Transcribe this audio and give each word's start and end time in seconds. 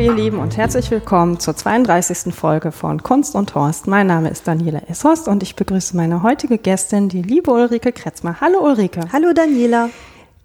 Ihr 0.00 0.14
Lieben 0.14 0.38
und 0.38 0.56
herzlich 0.56 0.90
willkommen 0.90 1.38
zur 1.40 1.54
32. 1.54 2.34
Folge 2.34 2.72
von 2.72 3.02
Kunst 3.02 3.34
und 3.34 3.54
Horst. 3.54 3.86
Mein 3.86 4.06
Name 4.06 4.30
ist 4.30 4.48
Daniela 4.48 4.80
Esshorst 4.88 5.28
und 5.28 5.42
ich 5.42 5.56
begrüße 5.56 5.94
meine 5.94 6.22
heutige 6.22 6.56
Gästin, 6.56 7.10
die 7.10 7.20
liebe 7.20 7.50
Ulrike 7.50 7.92
Kretzmer. 7.92 8.40
Hallo 8.40 8.64
Ulrike. 8.64 9.00
Hallo 9.12 9.32
Daniela. 9.34 9.90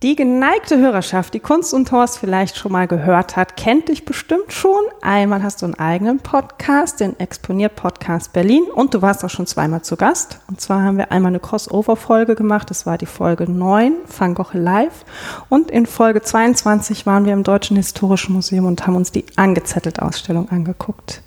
Die 0.04 0.18
geneigte 0.18 0.78
Hörerschaft, 0.78 1.34
die 1.34 1.40
Kunst 1.40 1.74
und 1.74 1.90
Horst 1.90 2.20
vielleicht 2.20 2.58
schon 2.58 2.74
mal 2.74 2.86
gehört 2.86 3.38
hat, 3.38 3.56
kennt 3.56 3.88
dich 3.88 4.04
bestimmt 4.04 4.52
schon. 4.52 4.82
Einmal 5.02 5.42
hast 5.42 5.62
du 5.62 5.66
einen 5.66 5.76
eigenen 5.76 6.20
Podcast, 6.20 7.00
den 7.00 7.18
Exponiert 7.18 7.78
Podcast 7.78 8.34
Berlin 8.34 8.64
und 8.76 8.94
du 8.94 9.02
warst 9.02 9.24
auch 9.24 9.30
schon 9.30 9.48
zweimal 9.48 9.84
zu 9.84 9.96
Gast. 9.96 10.42
Und 10.50 10.60
zwar 10.60 10.84
haben 10.84 10.98
wir 10.98 11.14
einmal 11.14 11.30
eine 11.30 11.40
Crossover-Folge 11.40 12.36
gemacht, 12.36 12.70
das 12.70 12.86
war 12.86 12.98
die 12.98 13.06
Folge 13.06 13.50
9, 13.50 13.94
Van 14.18 14.36
Gogh 14.36 14.58
Live. 14.58 15.06
Und 15.48 15.72
in 15.72 15.86
Folge 15.86 16.22
22 16.22 17.06
waren 17.06 17.26
wir 17.26 17.32
im 17.32 17.44
Deutschen 17.44 17.78
Historischen 17.78 18.34
Museum 18.34 18.66
und 18.66 18.86
haben 18.86 18.98
uns 18.98 19.14
die 19.14 19.24
angezettelt 19.38 20.02
Ausstellung 20.02 20.50
angeguckt. 20.50 21.22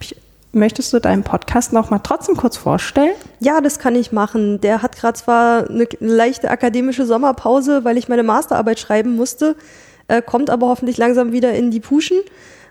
Ich 0.00 0.16
Möchtest 0.54 0.92
du 0.92 1.00
deinen 1.00 1.24
Podcast 1.24 1.72
noch 1.72 1.90
mal 1.90 1.98
trotzdem 1.98 2.36
kurz 2.36 2.56
vorstellen? 2.56 3.14
Ja, 3.40 3.60
das 3.60 3.80
kann 3.80 3.96
ich 3.96 4.12
machen. 4.12 4.60
Der 4.60 4.82
hat 4.82 4.96
gerade 4.96 5.18
zwar 5.18 5.68
eine 5.68 5.88
leichte 5.98 6.48
akademische 6.48 7.06
Sommerpause, 7.06 7.84
weil 7.84 7.98
ich 7.98 8.08
meine 8.08 8.22
Masterarbeit 8.22 8.78
schreiben 8.78 9.16
musste, 9.16 9.56
äh, 10.06 10.22
kommt 10.22 10.50
aber 10.50 10.68
hoffentlich 10.68 10.96
langsam 10.96 11.32
wieder 11.32 11.52
in 11.54 11.72
die 11.72 11.80
Puschen. 11.80 12.18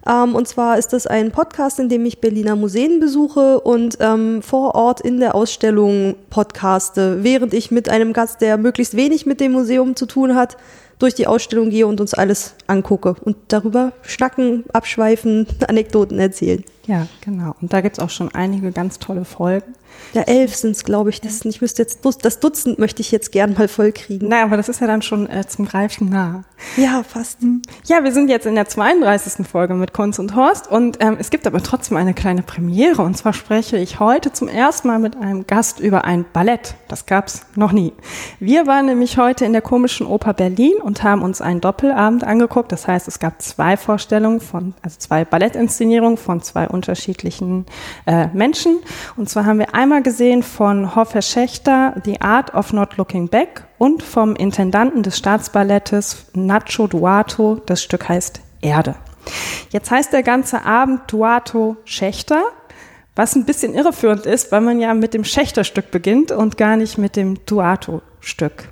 Ähm, 0.07 0.33
und 0.33 0.47
zwar 0.47 0.77
ist 0.77 0.93
das 0.93 1.07
ein 1.07 1.31
Podcast, 1.31 1.77
in 1.77 1.89
dem 1.89 2.05
ich 2.05 2.21
Berliner 2.21 2.55
Museen 2.55 3.01
besuche 3.01 3.59
und 3.59 3.97
ähm, 3.99 4.41
vor 4.41 4.75
Ort 4.75 5.01
in 5.01 5.19
der 5.19 5.35
Ausstellung 5.35 6.15
podcaste, 6.29 7.21
während 7.21 7.53
ich 7.53 7.69
mit 7.69 7.89
einem 7.89 8.13
Gast, 8.13 8.39
der 8.39 8.57
möglichst 8.57 8.95
wenig 8.95 9.25
mit 9.25 9.41
dem 9.41 9.51
Museum 9.51 9.97
zu 9.97 10.05
tun 10.05 10.35
hat, 10.35 10.55
durch 10.99 11.15
die 11.15 11.27
Ausstellung 11.27 11.69
gehe 11.69 11.85
und 11.85 11.99
uns 11.99 12.13
alles 12.13 12.55
angucke 12.67 13.15
und 13.25 13.35
darüber 13.49 13.91
schnacken, 14.03 14.63
abschweifen, 14.71 15.47
Anekdoten 15.67 16.17
erzählen. 16.17 16.63
Ja, 16.85 17.07
genau. 17.21 17.55
Und 17.61 17.71
da 17.71 17.81
gibt 17.81 17.97
es 17.97 18.03
auch 18.03 18.09
schon 18.09 18.33
einige 18.35 18.71
ganz 18.71 18.99
tolle 18.99 19.25
Folgen. 19.25 19.73
Ja, 20.13 20.21
elf 20.23 20.55
sind 20.55 20.71
es, 20.71 20.83
glaube 20.83 21.09
ich. 21.09 21.21
Das, 21.21 21.43
ich 21.43 21.61
müsste 21.61 21.81
jetzt, 21.81 21.99
das 22.21 22.39
Dutzend 22.39 22.77
möchte 22.77 23.01
ich 23.01 23.11
jetzt 23.11 23.31
gern 23.31 23.53
mal 23.53 23.67
voll 23.67 23.91
kriegen. 23.91 24.27
Naja, 24.27 24.43
aber 24.43 24.57
das 24.57 24.69
ist 24.69 24.79
ja 24.81 24.87
dann 24.87 25.01
schon 25.01 25.27
äh, 25.29 25.47
zum 25.47 25.65
Greifen 25.65 26.09
nah. 26.09 26.43
Ja, 26.77 27.03
fast. 27.03 27.41
Hm. 27.41 27.61
Ja, 27.85 28.03
wir 28.03 28.11
sind 28.11 28.29
jetzt 28.29 28.45
in 28.45 28.55
der 28.55 28.67
32. 28.67 29.45
Folge 29.47 29.73
mit 29.73 29.93
Kunst 29.93 30.19
und 30.19 30.35
Horst 30.35 30.69
und 30.69 30.97
ähm, 30.99 31.17
es 31.19 31.29
gibt 31.29 31.47
aber 31.47 31.61
trotzdem 31.63 31.97
eine 31.97 32.13
kleine 32.13 32.43
Premiere. 32.43 33.01
Und 33.01 33.17
zwar 33.17 33.33
spreche 33.33 33.77
ich 33.77 33.99
heute 33.99 34.31
zum 34.31 34.47
ersten 34.47 34.87
Mal 34.87 34.99
mit 34.99 35.15
einem 35.15 35.47
Gast 35.47 35.79
über 35.79 36.05
ein 36.05 36.25
Ballett. 36.31 36.75
Das 36.87 37.05
gab's 37.05 37.45
noch 37.55 37.71
nie. 37.71 37.93
Wir 38.39 38.67
waren 38.67 38.85
nämlich 38.85 39.17
heute 39.17 39.45
in 39.45 39.53
der 39.53 39.61
Komischen 39.61 40.05
Oper 40.05 40.33
Berlin 40.33 40.75
und 40.83 41.03
haben 41.03 41.21
uns 41.21 41.41
einen 41.41 41.61
Doppelabend 41.61 42.23
angeguckt. 42.23 42.71
Das 42.71 42.87
heißt, 42.87 43.07
es 43.07 43.19
gab 43.19 43.41
zwei 43.41 43.77
Vorstellungen 43.77 44.41
von, 44.41 44.73
also 44.81 44.97
zwei 44.99 45.25
Ballettinszenierungen 45.25 46.17
von 46.17 46.41
zwei 46.41 46.67
unterschiedlichen 46.73 47.65
äh, 48.05 48.27
Menschen. 48.33 48.79
Und 49.15 49.29
zwar 49.29 49.45
haben 49.45 49.59
wir 49.59 49.73
einmal 49.73 50.01
gesehen 50.01 50.43
von 50.43 50.95
Hoffer 50.95 51.21
Schächter 51.21 51.95
The 52.03 52.21
Art 52.21 52.53
of 52.53 52.73
Not 52.73 52.97
Looking 52.97 53.29
Back 53.29 53.65
und 53.77 54.03
vom 54.03 54.35
Intendanten 54.35 55.03
des 55.03 55.17
Staatsballettes 55.17 56.27
Nacho 56.33 56.87
Duato. 56.87 57.61
Das 57.65 57.81
Stück 57.83 58.09
heißt 58.09 58.41
Erde. 58.61 58.95
Jetzt 59.69 59.91
heißt 59.91 60.13
der 60.13 60.23
ganze 60.23 60.65
Abend 60.65 61.01
Duato 61.11 61.77
Schächter, 61.85 62.43
was 63.15 63.35
ein 63.35 63.45
bisschen 63.45 63.73
irreführend 63.73 64.25
ist, 64.25 64.51
weil 64.51 64.61
man 64.61 64.79
ja 64.79 64.93
mit 64.93 65.13
dem 65.13 65.23
Schächterstück 65.23 65.91
beginnt 65.91 66.31
und 66.31 66.57
gar 66.57 66.77
nicht 66.77 66.97
mit 66.97 67.15
dem 67.15 67.45
Duato-Stück. 67.45 68.69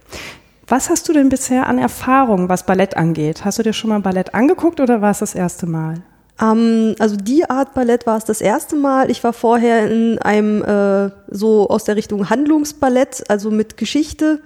Was 0.67 0.89
hast 0.89 1.09
du 1.09 1.13
denn 1.13 1.29
bisher 1.29 1.67
an 1.67 1.77
Erfahrung, 1.77 2.47
was 2.49 2.65
Ballett 2.65 2.95
angeht? 2.95 3.43
Hast 3.43 3.59
du 3.59 3.63
dir 3.63 3.73
schon 3.73 3.89
mal 3.89 3.99
Ballett 3.99 4.33
angeguckt 4.33 4.79
oder 4.79 5.01
war 5.01 5.11
es 5.11 5.19
das 5.19 5.35
erste 5.35 5.67
Mal? 5.67 6.01
Ähm, 6.41 6.95
also 6.99 7.15
die 7.15 7.49
Art 7.49 7.73
Ballett 7.73 8.05
war 8.05 8.17
es 8.17 8.25
das 8.25 8.41
erste 8.41 8.75
Mal. 8.75 9.11
Ich 9.11 9.23
war 9.23 9.33
vorher 9.33 9.89
in 9.89 10.19
einem 10.19 10.63
äh, 10.63 11.11
so 11.29 11.69
aus 11.69 11.83
der 11.83 11.95
Richtung 11.95 12.29
Handlungsballett, 12.29 13.23
also 13.29 13.51
mit 13.51 13.77
Geschichte. 13.77 14.41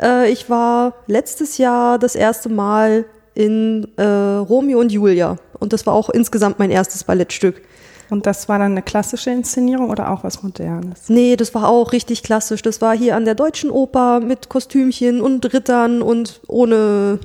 Äh, 0.00 0.30
ich 0.30 0.48
war 0.48 0.94
letztes 1.06 1.58
Jahr 1.58 1.98
das 1.98 2.14
erste 2.14 2.48
Mal 2.48 3.04
in 3.34 3.88
äh, 3.96 4.04
Romeo 4.04 4.80
und 4.80 4.92
Julia 4.92 5.36
und 5.58 5.72
das 5.72 5.86
war 5.86 5.94
auch 5.94 6.10
insgesamt 6.10 6.58
mein 6.58 6.70
erstes 6.70 7.04
Ballettstück. 7.04 7.62
Und 8.10 8.26
das 8.26 8.48
war 8.48 8.58
dann 8.58 8.72
eine 8.72 8.82
klassische 8.82 9.30
Inszenierung 9.30 9.88
oder 9.88 10.10
auch 10.10 10.24
was 10.24 10.42
Modernes? 10.42 11.08
Nee, 11.08 11.36
das 11.36 11.54
war 11.54 11.68
auch 11.68 11.92
richtig 11.92 12.24
klassisch. 12.24 12.60
Das 12.60 12.80
war 12.80 12.96
hier 12.96 13.14
an 13.14 13.24
der 13.24 13.36
Deutschen 13.36 13.70
Oper 13.70 14.18
mit 14.18 14.48
Kostümchen 14.48 15.20
und 15.20 15.52
Rittern 15.52 16.02
und 16.02 16.40
ohne 16.48 17.20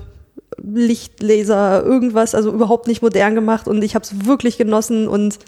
Lichtlaser, 0.61 1.83
irgendwas, 1.83 2.35
also 2.35 2.51
überhaupt 2.51 2.87
nicht 2.87 3.01
modern 3.01 3.35
gemacht 3.35 3.67
und 3.67 3.83
ich 3.83 3.95
habe 3.95 4.03
es 4.03 4.25
wirklich 4.25 4.57
genossen 4.57 5.07
und 5.07 5.39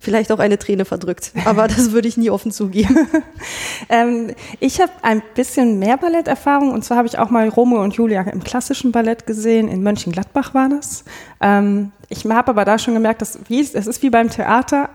vielleicht 0.00 0.30
auch 0.32 0.38
eine 0.38 0.58
Träne 0.58 0.84
verdrückt. 0.84 1.32
Aber 1.44 1.68
das 1.68 1.92
würde 1.92 2.08
ich 2.08 2.16
nie 2.16 2.30
offen 2.30 2.52
zugeben. 2.52 3.08
ähm, 3.88 4.34
ich 4.60 4.80
habe 4.80 4.92
ein 5.02 5.22
bisschen 5.34 5.78
mehr 5.78 5.96
Balletterfahrung 5.96 6.72
und 6.72 6.84
zwar 6.84 6.98
habe 6.98 7.08
ich 7.08 7.18
auch 7.18 7.30
mal 7.30 7.48
Romeo 7.48 7.82
und 7.82 7.94
Julia 7.94 8.22
im 8.22 8.42
klassischen 8.42 8.92
Ballett 8.92 9.26
gesehen. 9.26 9.68
In 9.68 9.82
Mönchengladbach 9.82 10.54
war 10.54 10.68
das. 10.68 11.04
Ähm, 11.40 11.92
ich 12.08 12.24
habe 12.24 12.48
aber 12.48 12.64
da 12.64 12.78
schon 12.78 12.94
gemerkt, 12.94 13.22
dass 13.22 13.38
wie, 13.48 13.60
es 13.60 13.74
ist 13.74 14.02
wie 14.02 14.10
beim 14.10 14.30
Theater. 14.30 14.90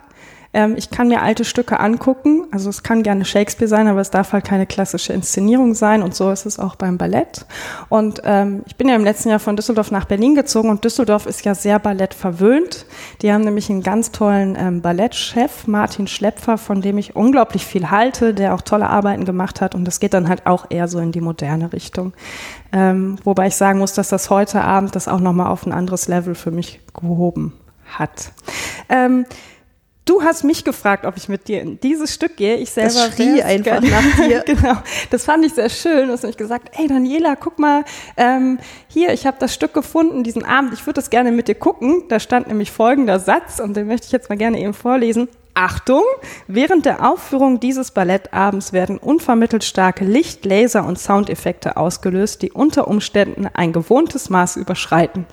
Ähm, 0.53 0.75
ich 0.77 0.89
kann 0.89 1.07
mir 1.07 1.21
alte 1.21 1.45
Stücke 1.45 1.79
angucken. 1.79 2.45
Also 2.51 2.69
es 2.69 2.83
kann 2.83 3.03
gerne 3.03 3.25
Shakespeare 3.25 3.67
sein, 3.67 3.87
aber 3.87 4.01
es 4.01 4.11
darf 4.11 4.33
halt 4.33 4.45
keine 4.45 4.65
klassische 4.65 5.13
Inszenierung 5.13 5.73
sein. 5.73 6.03
Und 6.03 6.15
so 6.15 6.31
ist 6.31 6.45
es 6.45 6.59
auch 6.59 6.75
beim 6.75 6.97
Ballett. 6.97 7.45
Und 7.89 8.21
ähm, 8.23 8.61
ich 8.65 8.75
bin 8.75 8.87
ja 8.87 8.95
im 8.95 9.03
letzten 9.03 9.29
Jahr 9.29 9.39
von 9.39 9.55
Düsseldorf 9.55 9.91
nach 9.91 10.05
Berlin 10.05 10.35
gezogen 10.35 10.69
und 10.69 10.83
Düsseldorf 10.85 11.25
ist 11.25 11.43
ja 11.43 11.55
sehr 11.55 11.79
Ballett 11.79 12.13
verwöhnt. 12.13 12.85
Die 13.21 13.33
haben 13.33 13.43
nämlich 13.43 13.69
einen 13.69 13.81
ganz 13.81 14.11
tollen 14.11 14.55
ähm, 14.59 14.81
Ballettchef, 14.81 15.67
Martin 15.67 16.07
Schlepfer, 16.07 16.57
von 16.57 16.81
dem 16.81 16.97
ich 16.97 17.15
unglaublich 17.15 17.65
viel 17.65 17.89
halte, 17.89 18.33
der 18.33 18.53
auch 18.53 18.61
tolle 18.61 18.89
Arbeiten 18.89 19.25
gemacht 19.25 19.61
hat. 19.61 19.73
Und 19.73 19.85
das 19.85 19.99
geht 19.99 20.13
dann 20.13 20.29
halt 20.29 20.45
auch 20.45 20.67
eher 20.69 20.87
so 20.87 20.99
in 20.99 21.11
die 21.11 21.21
moderne 21.21 21.73
Richtung. 21.73 22.13
Ähm, 22.71 23.17
wobei 23.23 23.47
ich 23.47 23.55
sagen 23.55 23.79
muss, 23.79 23.93
dass 23.93 24.09
das 24.09 24.29
heute 24.29 24.61
Abend 24.61 24.95
das 24.95 25.07
auch 25.07 25.19
nochmal 25.19 25.47
auf 25.47 25.65
ein 25.65 25.73
anderes 25.73 26.07
Level 26.07 26.35
für 26.35 26.51
mich 26.51 26.79
gehoben 26.93 27.53
hat. 27.85 28.31
Ähm, 28.89 29.25
Du 30.05 30.21
hast 30.21 30.43
mich 30.43 30.65
gefragt, 30.65 31.05
ob 31.05 31.15
ich 31.15 31.29
mit 31.29 31.47
dir 31.47 31.61
in 31.61 31.79
dieses 31.79 32.13
Stück 32.13 32.35
gehe. 32.35 32.57
Ich 32.57 32.71
selber 32.71 32.93
das 32.93 33.15
schrie 33.15 33.41
einfach 33.41 33.79
nach 33.81 34.25
dir. 34.25 34.43
genau, 34.45 34.75
das 35.09 35.23
fand 35.23 35.45
ich 35.45 35.53
sehr 35.53 35.69
schön. 35.69 36.07
Du 36.07 36.13
hast 36.13 36.23
mich 36.23 36.35
gesagt, 36.35 36.77
ey 36.77 36.87
Daniela, 36.87 37.37
guck 37.37 37.57
mal, 37.57 37.85
ähm, 38.17 38.59
hier, 38.89 39.13
ich 39.13 39.25
habe 39.25 39.37
das 39.39 39.53
Stück 39.53 39.73
gefunden 39.73 40.23
diesen 40.23 40.43
Abend. 40.43 40.73
Ich 40.73 40.85
würde 40.85 40.95
das 40.95 41.09
gerne 41.09 41.31
mit 41.31 41.47
dir 41.47 41.55
gucken. 41.55 42.03
Da 42.09 42.19
stand 42.19 42.47
nämlich 42.47 42.71
folgender 42.71 43.19
Satz 43.19 43.59
und 43.59 43.77
den 43.77 43.87
möchte 43.87 44.07
ich 44.07 44.11
jetzt 44.11 44.29
mal 44.29 44.37
gerne 44.37 44.59
eben 44.59 44.73
vorlesen. 44.73 45.29
Achtung! 45.53 46.03
Während 46.47 46.85
der 46.85 47.07
Aufführung 47.07 47.59
dieses 47.59 47.91
Ballettabends 47.91 48.73
werden 48.73 48.97
unvermittelt 48.97 49.63
starke 49.63 50.03
Licht-, 50.03 50.45
Laser- 50.45 50.85
und 50.85 50.97
Soundeffekte 50.99 51.77
ausgelöst, 51.77 52.41
die 52.41 52.51
unter 52.51 52.87
Umständen 52.87 53.47
ein 53.53 53.71
gewohntes 53.71 54.29
Maß 54.29 54.57
überschreiten. 54.57 55.27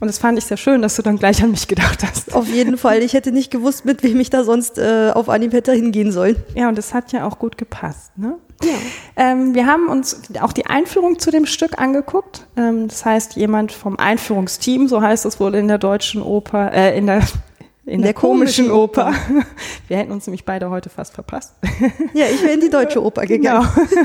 Und 0.00 0.08
das 0.08 0.18
fand 0.18 0.38
ich 0.38 0.44
sehr 0.44 0.56
schön, 0.56 0.82
dass 0.82 0.96
du 0.96 1.02
dann 1.02 1.18
gleich 1.18 1.42
an 1.42 1.50
mich 1.50 1.68
gedacht 1.68 2.02
hast. 2.02 2.34
Auf 2.34 2.48
jeden 2.48 2.76
Fall. 2.76 3.02
Ich 3.02 3.14
hätte 3.14 3.32
nicht 3.32 3.50
gewusst, 3.50 3.84
mit 3.84 4.02
wem 4.02 4.20
ich 4.20 4.30
da 4.30 4.44
sonst 4.44 4.78
äh, 4.78 5.10
auf 5.14 5.28
Anhieb 5.28 5.52
hätte 5.52 5.72
hingehen 5.72 6.12
sollen. 6.12 6.36
Ja, 6.54 6.68
und 6.68 6.76
das 6.76 6.92
hat 6.92 7.12
ja 7.12 7.26
auch 7.26 7.38
gut 7.38 7.56
gepasst. 7.56 8.16
Ne? 8.16 8.36
Ja. 8.62 8.70
Ähm, 9.16 9.54
wir 9.54 9.66
haben 9.66 9.88
uns 9.88 10.22
auch 10.40 10.52
die 10.52 10.66
Einführung 10.66 11.18
zu 11.18 11.30
dem 11.30 11.46
Stück 11.46 11.78
angeguckt. 11.78 12.46
Ähm, 12.56 12.88
das 12.88 13.04
heißt, 13.04 13.36
jemand 13.36 13.72
vom 13.72 13.98
Einführungsteam, 13.98 14.88
so 14.88 15.00
heißt 15.00 15.24
es 15.26 15.40
wohl 15.40 15.54
in 15.54 15.68
der 15.68 15.78
deutschen 15.78 16.22
Oper, 16.22 16.72
äh, 16.72 16.96
in 16.96 17.06
der 17.06 17.22
in 17.86 18.02
der, 18.02 18.12
der 18.12 18.14
komischen, 18.14 18.68
komischen 18.68 18.70
Oper. 18.70 19.08
Oper. 19.08 19.14
Wir 19.88 19.98
hätten 19.98 20.10
uns 20.10 20.26
nämlich 20.26 20.44
beide 20.44 20.70
heute 20.70 20.90
fast 20.90 21.14
verpasst. 21.14 21.54
Ja, 22.14 22.26
ich 22.26 22.42
wäre 22.42 22.54
in 22.54 22.60
die 22.60 22.70
deutsche 22.70 23.02
Oper 23.02 23.26
gegangen. 23.26 23.66
Genau. 23.88 24.00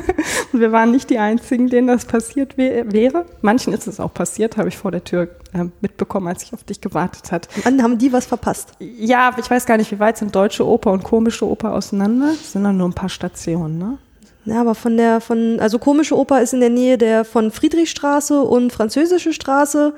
Und 0.54 0.60
wir 0.60 0.72
waren 0.72 0.92
nicht 0.92 1.10
die 1.10 1.18
Einzigen, 1.18 1.68
denen 1.68 1.88
das 1.88 2.06
passiert 2.06 2.58
wäre. 2.58 3.26
Manchen 3.42 3.74
ist 3.74 3.88
es 3.88 4.00
auch 4.00 4.14
passiert, 4.14 4.58
habe 4.58 4.70
ich 4.70 4.78
vor 4.78 4.92
der 4.92 5.04
Tür 5.04 5.30
äh, 5.54 5.66
mitbekommen, 5.82 6.28
als 6.28 6.44
ich 6.44 6.54
auf 6.54 6.64
dich 6.64 6.80
gewartet 6.80 7.32
hat. 7.32 7.48
Dann 7.64 7.82
haben 7.82 7.98
die 7.98 8.14
was 8.14 8.26
verpasst? 8.26 8.74
Ja, 8.80 9.32
ich 9.40 9.50
weiß 9.50 9.66
gar 9.66 9.78
nicht, 9.78 9.92
wie 9.92 10.00
weit 10.00 10.18
sind 10.18 10.36
deutsche 10.36 10.68
Oper 10.68 10.92
und 10.92 11.04
komische 11.04 11.48
Oper 11.48 11.74
auseinander. 11.74 12.28
Das 12.30 12.52
sind 12.52 12.64
dann 12.64 12.78
nur 12.78 12.90
ein 12.90 12.94
paar 12.94 13.10
Stationen, 13.10 13.78
ne? 13.78 13.98
Ja, 14.46 14.62
aber 14.62 14.76
von 14.76 14.98
der, 14.98 15.22
von, 15.22 15.60
also 15.60 15.80
komische 15.80 16.18
Oper 16.18 16.42
ist 16.42 16.54
in 16.54 16.60
der 16.60 16.70
Nähe 16.70 16.98
der 16.98 17.26
von 17.26 17.52
Friedrichstraße 17.52 18.42
und 18.42 18.74
Französische 18.74 19.34
Straße. 19.34 19.94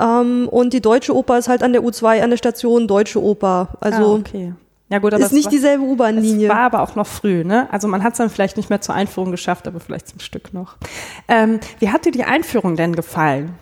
Ähm, 0.00 0.48
und 0.50 0.72
die 0.72 0.80
Deutsche 0.80 1.14
Oper 1.14 1.38
ist 1.38 1.48
halt 1.48 1.62
an 1.62 1.72
der 1.72 1.82
U2 1.82 2.22
an 2.22 2.30
der 2.30 2.36
Station 2.36 2.88
Deutsche 2.88 3.22
Oper. 3.22 3.68
Also 3.80 4.02
ah, 4.02 4.14
okay. 4.14 4.52
Ja 4.90 4.98
gut, 4.98 5.14
aber 5.14 5.24
ist 5.24 5.32
nicht 5.32 5.46
war, 5.46 5.50
dieselbe 5.50 5.82
U-Bahn-Linie. 5.82 6.48
War 6.48 6.58
aber 6.58 6.82
auch 6.82 6.94
noch 6.94 7.06
früh, 7.06 7.42
ne? 7.42 7.68
Also 7.72 7.88
man 7.88 8.04
hat 8.04 8.12
es 8.12 8.18
dann 8.18 8.28
vielleicht 8.28 8.56
nicht 8.56 8.70
mehr 8.70 8.80
zur 8.80 8.94
Einführung 8.94 9.30
geschafft, 9.30 9.66
aber 9.66 9.80
vielleicht 9.80 10.08
zum 10.08 10.20
Stück 10.20 10.52
noch. 10.52 10.76
Ähm, 11.26 11.58
wie 11.78 11.88
hat 11.88 12.04
dir 12.04 12.12
die 12.12 12.24
Einführung 12.24 12.76
denn 12.76 12.94
gefallen? 12.94 13.54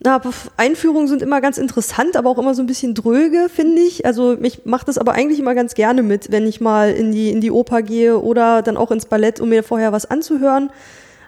Na, 0.00 0.20
Einführungen 0.56 1.08
sind 1.08 1.22
immer 1.22 1.40
ganz 1.40 1.56
interessant, 1.56 2.16
aber 2.16 2.30
auch 2.30 2.38
immer 2.38 2.54
so 2.54 2.62
ein 2.62 2.66
bisschen 2.66 2.94
dröge, 2.94 3.48
finde 3.48 3.80
ich. 3.82 4.04
Also 4.04 4.36
ich 4.40 4.66
mache 4.66 4.84
das 4.84 4.98
aber 4.98 5.12
eigentlich 5.12 5.38
immer 5.38 5.54
ganz 5.54 5.74
gerne 5.74 6.02
mit, 6.02 6.32
wenn 6.32 6.46
ich 6.46 6.60
mal 6.60 6.90
in 6.90 7.12
die, 7.12 7.30
in 7.30 7.40
die 7.40 7.50
Oper 7.50 7.82
gehe 7.82 8.20
oder 8.20 8.62
dann 8.62 8.76
auch 8.76 8.90
ins 8.90 9.06
Ballett, 9.06 9.40
um 9.40 9.48
mir 9.48 9.62
vorher 9.62 9.92
was 9.92 10.04
anzuhören. 10.04 10.70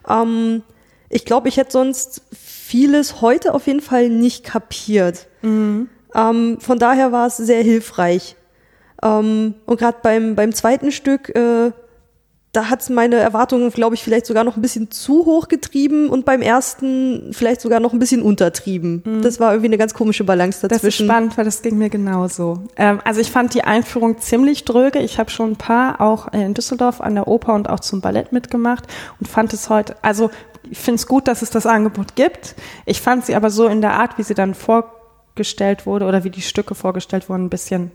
Ähm, 0.08 0.62
ich 1.08 1.24
glaube, 1.24 1.48
ich 1.48 1.56
hätte 1.56 1.72
sonst 1.72 2.22
vieles 2.68 3.22
heute 3.22 3.54
auf 3.54 3.66
jeden 3.66 3.80
Fall 3.80 4.10
nicht 4.10 4.44
kapiert. 4.44 5.26
Mhm. 5.40 5.88
Ähm, 6.14 6.58
von 6.60 6.78
daher 6.78 7.12
war 7.12 7.26
es 7.26 7.38
sehr 7.38 7.62
hilfreich. 7.62 8.36
Ähm, 9.02 9.54
und 9.64 9.78
gerade 9.78 9.98
beim, 10.02 10.34
beim 10.34 10.52
zweiten 10.52 10.92
Stück, 10.92 11.34
äh, 11.34 11.72
da 12.52 12.70
hat 12.70 12.80
es 12.80 12.88
meine 12.88 13.16
Erwartungen, 13.16 13.70
glaube 13.70 13.94
ich, 13.94 14.02
vielleicht 14.02 14.24
sogar 14.24 14.42
noch 14.42 14.56
ein 14.56 14.62
bisschen 14.62 14.90
zu 14.90 15.26
hoch 15.26 15.48
getrieben 15.48 16.08
und 16.08 16.24
beim 16.24 16.40
ersten 16.40 17.30
vielleicht 17.32 17.60
sogar 17.60 17.78
noch 17.78 17.92
ein 17.92 17.98
bisschen 17.98 18.22
untertrieben. 18.22 19.02
Mhm. 19.04 19.22
Das 19.22 19.38
war 19.38 19.52
irgendwie 19.52 19.68
eine 19.68 19.78
ganz 19.78 19.92
komische 19.92 20.24
Balance 20.24 20.66
dazwischen. 20.66 20.86
Das 20.86 21.00
ist 21.00 21.04
spannend, 21.04 21.38
weil 21.38 21.44
das 21.44 21.62
ging 21.62 21.76
mir 21.76 21.90
genauso. 21.90 22.64
Ähm, 22.76 23.00
also 23.04 23.20
ich 23.20 23.30
fand 23.30 23.52
die 23.54 23.64
Einführung 23.64 24.18
ziemlich 24.18 24.64
dröge. 24.64 24.98
Ich 24.98 25.18
habe 25.18 25.30
schon 25.30 25.52
ein 25.52 25.56
paar 25.56 26.00
auch 26.00 26.32
in 26.32 26.54
Düsseldorf 26.54 27.00
an 27.00 27.14
der 27.14 27.28
Oper 27.28 27.54
und 27.54 27.68
auch 27.68 27.80
zum 27.80 28.00
Ballett 28.00 28.32
mitgemacht 28.32 28.84
und 29.20 29.26
fand 29.26 29.52
es 29.52 29.68
heute, 29.68 29.96
also 30.02 30.30
ich 30.70 30.78
finde 30.78 30.96
es 30.96 31.06
gut, 31.06 31.28
dass 31.28 31.42
es 31.42 31.50
das 31.50 31.66
Angebot 31.66 32.16
gibt. 32.16 32.54
Ich 32.86 33.00
fand 33.00 33.26
sie 33.26 33.34
aber 33.34 33.50
so 33.50 33.66
in 33.66 33.80
der 33.80 33.92
Art, 33.92 34.18
wie 34.18 34.22
sie 34.22 34.34
dann 34.34 34.54
vorgestellt 34.54 35.86
wurde 35.86 36.06
oder 36.06 36.24
wie 36.24 36.30
die 36.30 36.42
Stücke 36.42 36.74
vorgestellt 36.74 37.28
wurden, 37.28 37.46
ein 37.46 37.50
bisschen 37.50 37.90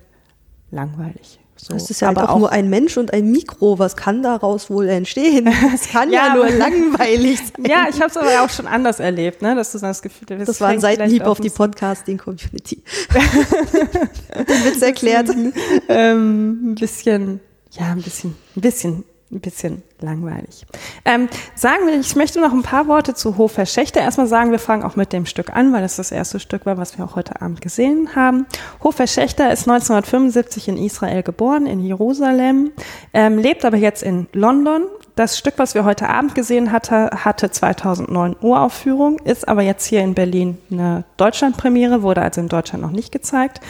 langweilig. 0.71 1.39
So. 1.55 1.73
Das 1.73 1.89
ist 1.89 2.01
ja 2.01 2.09
aber 2.09 2.23
auch, 2.23 2.35
auch, 2.35 2.39
nur 2.39 2.51
ein 2.51 2.69
Mensch 2.69 2.97
und 2.97 3.13
ein 3.13 3.31
Mikro. 3.31 3.77
Was 3.79 3.95
kann 3.95 4.23
daraus 4.23 4.69
wohl 4.69 4.89
entstehen? 4.89 5.45
Das 5.71 5.87
kann 5.87 6.11
ja, 6.11 6.27
ja 6.27 6.35
nur 6.35 6.49
langweilig 6.49 7.39
sein. 7.39 7.65
Ja, 7.65 7.85
ich 7.89 8.01
habe 8.01 8.09
es 8.09 8.17
aber 8.17 8.43
auch 8.43 8.49
schon 8.49 8.67
anders 8.67 8.99
erlebt, 8.99 9.41
ne? 9.41 9.55
dass 9.55 9.71
du 9.71 9.79
das 9.79 10.01
Gefühl 10.01 10.39
hast. 10.39 10.47
Das 10.47 10.61
war 10.61 10.69
ein 10.69 10.79
Seitenhieb 10.79 11.23
auf 11.23 11.39
die 11.39 11.49
Podcasting-Community. 11.49 12.83
Den 13.13 14.65
Witz 14.65 14.81
erklärt. 14.81 15.29
ähm, 15.87 16.71
ein 16.71 16.75
bisschen, 16.75 17.39
ja, 17.71 17.91
ein 17.91 18.01
bisschen, 18.01 18.35
ein 18.55 18.61
bisschen 18.61 19.03
ein 19.33 19.41
bisschen 19.41 19.83
langweilig. 19.99 20.65
Ähm, 21.05 21.29
sagen 21.55 21.87
wir, 21.87 21.99
ich 21.99 22.15
möchte 22.15 22.39
noch 22.39 22.53
ein 22.53 22.61
paar 22.61 22.87
Worte 22.87 23.13
zu 23.13 23.37
Hofer 23.37 23.65
Schächter. 23.65 24.01
Erstmal 24.01 24.27
sagen, 24.27 24.51
wir 24.51 24.59
fangen 24.59 24.83
auch 24.83 24.95
mit 24.95 25.13
dem 25.13 25.25
Stück 25.25 25.55
an, 25.55 25.73
weil 25.73 25.81
das 25.81 25.95
das 25.95 26.11
erste 26.11 26.39
Stück 26.39 26.65
war, 26.65 26.77
was 26.77 26.97
wir 26.97 27.05
auch 27.05 27.15
heute 27.15 27.41
Abend 27.41 27.61
gesehen 27.61 28.15
haben. 28.15 28.45
Hofer 28.83 29.07
Schächter 29.07 29.51
ist 29.51 29.67
1975 29.67 30.67
in 30.67 30.77
Israel 30.77 31.23
geboren, 31.23 31.65
in 31.65 31.79
Jerusalem, 31.79 32.71
ähm, 33.13 33.37
lebt 33.37 33.65
aber 33.65 33.77
jetzt 33.77 34.03
in 34.03 34.27
London. 34.33 34.83
Das 35.15 35.37
Stück, 35.37 35.55
was 35.57 35.75
wir 35.75 35.85
heute 35.85 36.09
Abend 36.09 36.33
gesehen 36.33 36.71
hatte, 36.71 37.11
hatte 37.13 37.51
2009 37.51 38.35
Uraufführung, 38.41 39.19
ist 39.19 39.47
aber 39.47 39.61
jetzt 39.61 39.85
hier 39.85 40.01
in 40.01 40.15
Berlin 40.15 40.57
eine 40.71 41.03
Deutschlandpremiere, 41.17 42.01
wurde 42.01 42.21
also 42.21 42.41
in 42.41 42.49
Deutschland 42.49 42.83
noch 42.83 42.91
nicht 42.91 43.11
gezeigt. 43.11 43.61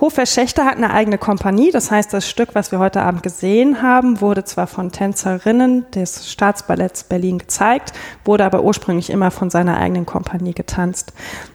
Hofer 0.00 0.26
Schächter 0.26 0.64
hat 0.64 0.76
eine 0.76 0.92
eigene 0.92 1.18
Kompanie, 1.18 1.72
das 1.72 1.90
heißt, 1.90 2.12
das 2.12 2.28
Stück, 2.28 2.54
was 2.54 2.70
wir 2.70 2.78
heute 2.78 3.02
Abend 3.02 3.24
gesehen 3.24 3.82
haben, 3.82 4.20
wurde 4.20 4.44
zwar 4.44 4.68
von 4.68 4.92
Tänzerinnen 4.92 5.90
des 5.90 6.30
Staatsballetts 6.30 7.04
Berlin 7.04 7.38
gezeigt, 7.38 7.92
wurde 8.24 8.44
aber 8.44 8.62
ursprünglich 8.62 9.10
immer 9.10 9.32
von 9.32 9.50
seiner 9.50 9.76
eigenen 9.76 10.06
Kompanie 10.06 10.54
getanzt. 10.54 11.12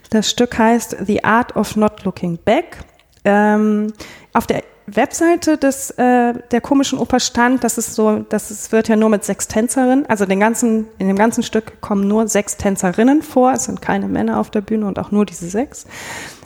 Das 0.09 0.29
Stück 0.29 0.57
heißt 0.57 0.97
The 1.05 1.23
Art 1.23 1.55
of 1.55 1.77
Not 1.77 2.03
Looking 2.03 2.37
Back. 2.43 2.79
Ähm, 3.23 3.93
auf 4.33 4.45
der 4.45 4.63
Webseite 4.87 5.57
des, 5.57 5.91
äh, 5.91 6.33
der 6.51 6.59
komischen 6.59 6.99
Oper 6.99 7.21
stand, 7.21 7.63
dass 7.63 7.77
es 7.77 7.95
so, 7.95 8.19
dass 8.19 8.51
es 8.51 8.73
wird 8.73 8.89
ja 8.89 8.97
nur 8.97 9.07
mit 9.07 9.23
sechs 9.23 9.47
Tänzerinnen, 9.47 10.05
also 10.07 10.25
den 10.25 10.41
ganzen, 10.41 10.87
in 10.97 11.07
dem 11.07 11.15
ganzen 11.17 11.43
Stück 11.43 11.79
kommen 11.79 12.09
nur 12.09 12.27
sechs 12.27 12.57
Tänzerinnen 12.57 13.21
vor, 13.21 13.53
es 13.53 13.63
sind 13.63 13.81
keine 13.81 14.09
Männer 14.09 14.39
auf 14.39 14.49
der 14.49 14.59
Bühne 14.59 14.85
und 14.85 14.99
auch 14.99 15.11
nur 15.11 15.25
diese 15.25 15.47
sechs. 15.47 15.85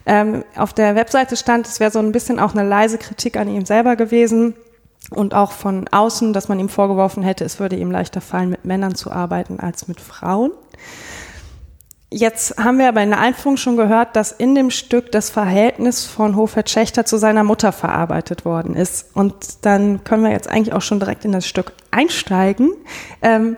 Ähm, 0.09 0.45
auf 0.55 0.71
der 0.71 0.95
Webseite 0.95 1.35
stand, 1.35 1.67
es 1.67 1.81
wäre 1.81 1.91
so 1.91 1.99
ein 1.99 2.13
bisschen 2.13 2.39
auch 2.39 2.55
eine 2.55 2.67
leise 2.67 2.97
Kritik 2.97 3.35
an 3.35 3.49
ihm 3.49 3.65
selber 3.65 3.97
gewesen 3.97 4.55
und 5.09 5.33
auch 5.33 5.51
von 5.51 5.85
außen, 5.89 6.31
dass 6.31 6.47
man 6.47 6.59
ihm 6.59 6.69
vorgeworfen 6.69 7.23
hätte, 7.23 7.43
es 7.43 7.59
würde 7.59 7.75
ihm 7.75 7.91
leichter 7.91 8.21
fallen, 8.21 8.49
mit 8.49 8.63
Männern 8.63 8.95
zu 8.95 9.11
arbeiten 9.11 9.59
als 9.59 9.89
mit 9.89 9.99
Frauen. 9.99 10.51
Jetzt 12.09 12.57
haben 12.57 12.79
wir 12.79 12.87
aber 12.87 13.03
in 13.03 13.09
der 13.09 13.19
Einführung 13.19 13.57
schon 13.57 13.75
gehört, 13.75 14.15
dass 14.15 14.31
in 14.31 14.55
dem 14.55 14.71
Stück 14.71 15.11
das 15.11 15.29
Verhältnis 15.29 16.05
von 16.05 16.37
Hofert 16.37 16.69
Schächter 16.69 17.03
zu 17.03 17.17
seiner 17.17 17.43
Mutter 17.43 17.73
verarbeitet 17.73 18.45
worden 18.45 18.77
ist. 18.77 19.13
Und 19.13 19.65
dann 19.65 20.05
können 20.05 20.23
wir 20.23 20.31
jetzt 20.31 20.47
eigentlich 20.47 20.73
auch 20.73 20.81
schon 20.81 21.01
direkt 21.01 21.25
in 21.25 21.33
das 21.33 21.45
Stück 21.45 21.73
einsteigen. 21.91 22.71
Ähm, 23.21 23.57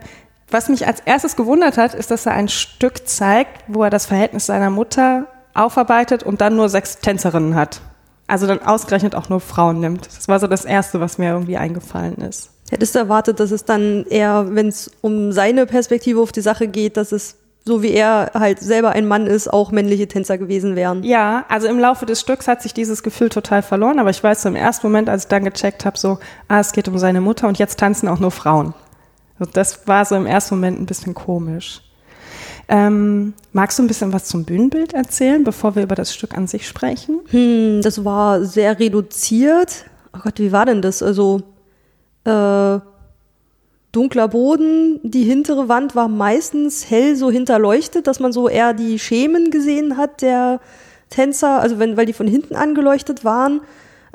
was 0.50 0.68
mich 0.68 0.84
als 0.84 0.98
erstes 0.98 1.36
gewundert 1.36 1.78
hat, 1.78 1.94
ist, 1.94 2.10
dass 2.10 2.26
er 2.26 2.32
ein 2.32 2.48
Stück 2.48 3.06
zeigt, 3.06 3.62
wo 3.68 3.84
er 3.84 3.90
das 3.90 4.06
Verhältnis 4.06 4.46
seiner 4.46 4.70
Mutter 4.70 5.28
aufarbeitet 5.54 6.22
und 6.22 6.40
dann 6.40 6.56
nur 6.56 6.68
sechs 6.68 6.98
Tänzerinnen 6.98 7.54
hat. 7.54 7.80
Also 8.26 8.46
dann 8.46 8.62
ausgerechnet 8.62 9.14
auch 9.14 9.28
nur 9.28 9.40
Frauen 9.40 9.80
nimmt. 9.80 10.06
Das 10.06 10.28
war 10.28 10.38
so 10.38 10.46
das 10.46 10.64
Erste, 10.64 11.00
was 11.00 11.18
mir 11.18 11.32
irgendwie 11.32 11.56
eingefallen 11.56 12.16
ist. 12.18 12.50
Hättest 12.70 12.94
du 12.94 13.00
erwartet, 13.00 13.40
dass 13.40 13.50
es 13.50 13.64
dann 13.64 14.04
eher, 14.08 14.54
wenn 14.54 14.68
es 14.68 14.90
um 15.00 15.32
seine 15.32 15.66
Perspektive 15.66 16.20
auf 16.20 16.30
die 16.30 16.40
Sache 16.40 16.68
geht, 16.68 16.96
dass 16.96 17.10
es 17.10 17.36
so 17.64 17.82
wie 17.82 17.90
er 17.90 18.30
halt 18.34 18.58
selber 18.60 18.90
ein 18.90 19.06
Mann 19.06 19.26
ist, 19.26 19.52
auch 19.52 19.70
männliche 19.70 20.08
Tänzer 20.08 20.38
gewesen 20.38 20.76
wären. 20.76 21.02
Ja, 21.02 21.44
also 21.48 21.68
im 21.68 21.78
Laufe 21.78 22.06
des 22.06 22.20
Stücks 22.20 22.48
hat 22.48 22.62
sich 22.62 22.72
dieses 22.72 23.02
Gefühl 23.02 23.28
total 23.28 23.62
verloren, 23.62 23.98
aber 23.98 24.10
ich 24.10 24.22
weiß 24.22 24.42
so 24.42 24.48
im 24.48 24.56
ersten 24.56 24.86
Moment, 24.86 25.08
als 25.08 25.24
ich 25.24 25.28
dann 25.28 25.44
gecheckt 25.44 25.84
habe, 25.84 25.98
so, 25.98 26.18
ah, 26.48 26.60
es 26.60 26.72
geht 26.72 26.88
um 26.88 26.98
seine 26.98 27.20
Mutter 27.20 27.48
und 27.48 27.58
jetzt 27.58 27.78
tanzen 27.78 28.08
auch 28.08 28.18
nur 28.18 28.30
Frauen. 28.30 28.74
Das 29.52 29.86
war 29.86 30.04
so 30.04 30.16
im 30.16 30.26
ersten 30.26 30.54
Moment 30.54 30.80
ein 30.80 30.86
bisschen 30.86 31.14
komisch. 31.14 31.82
Ähm, 32.72 33.34
magst 33.52 33.78
du 33.78 33.82
ein 33.82 33.88
bisschen 33.88 34.12
was 34.12 34.26
zum 34.26 34.44
Bühnenbild 34.44 34.94
erzählen, 34.94 35.42
bevor 35.42 35.74
wir 35.74 35.82
über 35.82 35.96
das 35.96 36.14
Stück 36.14 36.36
an 36.36 36.46
sich 36.46 36.68
sprechen? 36.68 37.18
Hm, 37.30 37.80
das 37.82 38.04
war 38.04 38.44
sehr 38.44 38.78
reduziert. 38.78 39.86
Oh 40.14 40.20
Gott, 40.22 40.38
wie 40.38 40.52
war 40.52 40.66
denn 40.66 40.80
das? 40.80 41.02
Also 41.02 41.42
äh, 42.22 42.78
dunkler 43.90 44.28
Boden, 44.28 45.00
die 45.02 45.24
hintere 45.24 45.68
Wand 45.68 45.96
war 45.96 46.06
meistens 46.06 46.88
hell 46.88 47.16
so 47.16 47.28
hinterleuchtet, 47.28 48.06
dass 48.06 48.20
man 48.20 48.30
so 48.30 48.48
eher 48.48 48.72
die 48.72 49.00
Schemen 49.00 49.50
gesehen 49.50 49.96
hat 49.96 50.22
der 50.22 50.60
Tänzer, 51.08 51.60
also 51.60 51.80
wenn, 51.80 51.96
weil 51.96 52.06
die 52.06 52.12
von 52.12 52.28
hinten 52.28 52.54
angeleuchtet 52.54 53.24
waren. 53.24 53.62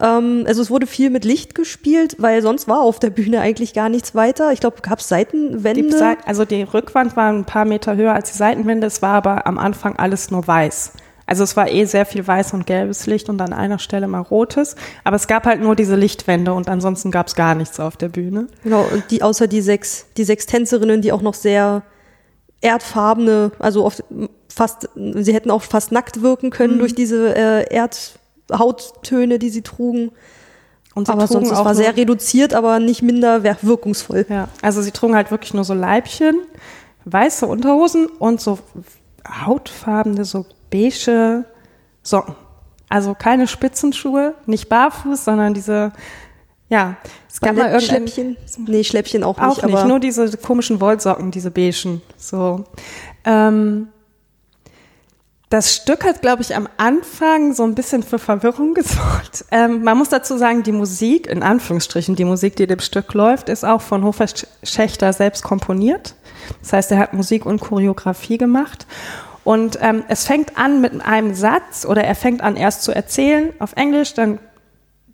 Ähm, 0.02 0.44
also 0.48 0.62
es 0.62 0.70
wurde 0.70 0.88
viel 0.88 1.10
mit 1.10 1.26
Licht 1.26 1.56
gespielt, 1.56 2.16
weil 2.20 2.42
sonst 2.42 2.68
war 2.68 2.82
auf 2.82 3.00
der 3.00 3.10
Bühne 3.10 3.42
eigentlich 3.42 3.74
gar 3.74 3.90
nichts 3.90 4.16
weiter. 4.16 4.52
Ich 4.52 4.60
glaube, 4.60 4.82
gab 4.82 5.00
es 5.00 5.08
Seitenwände? 5.08 5.90
Die 5.90 6.28
also 6.28 6.46
die 6.46 6.64
Rückwand 6.64 7.16
war 7.16 7.32
ein 7.32 7.46
paar 7.46 7.66
Meter 7.66 7.96
höher 7.96 8.14
als 8.14 8.32
die 8.32 8.38
Seitenwände. 8.38 8.88
Es 8.88 9.02
war 9.02 9.14
aber 9.16 9.48
am 9.48 9.58
Anfang 9.58 9.96
alles 9.96 10.32
nur 10.32 10.48
weiß. 10.48 10.94
Also 11.28 11.44
es 11.44 11.58
war 11.58 11.70
eh 11.70 11.86
sehr 11.86 12.06
viel 12.06 12.26
weiß 12.26 12.54
und 12.54 12.68
gelbes 12.68 13.08
Licht 13.08 13.30
und 13.30 13.42
an 13.42 13.52
einer 13.52 13.80
Stelle 13.80 14.08
mal 14.08 14.20
rotes. 14.20 14.76
Aber 15.04 15.16
es 15.16 15.28
gab 15.28 15.46
halt 15.46 15.60
nur 15.60 15.76
diese 15.76 15.96
Lichtwände 15.96 16.54
und 16.54 16.70
ansonsten 16.70 17.10
gab 17.10 17.28
es 17.28 17.36
gar 17.36 17.56
nichts 17.56 17.80
auf 17.80 17.98
der 17.98 18.10
Bühne. 18.10 18.48
Genau, 18.64 18.86
und 18.94 19.10
die, 19.10 19.24
außer 19.24 19.48
die 19.48 19.62
sechs, 19.62 20.06
die 20.18 20.24
sechs 20.24 20.46
Tänzerinnen, 20.46 21.02
die 21.02 21.12
auch 21.12 21.24
noch 21.24 21.34
sehr 21.34 21.82
erdfarbene, 22.62 23.52
also 23.60 23.86
oft 23.86 24.04
fast, 24.54 24.90
sie 24.96 25.34
hätten 25.34 25.52
auch 25.52 25.64
fast 25.64 25.92
nackt 25.92 26.22
wirken 26.22 26.52
können 26.52 26.76
mhm. 26.76 26.80
durch 26.80 26.96
diese 26.96 27.36
äh, 27.36 27.74
Erd 27.74 28.20
Hauttöne, 28.52 29.40
die 29.40 29.50
sie 29.50 29.62
trugen. 29.62 30.12
Und 30.94 31.08
sie 31.08 31.14
aber 31.14 31.28
trugen 31.28 31.46
sonst, 31.46 31.60
es 31.60 31.66
war 31.66 31.76
sehr 31.76 31.98
reduziert, 31.98 32.54
aber 32.54 32.80
nicht 32.80 33.02
minder 33.02 33.44
wirkungsvoll. 33.62 34.26
Ja, 34.30 34.48
also 34.62 34.82
sie 34.82 34.92
trugen 34.92 35.16
halt 35.16 35.30
wirklich 35.30 35.54
nur 35.54 35.66
so 35.66 35.74
Leibchen, 35.74 36.40
weiße 37.04 37.46
Unterhosen 37.46 38.08
und 38.08 38.40
so 38.40 38.60
hautfarbene, 39.46 40.24
so 40.24 40.46
beige 40.72 41.46
Socken. 42.02 42.36
Also 42.88 43.14
keine 43.14 43.48
Spitzenschuhe, 43.48 44.36
nicht 44.46 44.70
barfuß, 44.70 45.26
sondern 45.26 45.54
diese, 45.54 45.92
ja, 46.70 46.96
es 47.28 47.42
gab 47.42 47.56
mal 47.56 47.82
Schläppchen. 47.82 48.38
Nee, 48.66 48.84
Schläppchen 48.84 49.24
auch 49.24 49.38
nicht. 49.38 49.64
Auch 49.64 49.68
nicht, 49.68 49.86
nur 49.86 50.00
diese 50.00 50.38
komischen 50.38 50.80
Wollsocken, 50.80 51.32
diese 51.32 51.52
beigen. 51.52 52.02
So. 52.16 52.64
Ähm, 53.26 53.90
das 55.50 55.76
Stück 55.76 56.04
hat, 56.04 56.22
glaube 56.22 56.42
ich, 56.42 56.56
am 56.56 56.68
Anfang 56.78 57.54
so 57.54 57.64
ein 57.64 57.76
bisschen 57.76 58.04
für 58.04 58.20
Verwirrung 58.20 58.74
gesorgt. 58.76 59.46
Ähm, 59.52 59.84
man 59.84 59.98
muss 59.98 60.10
dazu 60.10 60.38
sagen, 60.38 60.64
die 60.64 60.72
Musik, 60.72 61.28
in 61.28 61.44
Anführungsstrichen, 61.44 62.16
die 62.16 62.26
Musik, 62.26 62.56
die 62.56 62.68
dem 62.68 62.80
Stück 62.80 63.14
läuft, 63.14 63.50
ist 63.50 63.64
auch 63.64 63.82
von 63.82 64.04
Hofer 64.04 64.26
Schächter 64.64 65.14
selbst 65.14 65.44
komponiert. 65.44 66.16
Das 66.62 66.74
heißt, 66.74 66.92
er 66.92 67.00
hat 67.00 67.14
Musik 67.14 67.46
und 67.46 67.60
Choreografie 67.60 68.38
gemacht. 68.38 68.86
Und 69.44 69.78
ähm, 69.82 70.04
es 70.08 70.26
fängt 70.26 70.58
an 70.58 70.82
mit 70.82 71.00
einem 71.06 71.36
Satz 71.36 71.86
oder 71.86 72.04
er 72.04 72.16
fängt 72.16 72.42
an 72.42 72.56
erst 72.56 72.84
zu 72.84 72.92
erzählen 72.92 73.54
auf 73.60 73.74
Englisch, 73.74 74.16
dann 74.16 74.40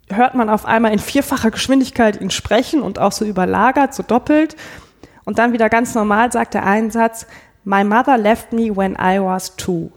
hört 0.09 0.35
man 0.35 0.49
auf 0.49 0.65
einmal 0.65 0.93
in 0.93 0.99
vierfacher 0.99 1.51
Geschwindigkeit 1.51 2.19
ihn 2.19 2.31
sprechen 2.31 2.81
und 2.81 2.99
auch 2.99 3.11
so 3.11 3.25
überlagert, 3.25 3.93
so 3.93 4.03
doppelt. 4.03 4.55
Und 5.25 5.37
dann 5.37 5.51
wieder 5.53 5.69
ganz 5.69 5.95
normal 5.95 6.31
sagt 6.31 6.55
er 6.55 6.65
einen 6.65 6.91
Satz, 6.91 7.27
My 7.63 7.83
mother 7.83 8.17
left 8.17 8.53
me 8.53 8.75
when 8.75 8.93
I 8.93 9.19
was 9.21 9.55
two. 9.55 9.91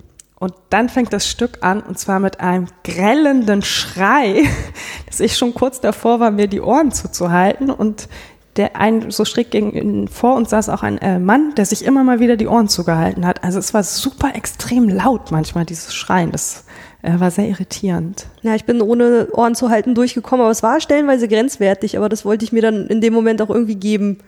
Und 0.44 0.52
dann 0.68 0.90
fängt 0.90 1.10
das 1.14 1.26
Stück 1.26 1.62
an, 1.62 1.80
und 1.80 1.98
zwar 1.98 2.20
mit 2.20 2.38
einem 2.38 2.66
grellenden 2.84 3.62
Schrei, 3.62 4.44
dass 5.06 5.20
ich 5.20 5.38
schon 5.38 5.54
kurz 5.54 5.80
davor 5.80 6.20
war, 6.20 6.30
mir 6.30 6.48
die 6.48 6.60
Ohren 6.60 6.92
zuzuhalten. 6.92 7.70
Und 7.70 8.10
der 8.56 8.76
ein 8.76 9.10
so 9.10 9.24
schräg 9.24 9.52
gegen 9.52 10.06
vor 10.06 10.36
uns 10.36 10.50
saß 10.50 10.68
auch 10.68 10.82
ein 10.82 10.98
äh, 10.98 11.18
Mann, 11.18 11.54
der 11.54 11.64
sich 11.64 11.82
immer 11.82 12.04
mal 12.04 12.20
wieder 12.20 12.36
die 12.36 12.46
Ohren 12.46 12.68
zugehalten 12.68 13.26
hat. 13.26 13.42
Also 13.42 13.58
es 13.58 13.72
war 13.72 13.82
super 13.82 14.34
extrem 14.34 14.90
laut 14.90 15.30
manchmal, 15.30 15.64
dieses 15.64 15.94
Schreien. 15.94 16.30
Das 16.30 16.66
äh, 17.00 17.18
war 17.18 17.30
sehr 17.30 17.48
irritierend. 17.48 18.26
Ja, 18.42 18.54
ich 18.54 18.66
bin 18.66 18.82
ohne 18.82 19.28
Ohren 19.32 19.54
zu 19.54 19.70
halten 19.70 19.94
durchgekommen, 19.94 20.42
aber 20.42 20.52
es 20.52 20.62
war 20.62 20.78
stellenweise 20.78 21.26
grenzwertig, 21.26 21.96
aber 21.96 22.10
das 22.10 22.26
wollte 22.26 22.44
ich 22.44 22.52
mir 22.52 22.60
dann 22.60 22.86
in 22.88 23.00
dem 23.00 23.14
Moment 23.14 23.40
auch 23.40 23.48
irgendwie 23.48 23.76
geben. 23.76 24.18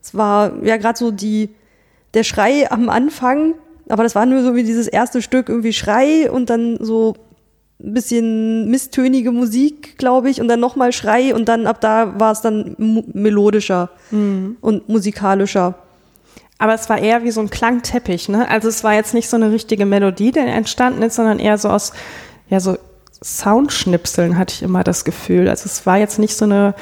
Es 0.00 0.14
war 0.14 0.62
ja 0.62 0.76
gerade 0.76 0.96
so 0.96 1.10
die, 1.10 1.50
der 2.14 2.22
Schrei 2.22 2.70
am 2.70 2.88
Anfang, 2.88 3.54
aber 3.88 4.02
das 4.02 4.14
war 4.14 4.26
nur 4.26 4.42
so 4.42 4.54
wie 4.54 4.64
dieses 4.64 4.86
erste 4.88 5.22
Stück, 5.22 5.48
irgendwie 5.48 5.72
Schrei 5.72 6.30
und 6.30 6.50
dann 6.50 6.78
so 6.80 7.14
ein 7.80 7.94
bisschen 7.94 8.68
misstönige 8.70 9.30
Musik, 9.30 9.98
glaube 9.98 10.30
ich, 10.30 10.40
und 10.40 10.48
dann 10.48 10.60
nochmal 10.60 10.92
Schrei 10.92 11.34
und 11.34 11.48
dann 11.48 11.66
ab 11.66 11.80
da 11.80 12.18
war 12.18 12.32
es 12.32 12.40
dann 12.40 12.74
melodischer 13.12 13.90
mhm. 14.10 14.56
und 14.60 14.88
musikalischer. 14.88 15.74
Aber 16.58 16.74
es 16.74 16.88
war 16.88 16.98
eher 16.98 17.22
wie 17.22 17.30
so 17.30 17.40
ein 17.40 17.50
Klangteppich, 17.50 18.28
ne? 18.28 18.48
Also 18.50 18.68
es 18.68 18.82
war 18.82 18.94
jetzt 18.94 19.14
nicht 19.14 19.28
so 19.28 19.36
eine 19.36 19.52
richtige 19.52 19.86
Melodie, 19.86 20.32
die 20.32 20.40
entstanden 20.40 21.02
ist, 21.02 21.14
sondern 21.14 21.38
eher 21.38 21.56
so 21.56 21.68
aus, 21.68 21.92
ja, 22.48 22.58
so 22.58 22.76
Soundschnipseln 23.22 24.36
hatte 24.36 24.54
ich 24.54 24.62
immer 24.62 24.82
das 24.82 25.04
Gefühl. 25.04 25.48
Also 25.48 25.66
es 25.66 25.86
war 25.86 25.98
jetzt 25.98 26.18
nicht 26.18 26.36
so 26.36 26.44
eine 26.44 26.74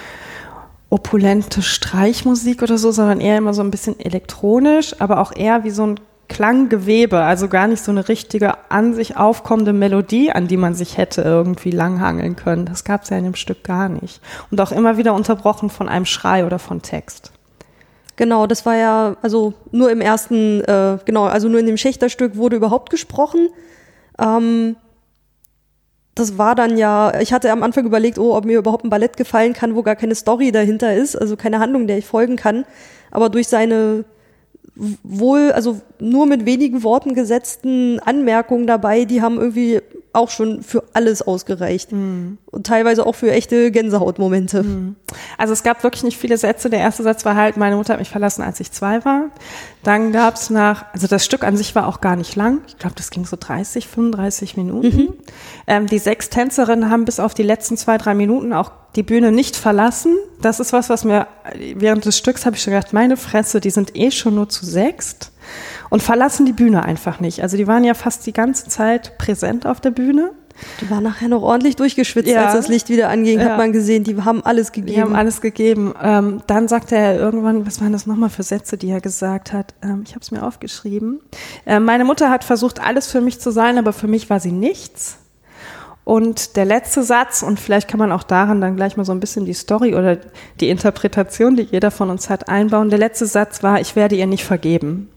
opulente 0.88 1.60
Streichmusik 1.60 2.62
oder 2.62 2.78
so, 2.78 2.90
sondern 2.90 3.20
eher 3.20 3.36
immer 3.36 3.52
so 3.52 3.62
ein 3.62 3.70
bisschen 3.70 3.98
elektronisch, 4.00 4.94
aber 4.98 5.20
auch 5.20 5.34
eher 5.34 5.64
wie 5.64 5.70
so 5.70 5.86
ein 5.86 6.00
Klanggewebe, 6.28 7.20
also 7.20 7.48
gar 7.48 7.68
nicht 7.68 7.82
so 7.82 7.92
eine 7.92 8.08
richtige 8.08 8.70
an 8.70 8.94
sich 8.94 9.16
aufkommende 9.16 9.72
Melodie, 9.72 10.32
an 10.32 10.48
die 10.48 10.56
man 10.56 10.74
sich 10.74 10.96
hätte 10.96 11.22
irgendwie 11.22 11.70
langhangeln 11.70 12.36
können. 12.36 12.66
Das 12.66 12.84
gab 12.84 13.04
es 13.04 13.10
ja 13.10 13.18
in 13.18 13.24
dem 13.24 13.34
Stück 13.34 13.62
gar 13.62 13.88
nicht. 13.88 14.20
Und 14.50 14.60
auch 14.60 14.72
immer 14.72 14.96
wieder 14.96 15.14
unterbrochen 15.14 15.70
von 15.70 15.88
einem 15.88 16.04
Schrei 16.04 16.44
oder 16.44 16.58
von 16.58 16.82
Text. 16.82 17.32
Genau, 18.16 18.46
das 18.46 18.64
war 18.64 18.76
ja, 18.76 19.16
also 19.22 19.52
nur 19.70 19.90
im 19.90 20.00
ersten, 20.00 20.62
äh, 20.62 20.98
genau, 21.04 21.24
also 21.24 21.48
nur 21.48 21.60
in 21.60 21.66
dem 21.66 21.76
Schächterstück 21.76 22.36
wurde 22.36 22.56
überhaupt 22.56 22.90
gesprochen. 22.90 23.50
Ähm, 24.18 24.76
das 26.14 26.38
war 26.38 26.54
dann 26.54 26.78
ja, 26.78 27.20
ich 27.20 27.34
hatte 27.34 27.52
am 27.52 27.62
Anfang 27.62 27.84
überlegt, 27.84 28.18
oh, 28.18 28.34
ob 28.34 28.46
mir 28.46 28.58
überhaupt 28.58 28.84
ein 28.84 28.90
Ballett 28.90 29.18
gefallen 29.18 29.52
kann, 29.52 29.74
wo 29.76 29.82
gar 29.82 29.96
keine 29.96 30.14
Story 30.14 30.50
dahinter 30.50 30.94
ist, 30.94 31.14
also 31.14 31.36
keine 31.36 31.60
Handlung, 31.60 31.86
der 31.86 31.98
ich 31.98 32.06
folgen 32.06 32.36
kann. 32.36 32.64
Aber 33.10 33.28
durch 33.28 33.48
seine 33.48 34.06
wohl, 35.02 35.52
also 35.52 35.80
nur 36.00 36.26
mit 36.26 36.44
wenigen 36.44 36.82
Worten 36.82 37.14
gesetzten 37.14 37.98
Anmerkungen 38.00 38.66
dabei, 38.66 39.04
die 39.04 39.22
haben 39.22 39.38
irgendwie 39.38 39.80
auch 40.16 40.30
schon 40.30 40.62
für 40.62 40.82
alles 40.92 41.22
ausgereicht. 41.22 41.92
Mhm. 41.92 42.38
Und 42.46 42.66
teilweise 42.66 43.06
auch 43.06 43.14
für 43.14 43.30
echte 43.30 43.70
Gänsehautmomente. 43.70 44.62
Mhm. 44.62 44.96
Also 45.38 45.52
es 45.52 45.62
gab 45.62 45.82
wirklich 45.82 46.02
nicht 46.02 46.18
viele 46.18 46.38
Sätze. 46.38 46.70
Der 46.70 46.80
erste 46.80 47.02
Satz 47.02 47.24
war 47.24 47.36
halt, 47.36 47.56
meine 47.56 47.76
Mutter 47.76 47.92
hat 47.92 48.00
mich 48.00 48.08
verlassen, 48.08 48.42
als 48.42 48.58
ich 48.60 48.72
zwei 48.72 49.04
war. 49.04 49.30
Dann 49.82 50.12
gab 50.12 50.34
es 50.34 50.50
nach, 50.50 50.86
also 50.92 51.06
das 51.06 51.24
Stück 51.24 51.44
an 51.44 51.56
sich 51.56 51.74
war 51.74 51.86
auch 51.86 52.00
gar 52.00 52.16
nicht 52.16 52.34
lang. 52.34 52.62
Ich 52.66 52.78
glaube, 52.78 52.96
das 52.96 53.10
ging 53.10 53.24
so 53.24 53.36
30, 53.38 53.86
35 53.86 54.56
Minuten. 54.56 54.96
Mhm. 54.96 55.14
Ähm, 55.66 55.86
die 55.86 55.98
sechs 55.98 56.30
Tänzerinnen 56.30 56.90
haben 56.90 57.04
bis 57.04 57.20
auf 57.20 57.34
die 57.34 57.42
letzten 57.42 57.76
zwei, 57.76 57.98
drei 57.98 58.14
Minuten 58.14 58.52
auch 58.52 58.72
die 58.96 59.02
Bühne 59.02 59.30
nicht 59.30 59.56
verlassen. 59.56 60.16
Das 60.40 60.58
ist 60.58 60.72
was, 60.72 60.88
was 60.88 61.04
mir 61.04 61.26
während 61.74 62.04
des 62.06 62.16
Stücks 62.16 62.46
habe 62.46 62.56
ich 62.56 62.62
schon 62.62 62.72
gedacht, 62.72 62.92
meine 62.92 63.16
Fresse, 63.16 63.60
die 63.60 63.70
sind 63.70 63.94
eh 63.94 64.10
schon 64.10 64.34
nur 64.34 64.48
zu 64.48 64.64
sechst 64.64 65.32
und 65.90 66.02
verlassen 66.02 66.46
die 66.46 66.52
Bühne 66.52 66.84
einfach 66.84 67.20
nicht. 67.20 67.42
Also 67.42 67.56
die 67.56 67.66
waren 67.66 67.84
ja 67.84 67.94
fast 67.94 68.26
die 68.26 68.32
ganze 68.32 68.68
Zeit 68.68 69.18
präsent 69.18 69.66
auf 69.66 69.80
der 69.80 69.90
Bühne. 69.90 70.32
Die 70.80 70.90
waren 70.90 71.02
nachher 71.02 71.28
noch 71.28 71.42
ordentlich 71.42 71.76
durchgeschwitzt, 71.76 72.28
ja. 72.28 72.46
als 72.46 72.54
das 72.54 72.68
Licht 72.68 72.88
wieder 72.88 73.08
anging, 73.10 73.38
ja. 73.38 73.46
hat 73.46 73.58
man 73.58 73.72
gesehen, 73.72 74.04
die 74.04 74.16
haben 74.22 74.44
alles 74.44 74.72
gegeben. 74.72 74.94
Die 74.94 75.00
haben 75.00 75.14
alles 75.14 75.40
gegeben. 75.40 75.94
Ähm, 76.02 76.42
dann 76.46 76.68
sagte 76.68 76.96
er 76.96 77.16
irgendwann, 77.16 77.66
was 77.66 77.80
waren 77.80 77.92
das 77.92 78.06
nochmal 78.06 78.30
für 78.30 78.42
Sätze, 78.42 78.78
die 78.78 78.90
er 78.90 79.00
gesagt 79.00 79.52
hat? 79.52 79.74
Ähm, 79.82 80.02
ich 80.06 80.12
habe 80.12 80.20
es 80.20 80.30
mir 80.30 80.42
aufgeschrieben. 80.42 81.20
Äh, 81.66 81.80
meine 81.80 82.04
Mutter 82.04 82.30
hat 82.30 82.44
versucht, 82.44 82.80
alles 82.80 83.10
für 83.10 83.20
mich 83.20 83.40
zu 83.40 83.50
sein, 83.50 83.78
aber 83.78 83.92
für 83.92 84.08
mich 84.08 84.30
war 84.30 84.40
sie 84.40 84.52
nichts. 84.52 85.18
Und 86.04 86.56
der 86.56 86.64
letzte 86.64 87.02
Satz, 87.02 87.42
und 87.42 87.58
vielleicht 87.58 87.88
kann 87.88 87.98
man 87.98 88.12
auch 88.12 88.22
daran 88.22 88.60
dann 88.60 88.76
gleich 88.76 88.96
mal 88.96 89.04
so 89.04 89.10
ein 89.10 89.18
bisschen 89.18 89.44
die 89.44 89.54
Story 89.54 89.94
oder 89.94 90.18
die 90.60 90.70
Interpretation, 90.70 91.56
die 91.56 91.62
jeder 91.62 91.90
von 91.90 92.10
uns 92.10 92.30
hat, 92.30 92.48
einbauen. 92.48 92.90
Der 92.90 92.98
letzte 92.98 93.26
Satz 93.26 93.64
war, 93.64 93.80
ich 93.80 93.96
werde 93.96 94.14
ihr 94.14 94.26
nicht 94.26 94.44
vergeben. 94.44 95.10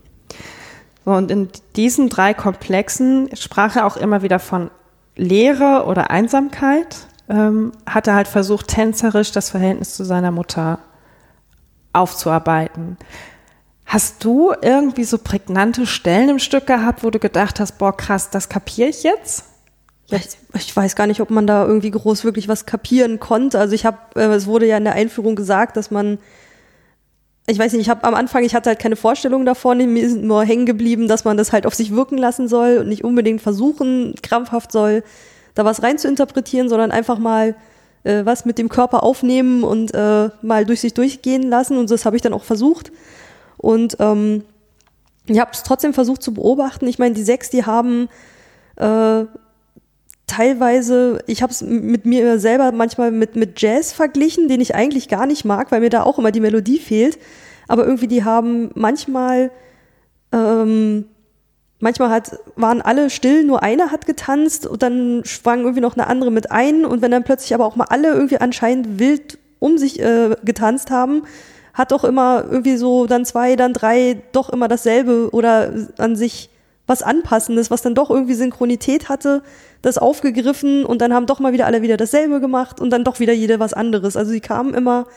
Und 1.06 1.32
in 1.32 1.50
diesen 1.76 2.10
drei 2.10 2.34
Komplexen 2.34 3.30
sprach 3.36 3.76
er 3.76 3.86
auch 3.86 3.98
immer 3.98 4.22
wieder 4.22 4.40
von 4.40 4.70
Leere 5.16 5.86
oder 5.86 6.10
Einsamkeit, 6.10 7.08
ähm, 7.30 7.72
hat 7.86 8.08
er 8.08 8.16
halt 8.16 8.28
versucht, 8.28 8.68
tänzerisch 8.68 9.32
das 9.32 9.50
Verhältnis 9.50 9.96
zu 9.96 10.04
seiner 10.04 10.32
Mutter 10.32 10.80
aufzuarbeiten. 11.94 12.98
Hast 13.86 14.24
du 14.24 14.54
irgendwie 14.62 15.04
so 15.04 15.18
prägnante 15.18 15.88
Stellen 15.88 16.30
im 16.30 16.40
Stück 16.40 16.68
gehabt, 16.68 17.04
wo 17.04 17.10
du 17.10 17.20
gedacht 17.20 17.60
hast, 17.60 17.80
boah, 17.80 17.96
krass, 17.96 18.30
das 18.30 18.48
kapiere 18.48 18.90
ich 18.90 19.04
jetzt? 19.04 19.46
Ich, 20.12 20.38
ich 20.54 20.76
weiß 20.76 20.96
gar 20.96 21.08
nicht, 21.08 21.22
ob 21.22 21.30
man 21.30 21.48
da 21.48 21.66
irgendwie 21.66 21.92
groß 21.92 22.24
wirklich 22.24 22.48
was 22.48 22.66
kapieren 22.66 23.20
konnte. 23.20 23.60
Also 23.60 23.74
ich 23.74 23.86
habe, 23.86 23.98
äh, 24.16 24.26
es 24.26 24.48
wurde 24.48 24.68
ja 24.68 24.78
in 24.78 24.84
der 24.84 24.94
Einführung 24.94 25.36
gesagt, 25.36 25.78
dass 25.78 25.92
man, 25.92 26.20
ich 27.50 27.60
weiß 27.60 27.74
nicht, 27.74 27.82
ich 27.82 27.90
habe 27.90 28.04
am 28.04 28.14
Anfang, 28.14 28.44
ich 28.44 28.54
hatte 28.54 28.70
halt 28.70 28.80
keine 28.80 28.96
Vorstellung 28.96 29.46
davon, 29.46 29.78
mir 29.78 30.04
ist 30.04 30.18
nur 30.18 30.44
hängen 30.44 30.66
geblieben, 30.66 31.08
dass 31.08 31.26
man 31.26 31.36
das 31.38 31.52
halt 31.52 31.66
auf 31.66 31.74
sich 31.74 31.94
wirken 31.96 32.18
lassen 32.18 32.48
soll 32.48 32.78
und 32.78 32.88
nicht 32.88 33.04
unbedingt 33.04 33.42
versuchen, 33.42 34.14
krampfhaft 34.22 34.72
soll, 34.72 35.04
da 35.56 35.66
was 35.66 35.82
rein 35.82 35.98
zu 35.98 36.08
interpretieren, 36.08 36.70
sondern 36.70 36.92
einfach 36.92 37.18
mal 37.18 37.56
äh, 38.04 38.26
was 38.26 38.46
mit 38.46 38.58
dem 38.58 38.70
Körper 38.70 39.04
aufnehmen 39.04 39.64
und 39.64 39.94
äh, 39.94 40.30
mal 40.42 40.66
durch 40.66 40.82
sich 40.82 40.94
durchgehen 40.94 41.44
lassen. 41.44 41.78
Und 41.78 41.90
das 41.90 42.06
habe 42.06 42.16
ich 42.16 42.22
dann 42.22 42.34
auch 42.34 42.44
versucht. 42.44 42.92
Und 43.58 43.98
ähm, 44.00 44.44
ich 45.26 45.40
habe 45.40 45.52
es 45.54 45.64
trotzdem 45.64 45.94
versucht 45.94 46.24
zu 46.24 46.34
beobachten. 46.34 46.88
Ich 46.88 47.00
meine, 47.00 47.14
die 47.14 47.24
sechs, 47.24 47.50
die 47.50 47.66
haben 47.66 48.10
äh, 48.78 49.26
teilweise, 50.30 51.20
ich 51.28 51.42
habe 51.42 51.52
es 51.52 51.62
mit 51.62 52.06
mir 52.06 52.40
selber 52.40 52.72
manchmal 52.72 53.12
mit, 53.12 53.36
mit 53.36 53.62
Jazz 53.62 53.92
verglichen, 53.92 54.48
den 54.48 54.62
ich 54.62 54.76
eigentlich 54.76 55.10
gar 55.10 55.26
nicht 55.26 55.44
mag, 55.44 55.72
weil 55.72 55.82
mir 55.82 55.90
da 55.90 56.04
auch 56.04 56.20
immer 56.20 56.32
die 56.32 56.40
Melodie 56.40 56.80
fehlt. 56.80 57.18
Aber 57.68 57.86
irgendwie, 57.86 58.08
die 58.08 58.24
haben 58.24 58.72
manchmal, 58.76 59.52
ähm, 60.32 61.06
manchmal 61.80 62.10
hat, 62.10 62.40
waren 62.56 62.82
alle 62.82 63.10
still, 63.10 63.44
nur 63.44 63.64
einer 63.64 63.92
hat 63.92 64.06
getanzt 64.06 64.66
und 64.66 64.82
dann 64.84 65.24
schwang 65.26 65.62
irgendwie 65.62 65.82
noch 65.82 65.98
eine 65.98 66.08
andere 66.08 66.32
mit 66.32 66.52
ein. 66.52 66.86
Und 66.86 67.02
wenn 67.02 67.12
dann 67.12 67.24
plötzlich 67.24 67.54
aber 67.54 67.66
auch 67.66 67.76
mal 67.76 67.88
alle 67.90 68.14
irgendwie 68.14 68.38
anscheinend 68.38 69.00
wild 69.00 69.38
um 69.60 69.78
sich 69.78 70.00
äh, 70.00 70.36
getanzt 70.44 70.92
haben, 70.92 71.24
hat 71.74 71.92
doch 71.92 72.04
immer 72.04 72.46
irgendwie 72.50 72.78
so 72.78 73.08
dann 73.08 73.26
zwei, 73.26 73.56
dann 73.56 73.74
drei 73.74 74.22
doch 74.32 74.50
immer 74.50 74.68
dasselbe 74.68 75.30
oder 75.32 75.74
an 75.98 76.16
sich 76.16 76.50
was 76.90 77.04
Anpassendes, 77.04 77.70
was 77.72 77.82
dann 77.82 77.96
doch 77.96 78.10
irgendwie 78.10 78.34
Synchronität 78.34 79.08
hatte 79.10 79.44
das 79.82 79.98
aufgegriffen 79.98 80.86
und 80.86 81.02
dann 81.02 81.14
haben 81.14 81.26
doch 81.26 81.40
mal 81.40 81.54
wieder 81.54 81.66
alle 81.66 81.82
wieder 81.82 81.98
dasselbe 81.98 82.42
gemacht 82.42 82.82
und 82.82 82.90
dann 82.90 83.04
doch 83.04 83.20
wieder 83.20 83.34
jeder 83.34 83.60
was 83.60 83.74
anderes. 83.74 84.18
Also 84.18 84.32
sie 84.32 84.42
kamen 84.42 84.74
immer 84.74 85.08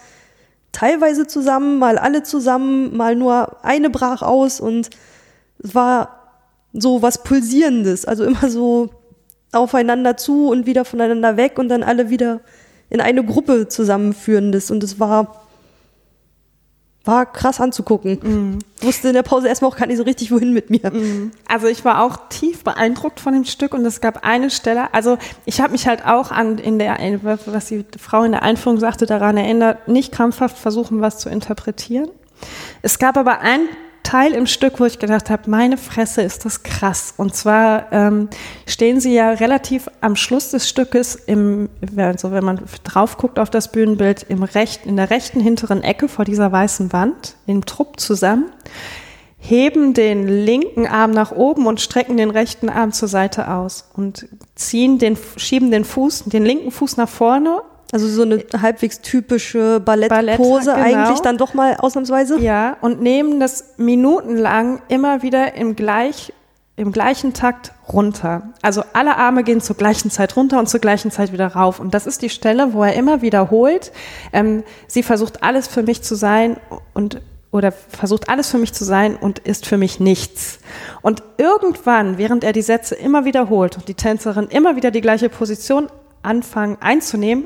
teilweise 0.71 1.27
zusammen, 1.27 1.79
mal 1.79 1.99
alle 1.99 2.23
zusammen, 2.23 2.97
mal 2.97 3.17
nur 3.17 3.65
eine 3.65 3.91
brach 3.91 4.23
aus 4.23 4.61
und 4.61 4.91
es 5.59 5.75
war 5.75 6.39
so 6.73 7.03
was 7.03 7.23
Pulsierendes, 7.25 8.05
also 8.05 8.25
immer 8.25 8.49
so 8.49 8.91
aufeinander 9.53 10.17
zu 10.17 10.49
und 10.49 10.67
wieder 10.67 10.85
voneinander 10.85 11.37
weg 11.37 11.59
und 11.59 11.69
dann 11.69 11.83
alle 11.83 12.09
wieder 12.09 12.41
in 12.89 13.01
eine 13.01 13.25
Gruppe 13.25 13.69
zusammenführendes 13.69 14.71
und 14.71 14.83
es 14.85 15.01
war 15.01 15.42
war 17.05 17.27
krass 17.27 17.61
anzugucken. 17.61 18.13
Mm. 18.23 18.85
Wusste 18.85 19.09
in 19.09 19.15
der 19.15 19.23
Pause 19.23 19.49
erstmal 19.49 19.71
auch 19.71 19.77
gar 19.77 19.87
nicht 19.87 19.97
so 19.97 20.05
richtig, 20.05 20.31
wohin 20.31 20.53
mit 20.53 20.71
mir. 20.71 20.91
Mm. 20.91 21.33
Also 21.49 21.67
ich 21.67 21.85
war 21.85 22.03
auch 22.03 22.29
tief 22.29 22.63
beeindruckt 22.63 23.21
von 23.21 23.33
dem 23.33 23.45
Stück 23.45 23.75
und 23.75 23.85
es 23.85 24.01
gab 24.01 24.25
eine 24.25 24.51
Stelle, 24.51 24.95
also 24.95 25.19
ich 25.45 25.61
habe 25.61 25.73
mich 25.73 25.87
halt 25.87 26.07
auch 26.07 26.31
an 26.31 26.59
in 26.59 26.79
der, 26.79 26.99
was 27.23 27.67
die 27.67 27.85
Frau 27.99 28.23
in 28.23 28.33
der 28.33 28.43
Einführung 28.43 28.79
sagte, 28.79 29.07
daran 29.07 29.37
erinnert, 29.37 29.89
nicht 29.89 30.13
krampfhaft 30.13 30.59
versuchen, 30.59 31.01
was 31.01 31.19
zu 31.19 31.29
interpretieren. 31.29 32.09
Es 32.83 32.99
gab 32.99 33.17
aber 33.17 33.41
ein 33.41 33.61
Teil 34.03 34.33
im 34.33 34.47
Stück, 34.47 34.81
wo 34.81 34.85
ich 34.85 34.99
gedacht 34.99 35.31
habe, 35.31 35.49
meine 35.51 35.77
Fresse 35.77 36.23
ist 36.23 36.45
das 36.45 36.63
krass. 36.63 37.15
Und 37.17 37.35
zwar 37.35 37.93
ähm, 37.93 38.29
stehen 38.67 39.01
sie 39.01 39.15
ja 39.15 39.31
relativ 39.31 39.89
am 40.01 40.17
Schluss 40.17 40.51
des 40.51 40.69
Stückes, 40.69 41.15
im, 41.15 41.69
also 41.97 42.33
wenn 42.33 42.45
man 42.45 42.61
drauf 42.85 43.17
guckt 43.17 43.39
auf 43.39 43.51
das 43.51 43.73
Bühnenbild, 43.73 44.25
im 44.29 44.43
rechten, 44.43 44.89
in 44.89 44.97
der 44.97 45.11
rechten 45.11 45.41
hinteren 45.41 45.83
Ecke 45.83 46.09
vor 46.09 46.25
dieser 46.25 46.51
weißen 46.53 46.93
Wand, 46.93 47.37
im 47.47 47.65
Trupp 47.65 48.01
zusammen, 48.01 48.53
heben 49.39 49.93
den 49.93 50.29
linken 50.29 50.87
Arm 50.87 51.11
nach 51.11 51.33
oben 51.33 51.67
und 51.67 51.81
strecken 51.81 52.17
den 52.17 52.31
rechten 52.31 52.69
Arm 52.69 52.93
zur 52.93 53.09
Seite 53.09 53.51
aus 53.51 53.91
und 53.95 54.29
ziehen 54.55 54.99
den, 54.99 55.19
schieben 55.37 55.71
den 55.71 55.85
Fuß, 55.85 56.25
den 56.27 56.45
linken 56.45 56.71
Fuß 56.71 56.97
nach 56.97 57.09
vorne 57.09 57.63
also 57.93 58.09
so 58.09 58.23
eine 58.23 58.43
halbwegs 58.61 59.01
typische 59.03 59.79
Ballettpose 59.79 60.71
Ballett, 60.73 60.87
genau. 60.87 60.99
eigentlich 61.03 61.21
dann 61.21 61.37
doch 61.37 61.53
mal 61.53 61.77
ausnahmsweise. 61.77 62.41
Ja, 62.41 62.79
und 62.81 63.03
nehmen 63.03 63.39
das 63.39 63.75
minutenlang 63.77 64.81
immer 64.89 65.23
wieder 65.23 65.55
im 65.55 65.77
gleich 65.77 66.33
im 66.75 66.91
gleichen 66.91 67.35
Takt 67.35 67.73
runter. 67.93 68.55
Also 68.63 68.83
alle 68.95 69.19
Arme 69.19 69.45
gehen 69.45 69.61
zur 69.61 69.77
gleichen 69.77 70.11
Zeit 70.11 70.37
runter 70.37 70.59
und 70.59 70.71
zur 70.71 70.81
gleichen 70.81 71.11
Zeit 71.11 71.31
wieder 71.31 71.49
rauf. 71.49 71.81
Und 71.81 71.93
das 71.93 72.07
ist 72.07 72.23
die 72.23 72.31
Stelle, 72.31 72.73
wo 72.73 72.83
er 72.83 72.95
immer 72.95 73.21
wiederholt, 73.21 73.93
ähm, 74.33 74.65
sie 74.87 75.03
versucht 75.03 75.43
alles 75.43 75.69
für 75.69 75.83
mich 75.83 76.03
zu 76.03 76.15
sein 76.15 76.57
und 76.95 77.21
oder 77.51 77.71
versucht 77.71 78.31
alles 78.31 78.51
für 78.51 78.57
mich 78.57 78.73
zu 78.73 78.85
sein 78.85 79.15
und 79.15 79.39
ist 79.41 79.67
für 79.67 79.77
mich 79.77 80.01
nichts. 80.01 80.59
Und 81.03 81.23
irgendwann, 81.37 82.17
während 82.17 82.43
er 82.45 82.55
die 82.55 82.63
Sätze 82.63 82.95
immer 82.95 83.27
wiederholt 83.27 83.77
und 83.77 83.89
die 83.89 83.95
Tänzerin 83.95 84.49
immer 84.49 84.75
wieder 84.75 84.91
die 84.91 85.03
gleiche 85.03 85.29
Position 85.29 85.89
anfangen 86.23 86.79
einzunehmen, 86.81 87.45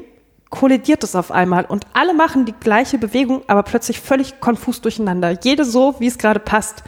kollidiert 0.50 1.02
es 1.04 1.16
auf 1.16 1.30
einmal 1.30 1.64
und 1.64 1.86
alle 1.92 2.14
machen 2.14 2.44
die 2.44 2.52
gleiche 2.52 2.98
Bewegung, 2.98 3.42
aber 3.46 3.62
plötzlich 3.62 4.00
völlig 4.00 4.40
konfus 4.40 4.80
durcheinander. 4.80 5.36
Jede 5.42 5.64
so, 5.64 5.96
wie 5.98 6.06
es 6.06 6.18
gerade 6.18 6.40
passt. 6.40 6.82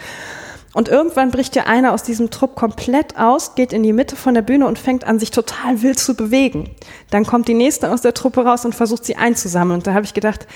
Und 0.75 0.89
irgendwann 0.89 1.31
bricht 1.31 1.57
ja 1.57 1.65
einer 1.65 1.93
aus 1.93 2.03
diesem 2.03 2.31
Trupp 2.31 2.55
komplett 2.55 3.19
aus, 3.19 3.55
geht 3.55 3.73
in 3.73 3.83
die 3.83 3.93
Mitte 3.93 4.17
von 4.17 4.35
der 4.35 4.43
Bühne 4.43 4.67
und 4.67 4.79
fängt 4.79 5.05
an, 5.05 5.19
sich 5.19 5.31
total 5.31 5.83
wild 5.83 5.99
zu 5.99 6.15
bewegen. 6.15 6.71
Dann 7.11 7.25
kommt 7.25 7.49
die 7.49 7.55
nächste 7.55 7.91
aus 7.91 8.03
der 8.03 8.15
Truppe 8.15 8.45
raus 8.45 8.65
und 8.65 8.75
versucht 8.75 9.05
sie 9.05 9.17
einzusammeln. 9.17 9.79
Und 9.79 9.87
da 9.87 9.95
habe 9.95 10.05
ich 10.05 10.15
gedacht, 10.15 10.47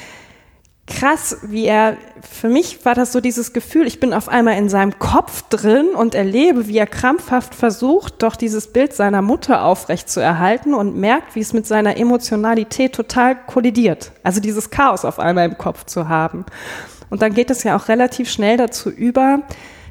krass, 0.99 1.39
wie 1.43 1.67
er, 1.67 1.97
für 2.21 2.49
mich 2.49 2.85
war 2.85 2.95
das 2.95 3.13
so 3.13 3.21
dieses 3.21 3.53
Gefühl, 3.53 3.87
ich 3.87 4.01
bin 4.01 4.13
auf 4.13 4.29
einmal 4.29 4.57
in 4.57 4.69
seinem 4.69 4.99
Kopf 4.99 5.43
drin 5.49 5.89
und 5.95 6.15
erlebe, 6.15 6.69
wie 6.69 6.79
er 6.79 6.87
krampfhaft 6.87 7.55
versucht, 7.55 8.23
doch 8.23 8.37
dieses 8.37 8.73
Bild 8.73 8.93
seiner 8.93 9.23
Mutter 9.23 9.65
aufrecht 9.65 10.09
zu 10.09 10.21
erhalten 10.21 10.75
und 10.75 10.97
merkt, 10.97 11.35
wie 11.35 11.41
es 11.41 11.53
mit 11.53 11.67
seiner 11.67 11.97
Emotionalität 11.97 12.95
total 12.95 13.37
kollidiert. 13.47 14.13
Also 14.23 14.41
dieses 14.41 14.71
Chaos 14.71 15.05
auf 15.05 15.19
einmal 15.19 15.47
im 15.47 15.59
Kopf 15.59 15.85
zu 15.85 16.09
haben. 16.09 16.45
Und 17.11 17.23
dann 17.23 17.35
geht 17.35 17.51
es 17.51 17.63
ja 17.65 17.77
auch 17.77 17.89
relativ 17.89 18.31
schnell 18.31 18.57
dazu 18.57 18.91
über, 18.91 19.41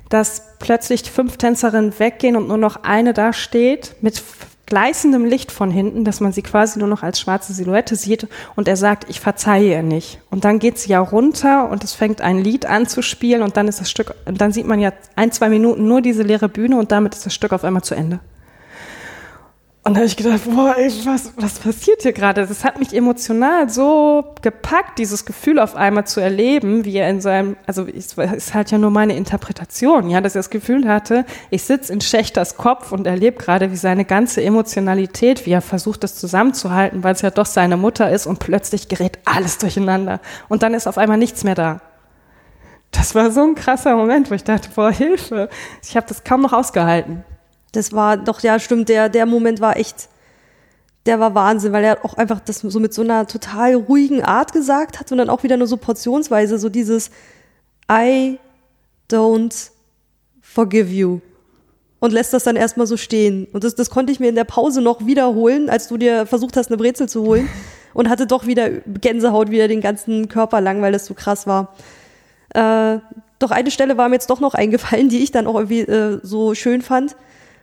dass 0.09 0.57
plötzlich 0.59 1.09
fünf 1.09 1.37
Tänzerinnen 1.37 1.97
weggehen 1.99 2.35
und 2.35 2.47
nur 2.47 2.57
noch 2.57 2.83
eine 2.83 3.13
da 3.13 3.33
steht 3.33 3.95
mit 4.01 4.21
gleißendem 4.71 5.25
Licht 5.25 5.51
von 5.51 5.69
hinten, 5.69 6.05
dass 6.05 6.21
man 6.21 6.31
sie 6.31 6.43
quasi 6.43 6.79
nur 6.79 6.87
noch 6.87 7.03
als 7.03 7.19
schwarze 7.19 7.51
Silhouette 7.51 7.97
sieht 7.97 8.29
und 8.55 8.69
er 8.69 8.77
sagt, 8.77 9.09
ich 9.09 9.19
verzeihe 9.19 9.69
ihr 9.69 9.83
nicht. 9.83 10.21
Und 10.29 10.45
dann 10.45 10.59
geht 10.59 10.79
sie 10.79 10.91
ja 10.91 11.01
runter 11.01 11.69
und 11.69 11.83
es 11.83 11.93
fängt 11.93 12.21
ein 12.21 12.39
Lied 12.39 12.65
an 12.65 12.87
zu 12.87 13.01
spielen 13.01 13.41
und 13.41 13.57
dann 13.57 13.67
ist 13.67 13.81
das 13.81 13.91
Stück, 13.91 14.15
und 14.25 14.39
dann 14.39 14.53
sieht 14.53 14.65
man 14.65 14.79
ja 14.79 14.93
ein, 15.17 15.33
zwei 15.33 15.49
Minuten 15.49 15.89
nur 15.89 15.99
diese 15.99 16.23
leere 16.23 16.47
Bühne 16.47 16.77
und 16.77 16.93
damit 16.93 17.15
ist 17.15 17.25
das 17.25 17.33
Stück 17.33 17.51
auf 17.51 17.65
einmal 17.65 17.83
zu 17.83 17.95
Ende. 17.95 18.21
Und 19.83 19.95
da 19.95 20.01
habe 20.01 20.05
ich 20.05 20.15
gedacht, 20.15 20.41
boah, 20.45 20.75
ey, 20.77 20.91
was, 21.05 21.31
was 21.37 21.57
passiert 21.57 22.03
hier 22.03 22.13
gerade? 22.13 22.45
Das 22.45 22.63
hat 22.63 22.77
mich 22.77 22.93
emotional 22.93 23.67
so 23.67 24.35
gepackt, 24.43 24.99
dieses 24.99 25.25
Gefühl 25.25 25.57
auf 25.57 25.75
einmal 25.75 26.05
zu 26.05 26.19
erleben, 26.19 26.85
wie 26.85 26.97
er 26.97 27.09
in 27.09 27.19
seinem, 27.19 27.57
also 27.65 27.87
es 27.87 28.13
ist 28.13 28.53
halt 28.53 28.69
ja 28.69 28.77
nur 28.77 28.91
meine 28.91 29.15
Interpretation, 29.15 30.07
ja, 30.11 30.21
dass 30.21 30.35
er 30.35 30.39
das 30.39 30.51
Gefühl 30.51 30.87
hatte, 30.87 31.25
ich 31.49 31.63
sitze 31.63 31.91
in 31.91 31.99
Schächters 31.99 32.57
Kopf 32.57 32.91
und 32.91 33.07
erlebe 33.07 33.37
gerade, 33.37 33.71
wie 33.71 33.75
seine 33.75 34.05
ganze 34.05 34.43
Emotionalität, 34.43 35.47
wie 35.47 35.51
er 35.51 35.61
versucht, 35.61 36.03
das 36.03 36.15
zusammenzuhalten, 36.15 37.03
weil 37.03 37.15
es 37.15 37.23
ja 37.23 37.31
doch 37.31 37.47
seine 37.47 37.75
Mutter 37.75 38.11
ist 38.11 38.27
und 38.27 38.37
plötzlich 38.37 38.87
gerät 38.87 39.17
alles 39.25 39.57
durcheinander. 39.57 40.19
Und 40.47 40.61
dann 40.61 40.75
ist 40.75 40.85
auf 40.85 40.99
einmal 40.99 41.17
nichts 41.17 41.43
mehr 41.43 41.55
da. 41.55 41.81
Das 42.91 43.15
war 43.15 43.31
so 43.31 43.41
ein 43.41 43.55
krasser 43.55 43.95
Moment, 43.95 44.29
wo 44.29 44.35
ich 44.35 44.43
dachte, 44.43 44.69
boah, 44.75 44.91
Hilfe. 44.91 45.49
Ich 45.83 45.95
habe 45.95 46.05
das 46.07 46.23
kaum 46.23 46.41
noch 46.41 46.53
ausgehalten. 46.53 47.23
Das 47.71 47.93
war 47.93 48.17
doch, 48.17 48.41
ja, 48.41 48.59
stimmt, 48.59 48.89
der, 48.89 49.09
der 49.09 49.25
Moment 49.25 49.61
war 49.61 49.77
echt, 49.77 50.09
der 51.05 51.19
war 51.19 51.33
Wahnsinn, 51.35 51.71
weil 51.71 51.83
er 51.83 52.05
auch 52.05 52.15
einfach 52.15 52.39
das 52.39 52.59
so 52.59 52.79
mit 52.79 52.93
so 52.93 53.01
einer 53.01 53.27
total 53.27 53.75
ruhigen 53.75 54.23
Art 54.23 54.53
gesagt 54.53 54.99
hat 54.99 55.11
und 55.11 55.17
dann 55.17 55.29
auch 55.29 55.43
wieder 55.43 55.57
nur 55.57 55.67
so 55.67 55.77
portionsweise, 55.77 56.59
so 56.59 56.69
dieses 56.69 57.11
I 57.89 58.39
don't 59.09 59.71
forgive 60.41 60.89
you. 60.91 61.19
Und 61.99 62.13
lässt 62.13 62.33
das 62.33 62.43
dann 62.43 62.55
erstmal 62.55 62.87
so 62.87 62.97
stehen. 62.97 63.47
Und 63.53 63.63
das, 63.63 63.75
das 63.75 63.91
konnte 63.91 64.11
ich 64.11 64.19
mir 64.19 64.29
in 64.29 64.35
der 64.35 64.43
Pause 64.43 64.81
noch 64.81 65.05
wiederholen, 65.05 65.69
als 65.69 65.87
du 65.87 65.97
dir 65.97 66.25
versucht 66.25 66.57
hast, 66.57 66.69
eine 66.69 66.77
Brezel 66.77 67.07
zu 67.07 67.23
holen. 67.23 67.47
Und 67.93 68.09
hatte 68.09 68.25
doch 68.25 68.47
wieder 68.47 68.69
Gänsehaut 68.69 69.51
wieder 69.51 69.67
den 69.67 69.81
ganzen 69.81 70.29
Körper 70.29 70.61
lang, 70.61 70.81
weil 70.81 70.93
das 70.93 71.05
so 71.05 71.13
krass 71.13 71.45
war. 71.45 71.75
Äh, 72.55 72.99
doch 73.37 73.51
eine 73.51 73.69
Stelle 73.69 73.97
war 73.97 74.07
mir 74.07 74.15
jetzt 74.15 74.29
doch 74.29 74.39
noch 74.39 74.53
eingefallen, 74.53 75.09
die 75.09 75.19
ich 75.19 75.31
dann 75.31 75.45
auch 75.45 75.55
irgendwie 75.55 75.81
äh, 75.81 76.19
so 76.23 76.55
schön 76.55 76.81
fand 76.81 77.17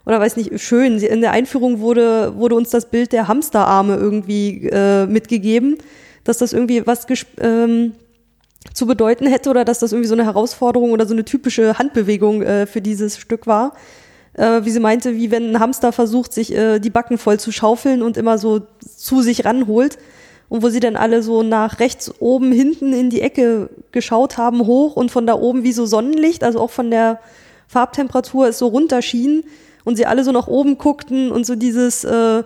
oder 0.08 0.20
weiß 0.20 0.38
nicht, 0.38 0.58
schön. 0.58 0.98
In 0.98 1.20
der 1.20 1.32
Einführung 1.32 1.80
wurde, 1.80 2.34
wurde 2.34 2.54
uns 2.54 2.70
das 2.70 2.86
Bild 2.86 3.12
der 3.12 3.28
Hamsterarme 3.28 3.94
irgendwie 3.96 4.66
äh, 4.72 5.04
mitgegeben, 5.04 5.76
dass 6.24 6.38
das 6.38 6.54
irgendwie 6.54 6.86
was 6.86 7.06
ähm, 7.38 7.92
zu 8.72 8.86
bedeuten 8.86 9.26
hätte 9.26 9.50
oder 9.50 9.66
dass 9.66 9.80
das 9.80 9.92
irgendwie 9.92 10.08
so 10.08 10.14
eine 10.14 10.24
Herausforderung 10.24 10.92
oder 10.92 11.04
so 11.04 11.12
eine 11.12 11.26
typische 11.26 11.78
Handbewegung 11.78 12.40
äh, 12.40 12.64
für 12.64 12.80
dieses 12.80 13.18
Stück 13.18 13.46
war. 13.46 13.74
Äh, 14.32 14.64
wie 14.64 14.70
sie 14.70 14.80
meinte, 14.80 15.14
wie 15.14 15.30
wenn 15.30 15.50
ein 15.50 15.60
Hamster 15.60 15.92
versucht, 15.92 16.32
sich 16.32 16.56
äh, 16.56 16.78
die 16.78 16.88
Backen 16.88 17.18
voll 17.18 17.38
zu 17.38 17.52
schaufeln 17.52 18.00
und 18.00 18.16
immer 18.16 18.38
so 18.38 18.62
zu 18.80 19.20
sich 19.20 19.44
ranholt. 19.44 19.98
Und 20.48 20.62
wo 20.62 20.70
sie 20.70 20.80
dann 20.80 20.96
alle 20.96 21.22
so 21.22 21.42
nach 21.42 21.80
rechts 21.80 22.10
oben 22.18 22.50
hinten 22.50 22.94
in 22.94 23.10
die 23.10 23.20
Ecke 23.20 23.68
geschaut 23.92 24.38
haben, 24.38 24.66
hoch 24.66 24.96
und 24.96 25.10
von 25.10 25.26
da 25.26 25.34
oben 25.34 25.64
wie 25.64 25.72
so 25.72 25.84
Sonnenlicht, 25.84 26.42
also 26.42 26.60
auch 26.60 26.70
von 26.70 26.90
der 26.90 27.20
Farbtemperatur 27.66 28.48
es 28.48 28.58
so 28.58 28.68
runterschien 28.68 29.44
und 29.88 29.96
sie 29.96 30.06
alle 30.06 30.22
so 30.22 30.32
nach 30.32 30.46
oben 30.46 30.76
guckten 30.76 31.32
und 31.32 31.46
so 31.46 31.56
dieses 31.56 32.04
äh, 32.04 32.44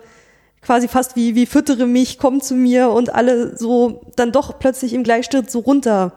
quasi 0.63 0.87
fast 0.87 1.17
wie, 1.17 1.35
wie 1.35 1.45
füttere 1.45 1.87
mich, 1.87 2.19
komm 2.19 2.41
zu 2.41 2.55
mir 2.55 2.91
und 2.91 3.13
alle 3.13 3.57
so 3.59 4.01
dann 4.15 4.31
doch 4.31 4.61
plötzlich 4.61 4.95
im 4.95 5.03
Gleichschritt 5.03 5.51
so 5.51 5.59
runter 5.59 6.13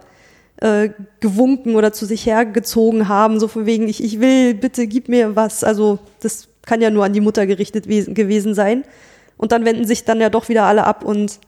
äh, 0.58 0.90
gewunken 1.20 1.76
oder 1.76 1.92
zu 1.92 2.06
sich 2.06 2.28
hergezogen 2.28 3.08
haben, 3.10 3.40
so 3.40 3.48
von 3.48 3.66
wegen, 3.66 3.90
ich, 3.90 4.04
ich 4.04 4.22
will, 4.22 4.54
bitte 4.54 4.86
gib 4.86 5.10
mir 5.10 5.36
was. 5.36 5.64
Also 5.64 5.98
das 6.22 6.48
kann 6.62 6.80
ja 6.80 6.92
nur 6.92 7.04
an 7.04 7.14
die 7.14 7.22
Mutter 7.22 7.48
gerichtet 7.48 7.86
gewesen 7.88 8.54
sein. 8.54 8.84
Und 9.36 9.52
dann 9.52 9.66
wenden 9.66 9.86
sich 9.86 10.06
dann 10.06 10.22
ja 10.22 10.30
doch 10.30 10.48
wieder 10.48 10.64
alle 10.64 10.86
ab 10.86 11.04
und 11.04 11.40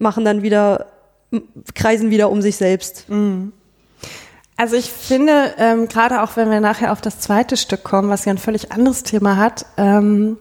machen 0.00 0.24
dann 0.24 0.42
wieder, 0.42 0.86
kreisen 1.74 2.10
wieder 2.10 2.30
um 2.30 2.40
sich 2.40 2.56
selbst. 2.56 3.08
Mhm. 3.10 3.52
Also 4.56 4.76
ich 4.76 4.90
finde, 4.90 5.54
ähm, 5.58 5.88
gerade 5.88 6.22
auch 6.22 6.36
wenn 6.36 6.50
wir 6.50 6.60
nachher 6.60 6.92
auf 6.92 7.00
das 7.00 7.18
zweite 7.18 7.56
Stück 7.56 7.82
kommen, 7.82 8.08
was 8.08 8.24
ja 8.24 8.32
ein 8.32 8.38
völlig 8.38 8.70
anderes 8.70 9.02
Thema 9.02 9.36
hat, 9.36 9.66
ähm, 9.76 10.38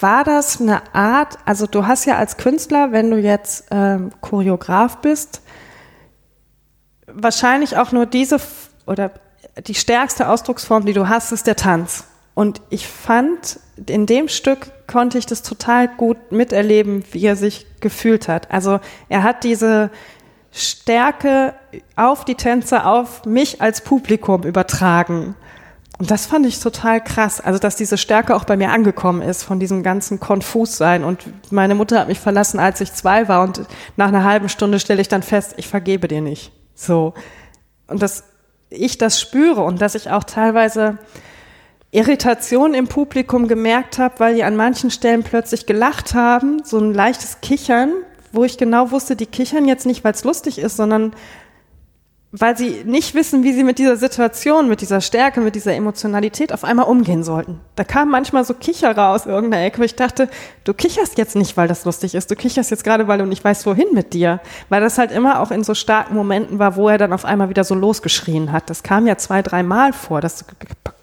war 0.00 0.24
das 0.24 0.60
eine 0.60 0.94
Art, 0.94 1.38
also 1.44 1.66
du 1.66 1.86
hast 1.86 2.04
ja 2.06 2.16
als 2.16 2.36
Künstler, 2.36 2.92
wenn 2.92 3.10
du 3.10 3.18
jetzt 3.18 3.66
ähm, 3.70 4.10
Choreograf 4.20 4.98
bist, 4.98 5.42
wahrscheinlich 7.06 7.76
auch 7.76 7.92
nur 7.92 8.06
diese 8.06 8.38
oder 8.86 9.10
die 9.66 9.74
stärkste 9.74 10.28
Ausdrucksform, 10.28 10.86
die 10.86 10.92
du 10.92 11.08
hast, 11.08 11.32
ist 11.32 11.46
der 11.46 11.56
Tanz. 11.56 12.04
Und 12.34 12.60
ich 12.70 12.86
fand, 12.86 13.58
in 13.86 14.06
dem 14.06 14.28
Stück 14.28 14.70
konnte 14.86 15.18
ich 15.18 15.26
das 15.26 15.42
total 15.42 15.88
gut 15.88 16.30
miterleben, 16.30 17.02
wie 17.10 17.26
er 17.26 17.34
sich 17.34 17.66
gefühlt 17.80 18.28
hat. 18.28 18.52
Also 18.52 18.78
er 19.08 19.24
hat 19.24 19.42
diese 19.42 19.90
Stärke 20.58 21.54
auf 21.96 22.24
die 22.24 22.34
Tänzer, 22.34 22.86
auf 22.86 23.24
mich 23.24 23.60
als 23.60 23.82
Publikum 23.82 24.42
übertragen. 24.42 25.34
Und 25.98 26.10
das 26.12 26.26
fand 26.26 26.46
ich 26.46 26.60
total 26.60 27.02
krass. 27.02 27.40
Also, 27.40 27.58
dass 27.58 27.74
diese 27.74 27.98
Stärke 27.98 28.34
auch 28.36 28.44
bei 28.44 28.56
mir 28.56 28.70
angekommen 28.70 29.20
ist 29.20 29.42
von 29.42 29.58
diesem 29.58 29.82
ganzen 29.82 30.20
Konfussein. 30.20 31.02
Und 31.02 31.24
meine 31.52 31.74
Mutter 31.74 31.98
hat 31.98 32.08
mich 32.08 32.20
verlassen, 32.20 32.60
als 32.60 32.80
ich 32.80 32.92
zwei 32.92 33.28
war. 33.28 33.42
Und 33.42 33.62
nach 33.96 34.08
einer 34.08 34.22
halben 34.22 34.48
Stunde 34.48 34.78
stelle 34.78 35.00
ich 35.00 35.08
dann 35.08 35.22
fest, 35.22 35.54
ich 35.56 35.66
vergebe 35.66 36.06
dir 36.06 36.20
nicht. 36.20 36.52
So. 36.74 37.14
Und 37.88 38.00
dass 38.00 38.24
ich 38.70 38.98
das 38.98 39.20
spüre 39.20 39.62
und 39.62 39.82
dass 39.82 39.96
ich 39.96 40.10
auch 40.10 40.24
teilweise 40.24 40.98
Irritation 41.90 42.74
im 42.74 42.86
Publikum 42.86 43.48
gemerkt 43.48 43.98
habe, 43.98 44.14
weil 44.18 44.34
die 44.34 44.44
an 44.44 44.56
manchen 44.56 44.90
Stellen 44.90 45.22
plötzlich 45.22 45.66
gelacht 45.66 46.14
haben, 46.14 46.62
so 46.64 46.78
ein 46.78 46.92
leichtes 46.92 47.40
Kichern, 47.40 47.92
wo 48.32 48.44
ich 48.44 48.58
genau 48.58 48.90
wusste, 48.90 49.16
die 49.16 49.26
kichern 49.26 49.66
jetzt 49.66 49.86
nicht, 49.86 50.04
weil 50.04 50.12
es 50.12 50.24
lustig 50.24 50.58
ist, 50.58 50.76
sondern 50.76 51.12
weil 52.30 52.58
sie 52.58 52.82
nicht 52.84 53.14
wissen, 53.14 53.42
wie 53.42 53.54
sie 53.54 53.64
mit 53.64 53.78
dieser 53.78 53.96
Situation, 53.96 54.68
mit 54.68 54.82
dieser 54.82 55.00
Stärke, 55.00 55.40
mit 55.40 55.54
dieser 55.54 55.74
Emotionalität 55.74 56.52
auf 56.52 56.62
einmal 56.62 56.84
umgehen 56.84 57.24
sollten. 57.24 57.60
Da 57.74 57.84
kam 57.84 58.10
manchmal 58.10 58.44
so 58.44 58.52
Kicherer 58.52 59.08
aus 59.08 59.24
irgendeiner 59.24 59.64
Ecke, 59.64 59.78
wo 59.78 59.82
ich 59.82 59.96
dachte, 59.96 60.28
du 60.64 60.74
kicherst 60.74 61.16
jetzt 61.16 61.36
nicht, 61.36 61.56
weil 61.56 61.68
das 61.68 61.86
lustig 61.86 62.14
ist, 62.14 62.30
du 62.30 62.36
kicherst 62.36 62.70
jetzt 62.70 62.84
gerade, 62.84 63.08
weil 63.08 63.18
du 63.18 63.24
nicht 63.24 63.42
weißt, 63.42 63.64
wohin 63.64 63.88
mit 63.94 64.12
dir. 64.12 64.40
Weil 64.68 64.82
das 64.82 64.98
halt 64.98 65.10
immer 65.10 65.40
auch 65.40 65.50
in 65.50 65.64
so 65.64 65.72
starken 65.72 66.14
Momenten 66.14 66.58
war, 66.58 66.76
wo 66.76 66.90
er 66.90 66.98
dann 66.98 67.14
auf 67.14 67.24
einmal 67.24 67.48
wieder 67.48 67.64
so 67.64 67.74
losgeschrien 67.74 68.52
hat. 68.52 68.68
Das 68.68 68.82
kam 68.82 69.06
ja 69.06 69.16
zwei, 69.16 69.40
drei 69.40 69.62
Mal 69.62 69.94
vor. 69.94 70.20
Das, 70.20 70.44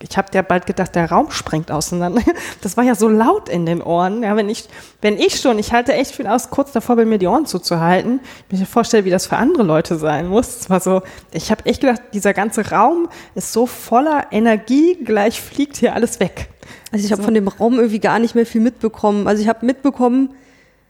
ich 0.07 0.17
habe 0.17 0.27
ja 0.33 0.41
bald 0.41 0.65
gedacht, 0.65 0.95
der 0.95 1.09
Raum 1.09 1.31
springt 1.31 1.71
auseinander. 1.71 2.21
Das 2.61 2.77
war 2.77 2.83
ja 2.83 2.95
so 2.95 3.07
laut 3.07 3.49
in 3.49 3.65
den 3.65 3.81
Ohren. 3.81 4.23
Ja, 4.23 4.35
wenn 4.35 4.49
ich, 4.49 4.67
wenn 5.01 5.17
ich 5.17 5.39
schon, 5.39 5.59
ich 5.59 5.71
halte 5.71 5.93
echt 5.93 6.15
viel 6.15 6.27
aus, 6.27 6.49
kurz 6.49 6.71
davor 6.71 6.95
bin, 6.95 7.09
mir 7.09 7.17
die 7.17 7.27
Ohren 7.27 7.45
zuzuhalten. 7.45 8.19
Ich 8.49 8.59
mir 8.59 8.65
vorstelle, 8.65 9.05
wie 9.05 9.09
das 9.09 9.27
für 9.27 9.37
andere 9.37 9.63
Leute 9.63 9.97
sein 9.97 10.27
muss. 10.27 10.61
Es 10.61 10.69
war 10.69 10.79
so, 10.79 11.01
ich 11.31 11.51
habe 11.51 11.65
echt 11.65 11.81
gedacht, 11.81 12.01
dieser 12.13 12.33
ganze 12.33 12.71
Raum 12.71 13.07
ist 13.35 13.53
so 13.53 13.65
voller 13.65 14.27
Energie, 14.31 14.97
gleich 15.03 15.41
fliegt 15.41 15.77
hier 15.77 15.93
alles 15.93 16.19
weg. 16.19 16.49
Also 16.91 17.05
ich 17.05 17.11
habe 17.11 17.21
so. 17.21 17.25
von 17.25 17.33
dem 17.33 17.47
Raum 17.47 17.75
irgendwie 17.75 17.99
gar 17.99 18.19
nicht 18.19 18.35
mehr 18.35 18.45
viel 18.45 18.61
mitbekommen. 18.61 19.27
Also 19.27 19.41
ich 19.41 19.47
habe 19.47 19.65
mitbekommen, 19.65 20.29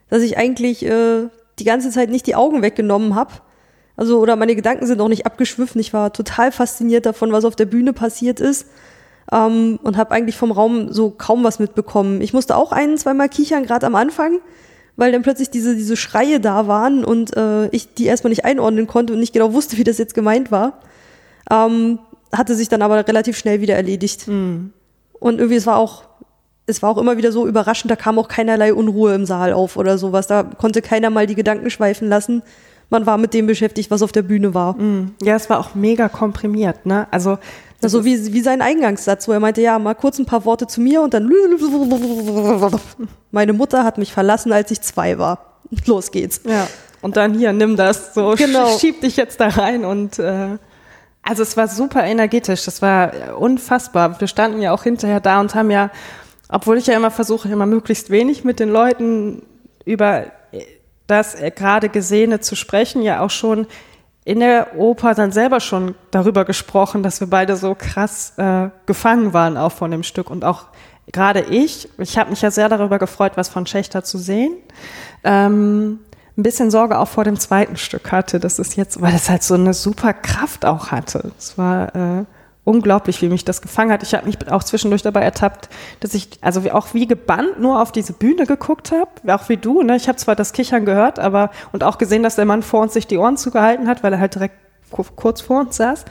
dass 0.10 0.22
ich 0.22 0.38
eigentlich 0.38 0.86
äh, 0.86 1.28
die 1.60 1.64
ganze 1.64 1.90
Zeit 1.90 2.10
nicht 2.10 2.28
die 2.28 2.36
Augen 2.36 2.62
weggenommen 2.62 3.16
habe. 3.16 3.34
Also 3.98 4.20
oder 4.20 4.36
meine 4.36 4.56
Gedanken 4.56 4.86
sind 4.86 5.00
auch 5.02 5.08
nicht 5.08 5.26
abgeschwiffen. 5.26 5.80
Ich 5.80 5.94
war 5.94 6.12
total 6.12 6.52
fasziniert 6.52 7.06
davon, 7.06 7.32
was 7.32 7.46
auf 7.46 7.56
der 7.56 7.66
Bühne 7.66 7.94
passiert 7.94 8.40
ist. 8.40 8.68
Ähm, 9.32 9.80
und 9.84 9.98
habe 9.98 10.12
eigentlich 10.12 10.38
vom 10.38 10.52
Raum 10.52 10.92
so 10.92 11.10
kaum 11.10 11.44
was 11.44 11.60
mitbekommen. 11.60 12.22
Ich 12.22 12.34
musste 12.34 12.56
auch 12.56 12.72
ein, 12.72 12.98
zweimal 12.98 13.30
kichern, 13.30 13.66
gerade 13.66 13.86
am 13.86 13.96
Anfang, 13.96 14.40
weil 14.96 15.12
dann 15.12 15.24
plötzlich 15.24 15.50
diese, 15.50 15.76
diese 15.76 15.98
Schreie 15.98 16.40
da 16.40 16.68
waren 16.68 17.04
und 17.04 17.36
äh, 17.36 17.68
ich 17.68 17.94
die 17.94 18.06
erstmal 18.06 18.30
nicht 18.30 18.46
einordnen 18.46 18.88
konnte 18.88 19.14
und 19.14 19.20
nicht 19.20 19.34
genau 19.34 19.54
wusste, 19.54 19.78
wie 19.78 19.84
das 19.84 19.98
jetzt 19.98 20.14
gemeint 20.14 20.52
war. 20.52 20.80
Ähm, 21.52 22.00
hatte 22.32 22.56
sich 22.56 22.70
dann 22.70 22.82
aber 22.82 23.08
relativ 23.08 23.38
schnell 23.38 23.62
wieder 23.62 23.76
erledigt. 23.76 24.28
Mhm. 24.28 24.74
Und 25.20 25.40
irgendwie, 25.40 25.58
es 25.58 25.66
war 25.66 25.78
auch, 25.78 26.04
es 26.66 26.82
war 26.82 26.90
auch 26.90 26.98
immer 26.98 27.18
wieder 27.18 27.32
so 27.32 27.48
überraschend, 27.48 27.92
da 27.92 27.96
kam 27.96 28.20
auch 28.20 28.28
keinerlei 28.28 28.74
Unruhe 28.74 29.14
im 29.14 29.26
Saal 29.26 29.54
auf 29.54 29.78
oder 29.78 29.98
sowas. 29.98 30.28
Da 30.28 30.44
konnte 30.44 30.82
keiner 30.82 31.10
mal 31.10 31.28
die 31.28 31.36
Gedanken 31.36 31.70
schweifen 31.70 32.10
lassen. 32.10 32.44
Man 32.90 33.06
war 33.06 33.18
mit 33.18 33.34
dem 33.34 33.48
beschäftigt, 33.48 33.90
was 33.90 34.04
auf 34.04 34.12
der 34.12 34.22
Bühne 34.22 34.54
war. 34.54 34.76
Mhm. 34.78 35.16
Ja, 35.22 35.36
es 35.36 35.50
war 35.50 35.60
auch 35.60 35.76
mega 35.76 36.10
komprimiert, 36.10 36.86
ne? 36.86 37.08
Also 37.12 37.38
so 37.82 38.00
also 38.00 38.06
wie, 38.06 38.34
wie 38.34 38.42
sein 38.42 38.62
Eingangssatz, 38.62 39.28
wo 39.28 39.32
er 39.32 39.40
meinte, 39.40 39.62
ja, 39.62 39.78
mal 39.80 39.94
kurz 39.94 40.18
ein 40.20 40.26
paar 40.26 40.46
Worte 40.46 40.68
zu 40.68 40.82
mir 40.82 41.02
und 41.02 41.14
dann 41.14 41.30
meine 43.32 43.54
Mutter 43.54 43.84
hat 43.84 43.98
mich 43.98 44.14
verlassen, 44.14 44.52
als 44.52 44.72
ich 44.72 44.82
zwei 44.82 45.18
war. 45.18 45.62
Los 45.86 46.12
geht's. 46.12 46.42
Ja. 46.46 46.68
Und 47.02 47.18
dann 47.18 47.34
hier, 47.36 47.54
nimm 47.54 47.76
das, 47.76 48.14
so 48.16 48.34
Genau. 48.38 48.78
schieb 48.78 49.02
dich 49.02 49.18
jetzt 49.18 49.40
da 49.40 49.50
rein 49.50 49.86
und 49.86 50.18
äh, 50.20 50.58
also 51.22 51.44
es 51.44 51.58
war 51.58 51.68
super 51.68 52.04
energetisch, 52.04 52.66
das 52.66 52.82
war 52.82 53.38
unfassbar. 53.38 54.20
Wir 54.20 54.28
standen 54.28 54.62
ja 54.62 54.72
auch 54.72 54.84
hinterher 54.84 55.20
da 55.20 55.42
und 55.42 55.56
haben 55.56 55.72
ja, 55.72 55.90
obwohl 56.50 56.78
ich 56.78 56.88
ja 56.88 56.96
immer 56.96 57.12
versuche, 57.12 57.50
immer 57.50 57.66
möglichst 57.66 58.10
wenig 58.10 58.44
mit 58.44 58.60
den 58.60 58.70
Leuten 58.70 59.44
über 59.86 60.26
das 61.08 61.36
gerade 61.56 61.90
Gesehene 61.90 62.40
zu 62.40 62.56
sprechen, 62.56 63.02
ja 63.02 63.22
auch 63.22 63.30
schon 63.30 63.68
in 64.26 64.40
der 64.40 64.76
Oper 64.76 65.14
dann 65.14 65.32
selber 65.32 65.60
schon 65.60 65.96
darüber 66.12 66.46
gesprochen, 66.46 67.04
dass 67.04 67.20
wir 67.20 67.30
beide 67.30 67.56
so 67.56 67.76
krass 67.76 68.34
äh, 68.38 68.70
gefangen 68.88 69.34
waren 69.34 69.56
auch 69.56 69.72
von 69.72 69.92
dem 69.92 70.04
Stück 70.04 70.32
und 70.32 70.44
auch 70.44 70.66
gerade 71.14 71.42
ich, 71.42 71.88
ich 72.00 72.18
habe 72.18 72.32
mich 72.32 72.42
ja 72.42 72.50
sehr 72.50 72.68
darüber 72.68 72.98
gefreut, 72.98 73.34
was 73.36 73.50
von 73.50 73.68
Schächter 73.68 74.04
zu 74.04 74.18
sehen. 74.18 74.54
Ähm, 75.24 76.00
ein 76.38 76.44
bisschen 76.44 76.72
Sorge 76.72 76.98
auch 76.98 77.08
vor 77.08 77.24
dem 77.24 77.40
zweiten 77.40 77.78
Stück 77.78 78.12
hatte, 78.12 78.40
das 78.40 78.58
ist 78.58 78.76
jetzt, 78.76 79.00
weil 79.00 79.14
es 79.14 79.30
halt 79.30 79.44
so 79.44 79.54
eine 79.54 79.76
super 79.76 80.14
Kraft 80.14 80.66
auch 80.66 80.92
hatte. 80.92 81.32
Es 81.38 81.58
war 81.58 81.96
äh, 81.96 82.26
unglaublich, 82.66 83.22
wie 83.22 83.30
mich 83.30 83.46
das 83.46 83.62
gefangen 83.62 83.92
hat. 83.92 84.04
Ich 84.04 84.14
habe 84.14 84.26
mich 84.26 84.52
auch 84.52 84.64
zwischendurch 84.64 85.04
dabei 85.04 85.22
ertappt, 85.22 85.70
dass 86.02 86.14
ich 86.14 86.28
also 86.42 86.70
auch 86.72 86.94
wie 86.94 87.08
gebannt 87.08 87.60
nur 87.60 87.82
auf 87.82 87.92
diese 87.92 88.12
Bühne 88.12 88.46
geguckt 88.46 88.92
habe, 88.92 89.34
auch 89.34 89.48
wie 89.48 89.58
du. 89.58 89.82
Ne? 89.84 89.96
Ich 89.96 90.08
habe 90.10 90.18
zwar 90.18 90.36
das 90.36 90.52
Kichern 90.52 90.86
gehört, 90.86 91.20
aber 91.20 91.52
und 91.72 91.84
auch 91.84 91.98
gesehen, 91.98 92.24
dass 92.24 92.36
der 92.36 92.46
Mann 92.46 92.64
vor 92.64 92.82
uns 92.82 92.94
sich 92.94 93.08
die 93.08 93.18
Ohren 93.18 93.38
zugehalten 93.38 93.88
hat, 93.88 94.04
weil 94.04 94.12
er 94.14 94.20
halt 94.20 94.36
direkt 94.36 94.56
kurz 95.16 95.42
vor 95.42 95.62
uns 95.62 95.78
saß. 95.78 96.06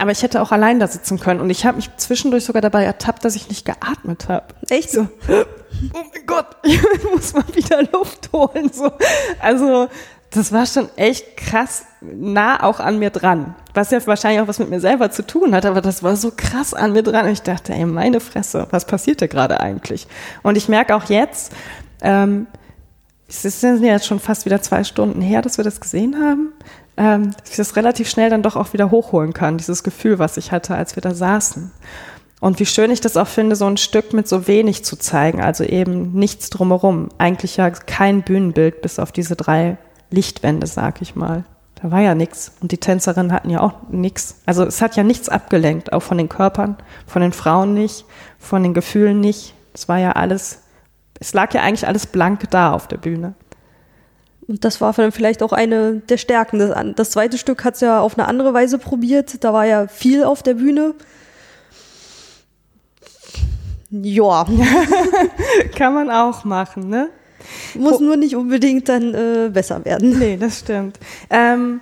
Aber 0.00 0.12
ich 0.12 0.22
hätte 0.22 0.40
auch 0.40 0.52
allein 0.52 0.78
da 0.78 0.86
sitzen 0.86 1.18
können. 1.18 1.40
Und 1.40 1.50
ich 1.50 1.66
habe 1.66 1.76
mich 1.76 1.90
zwischendurch 1.96 2.44
sogar 2.44 2.62
dabei 2.62 2.84
ertappt, 2.84 3.24
dass 3.24 3.34
ich 3.34 3.48
nicht 3.48 3.64
geatmet 3.64 4.28
habe. 4.28 4.46
Echt 4.68 4.90
so? 4.90 5.08
Oh 5.92 5.98
mein 6.12 6.26
Gott, 6.26 6.46
ich 6.62 6.80
muss 7.12 7.34
mal 7.34 7.44
wieder 7.52 7.82
Luft 7.92 8.32
holen. 8.32 8.70
So. 8.72 8.90
Also 9.38 9.88
das 10.30 10.52
war 10.52 10.66
schon 10.66 10.88
echt 10.96 11.36
krass 11.36 11.84
nah 12.00 12.62
auch 12.62 12.80
an 12.80 12.98
mir 12.98 13.10
dran. 13.10 13.54
Was 13.72 13.90
ja 13.90 14.06
wahrscheinlich 14.06 14.40
auch 14.42 14.48
was 14.48 14.58
mit 14.58 14.68
mir 14.68 14.80
selber 14.80 15.10
zu 15.10 15.26
tun 15.26 15.54
hat, 15.54 15.64
aber 15.64 15.80
das 15.80 16.02
war 16.02 16.16
so 16.16 16.32
krass 16.36 16.74
an 16.74 16.92
mir 16.92 17.02
dran. 17.02 17.26
Und 17.26 17.32
ich 17.32 17.42
dachte, 17.42 17.72
ey, 17.72 17.86
meine 17.86 18.20
Fresse, 18.20 18.66
was 18.70 18.84
passiert 18.84 19.22
da 19.22 19.26
gerade 19.26 19.60
eigentlich? 19.60 20.06
Und 20.42 20.56
ich 20.56 20.68
merke 20.68 20.94
auch 20.94 21.04
jetzt, 21.04 21.52
ähm, 22.02 22.46
es 23.28 23.42
sind 23.42 23.82
jetzt 23.82 24.06
schon 24.06 24.20
fast 24.20 24.44
wieder 24.44 24.60
zwei 24.62 24.84
Stunden 24.84 25.20
her, 25.20 25.42
dass 25.42 25.58
wir 25.58 25.64
das 25.64 25.80
gesehen 25.80 26.16
haben, 26.16 26.52
ähm, 26.96 27.30
dass 27.40 27.50
ich 27.50 27.56
das 27.56 27.76
relativ 27.76 28.08
schnell 28.08 28.30
dann 28.30 28.42
doch 28.42 28.56
auch 28.56 28.72
wieder 28.72 28.90
hochholen 28.90 29.32
kann, 29.32 29.58
dieses 29.58 29.82
Gefühl, 29.82 30.18
was 30.18 30.36
ich 30.36 30.52
hatte, 30.52 30.74
als 30.74 30.96
wir 30.96 31.00
da 31.00 31.14
saßen. 31.14 31.70
Und 32.40 32.60
wie 32.60 32.66
schön 32.66 32.90
ich 32.90 33.00
das 33.00 33.16
auch 33.16 33.26
finde, 33.26 33.56
so 33.56 33.66
ein 33.66 33.76
Stück 33.76 34.12
mit 34.12 34.28
so 34.28 34.46
wenig 34.46 34.84
zu 34.84 34.96
zeigen, 34.96 35.40
also 35.40 35.64
eben 35.64 36.12
nichts 36.12 36.50
drumherum. 36.50 37.08
Eigentlich 37.18 37.56
ja 37.56 37.70
kein 37.70 38.22
Bühnenbild 38.22 38.80
bis 38.80 38.98
auf 38.98 39.10
diese 39.10 39.34
drei 39.34 39.76
Lichtwände, 40.10 40.66
sag 40.66 41.02
ich 41.02 41.14
mal. 41.14 41.44
Da 41.80 41.90
war 41.90 42.00
ja 42.00 42.14
nichts. 42.14 42.52
Und 42.60 42.72
die 42.72 42.78
Tänzerinnen 42.78 43.32
hatten 43.32 43.50
ja 43.50 43.60
auch 43.60 43.74
nichts. 43.88 44.40
Also 44.46 44.64
es 44.64 44.82
hat 44.82 44.96
ja 44.96 45.04
nichts 45.04 45.28
abgelenkt, 45.28 45.92
auch 45.92 46.02
von 46.02 46.18
den 46.18 46.28
Körpern, 46.28 46.76
von 47.06 47.22
den 47.22 47.32
Frauen 47.32 47.74
nicht, 47.74 48.04
von 48.38 48.62
den 48.62 48.74
Gefühlen 48.74 49.20
nicht. 49.20 49.54
Es 49.74 49.88
war 49.88 49.98
ja 49.98 50.12
alles, 50.12 50.62
es 51.20 51.34
lag 51.34 51.54
ja 51.54 51.62
eigentlich 51.62 51.86
alles 51.86 52.06
blank 52.06 52.50
da 52.50 52.72
auf 52.72 52.88
der 52.88 52.96
Bühne. 52.96 53.34
Und 54.48 54.64
das 54.64 54.80
war 54.80 54.94
vielleicht 54.94 55.42
auch 55.42 55.52
eine 55.52 55.96
der 55.96 56.16
Stärken. 56.16 56.58
Das, 56.58 56.74
das 56.96 57.10
zweite 57.10 57.36
Stück 57.36 57.64
hat 57.64 57.74
es 57.74 57.82
ja 57.82 58.00
auf 58.00 58.18
eine 58.18 58.26
andere 58.26 58.54
Weise 58.54 58.78
probiert. 58.78 59.44
Da 59.44 59.52
war 59.52 59.66
ja 59.66 59.86
viel 59.88 60.24
auf 60.24 60.42
der 60.42 60.54
Bühne. 60.54 60.94
Ja. 63.90 64.46
Kann 65.76 65.94
man 65.94 66.10
auch 66.10 66.44
machen, 66.44 66.88
ne? 66.88 67.10
Muss 67.74 68.00
nur 68.00 68.16
nicht 68.16 68.36
unbedingt 68.36 68.88
dann 68.88 69.14
äh, 69.14 69.50
besser 69.52 69.84
werden. 69.84 70.18
Nee, 70.18 70.36
das 70.36 70.60
stimmt. 70.60 70.98
Ähm, 71.30 71.80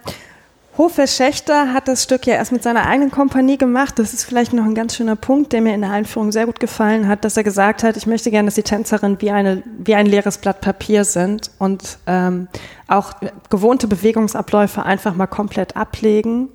Hofer 0.79 1.07
Schächter 1.07 1.73
hat 1.73 1.89
das 1.89 2.03
Stück 2.03 2.27
ja 2.27 2.35
erst 2.35 2.53
mit 2.53 2.63
seiner 2.63 2.87
eigenen 2.87 3.11
Kompanie 3.11 3.57
gemacht. 3.57 3.99
Das 3.99 4.13
ist 4.13 4.25
vielleicht 4.25 4.53
noch 4.53 4.65
ein 4.65 4.75
ganz 4.75 4.95
schöner 4.95 5.17
Punkt, 5.17 5.55
der 5.55 5.63
mir 5.63 5.75
in 5.75 5.81
der 5.81 5.91
Einführung 5.91 6.33
sehr 6.33 6.45
gut 6.45 6.61
gefallen 6.61 7.09
hat, 7.09 7.25
dass 7.25 7.37
er 7.37 7.45
gesagt 7.45 7.83
hat, 7.83 7.97
ich 7.97 8.07
möchte 8.07 8.31
gerne, 8.31 8.49
dass 8.49 8.57
die 8.57 8.63
Tänzerinnen 8.63 9.21
wie, 9.23 9.31
eine, 9.31 9.63
wie 9.79 9.95
ein 9.95 10.05
leeres 10.05 10.37
Blatt 10.37 10.61
Papier 10.61 11.05
sind 11.05 11.51
und 11.59 11.99
ähm, 12.07 12.49
auch 12.89 13.15
gewohnte 13.49 13.89
Bewegungsabläufe 13.89 14.83
einfach 14.83 15.15
mal 15.15 15.27
komplett 15.27 15.77
ablegen 15.77 16.51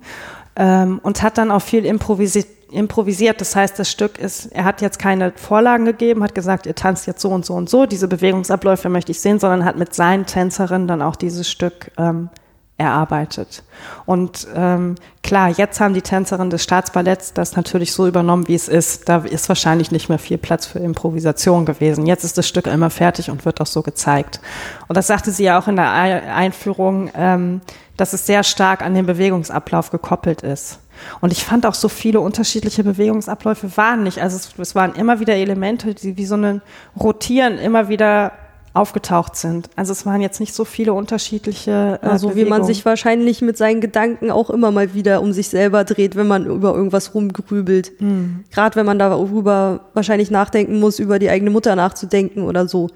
ähm, 0.54 1.00
und 1.02 1.22
hat 1.22 1.36
dann 1.36 1.50
auch 1.50 1.62
viel 1.62 1.84
improvisiert 1.84 2.46
improvisiert. 2.72 3.40
Das 3.40 3.54
heißt, 3.54 3.78
das 3.78 3.90
Stück 3.90 4.18
ist, 4.18 4.46
er 4.46 4.64
hat 4.64 4.80
jetzt 4.80 4.98
keine 4.98 5.32
Vorlagen 5.36 5.84
gegeben, 5.84 6.22
hat 6.22 6.34
gesagt, 6.34 6.66
ihr 6.66 6.74
tanzt 6.74 7.06
jetzt 7.06 7.20
so 7.20 7.30
und 7.30 7.44
so 7.44 7.54
und 7.54 7.68
so, 7.68 7.86
diese 7.86 8.08
Bewegungsabläufe 8.08 8.88
möchte 8.88 9.12
ich 9.12 9.20
sehen, 9.20 9.38
sondern 9.38 9.64
hat 9.64 9.76
mit 9.76 9.94
seinen 9.94 10.26
Tänzerinnen 10.26 10.88
dann 10.88 11.02
auch 11.02 11.16
dieses 11.16 11.50
Stück 11.50 11.90
ähm, 11.98 12.30
erarbeitet. 12.78 13.62
Und 14.06 14.46
ähm, 14.54 14.96
klar, 15.22 15.50
jetzt 15.50 15.80
haben 15.80 15.94
die 15.94 16.02
Tänzerinnen 16.02 16.50
des 16.50 16.62
Staatsballetts 16.62 17.32
das 17.32 17.54
natürlich 17.54 17.92
so 17.92 18.06
übernommen, 18.06 18.48
wie 18.48 18.54
es 18.54 18.68
ist. 18.68 19.08
Da 19.08 19.18
ist 19.18 19.48
wahrscheinlich 19.48 19.92
nicht 19.92 20.08
mehr 20.08 20.18
viel 20.18 20.38
Platz 20.38 20.66
für 20.66 20.78
Improvisation 20.78 21.64
gewesen. 21.64 22.06
Jetzt 22.06 22.24
ist 22.24 22.38
das 22.38 22.48
Stück 22.48 22.66
immer 22.66 22.90
fertig 22.90 23.30
und 23.30 23.44
wird 23.44 23.60
auch 23.60 23.66
so 23.66 23.82
gezeigt. 23.82 24.40
Und 24.88 24.96
das 24.96 25.06
sagte 25.06 25.30
sie 25.30 25.44
ja 25.44 25.58
auch 25.58 25.68
in 25.68 25.76
der 25.76 25.90
Einführung, 25.92 27.10
ähm, 27.14 27.60
dass 27.96 28.12
es 28.12 28.26
sehr 28.26 28.42
stark 28.42 28.82
an 28.82 28.94
den 28.94 29.06
Bewegungsablauf 29.06 29.90
gekoppelt 29.90 30.42
ist. 30.42 30.78
Und 31.20 31.32
ich 31.32 31.44
fand 31.44 31.66
auch 31.66 31.74
so 31.74 31.88
viele 31.88 32.20
unterschiedliche 32.20 32.84
Bewegungsabläufe 32.84 33.76
waren 33.76 34.02
nicht. 34.02 34.18
Also 34.18 34.36
es, 34.36 34.58
es 34.58 34.74
waren 34.74 34.94
immer 34.94 35.20
wieder 35.20 35.34
Elemente, 35.34 35.94
die 35.94 36.16
wie 36.16 36.26
so 36.26 36.36
ein 36.36 36.62
Rotieren 36.98 37.58
immer 37.58 37.88
wieder 37.88 38.32
aufgetaucht 38.74 39.36
sind. 39.36 39.68
Also 39.76 39.92
es 39.92 40.06
waren 40.06 40.20
jetzt 40.22 40.40
nicht 40.40 40.54
so 40.54 40.64
viele 40.64 40.94
unterschiedliche. 40.94 41.98
Äh, 42.02 42.06
also 42.06 42.34
wie 42.36 42.44
man 42.44 42.64
sich 42.64 42.84
wahrscheinlich 42.84 43.42
mit 43.42 43.58
seinen 43.58 43.80
Gedanken 43.80 44.30
auch 44.30 44.48
immer 44.48 44.70
mal 44.70 44.94
wieder 44.94 45.20
um 45.20 45.32
sich 45.32 45.48
selber 45.48 45.84
dreht, 45.84 46.16
wenn 46.16 46.26
man 46.26 46.46
über 46.46 46.74
irgendwas 46.74 47.14
rumgrübelt. 47.14 48.00
Mhm. 48.00 48.44
Gerade 48.50 48.76
wenn 48.76 48.86
man 48.86 48.98
darüber 48.98 49.80
wahrscheinlich 49.92 50.30
nachdenken 50.30 50.80
muss, 50.80 50.98
über 50.98 51.18
die 51.18 51.28
eigene 51.28 51.50
Mutter 51.50 51.76
nachzudenken 51.76 52.42
oder 52.42 52.66
so. 52.66 52.88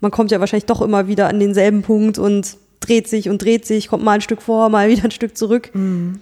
Man 0.00 0.10
kommt 0.10 0.30
ja 0.30 0.38
wahrscheinlich 0.38 0.66
doch 0.66 0.82
immer 0.82 1.08
wieder 1.08 1.28
an 1.28 1.40
denselben 1.40 1.82
Punkt 1.82 2.18
und 2.18 2.56
dreht 2.80 3.08
sich 3.08 3.28
und 3.28 3.42
dreht 3.42 3.66
sich, 3.66 3.88
kommt 3.88 4.04
mal 4.04 4.12
ein 4.12 4.20
Stück 4.20 4.42
vor, 4.42 4.68
mal 4.68 4.88
wieder 4.90 5.04
ein 5.04 5.10
Stück 5.10 5.36
zurück. 5.36 5.70
Mhm. 5.74 6.20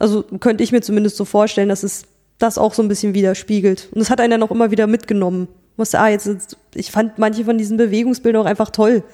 Also 0.00 0.22
könnte 0.22 0.64
ich 0.64 0.72
mir 0.72 0.80
zumindest 0.80 1.16
so 1.16 1.24
vorstellen, 1.24 1.68
dass 1.68 1.82
es 1.82 2.04
das 2.38 2.56
auch 2.58 2.72
so 2.72 2.82
ein 2.82 2.88
bisschen 2.88 3.14
widerspiegelt. 3.14 3.90
Und 3.94 4.00
es 4.00 4.08
hat 4.10 4.20
einen 4.20 4.30
dann 4.32 4.42
auch 4.42 4.50
immer 4.50 4.70
wieder 4.70 4.86
mitgenommen. 4.86 5.46
Musste, 5.76 6.00
ah, 6.00 6.08
jetzt, 6.08 6.56
ich 6.74 6.90
fand 6.90 7.18
manche 7.18 7.44
von 7.44 7.58
diesen 7.58 7.76
Bewegungsbildern 7.76 8.42
auch 8.42 8.48
einfach 8.48 8.70
toll. 8.70 9.04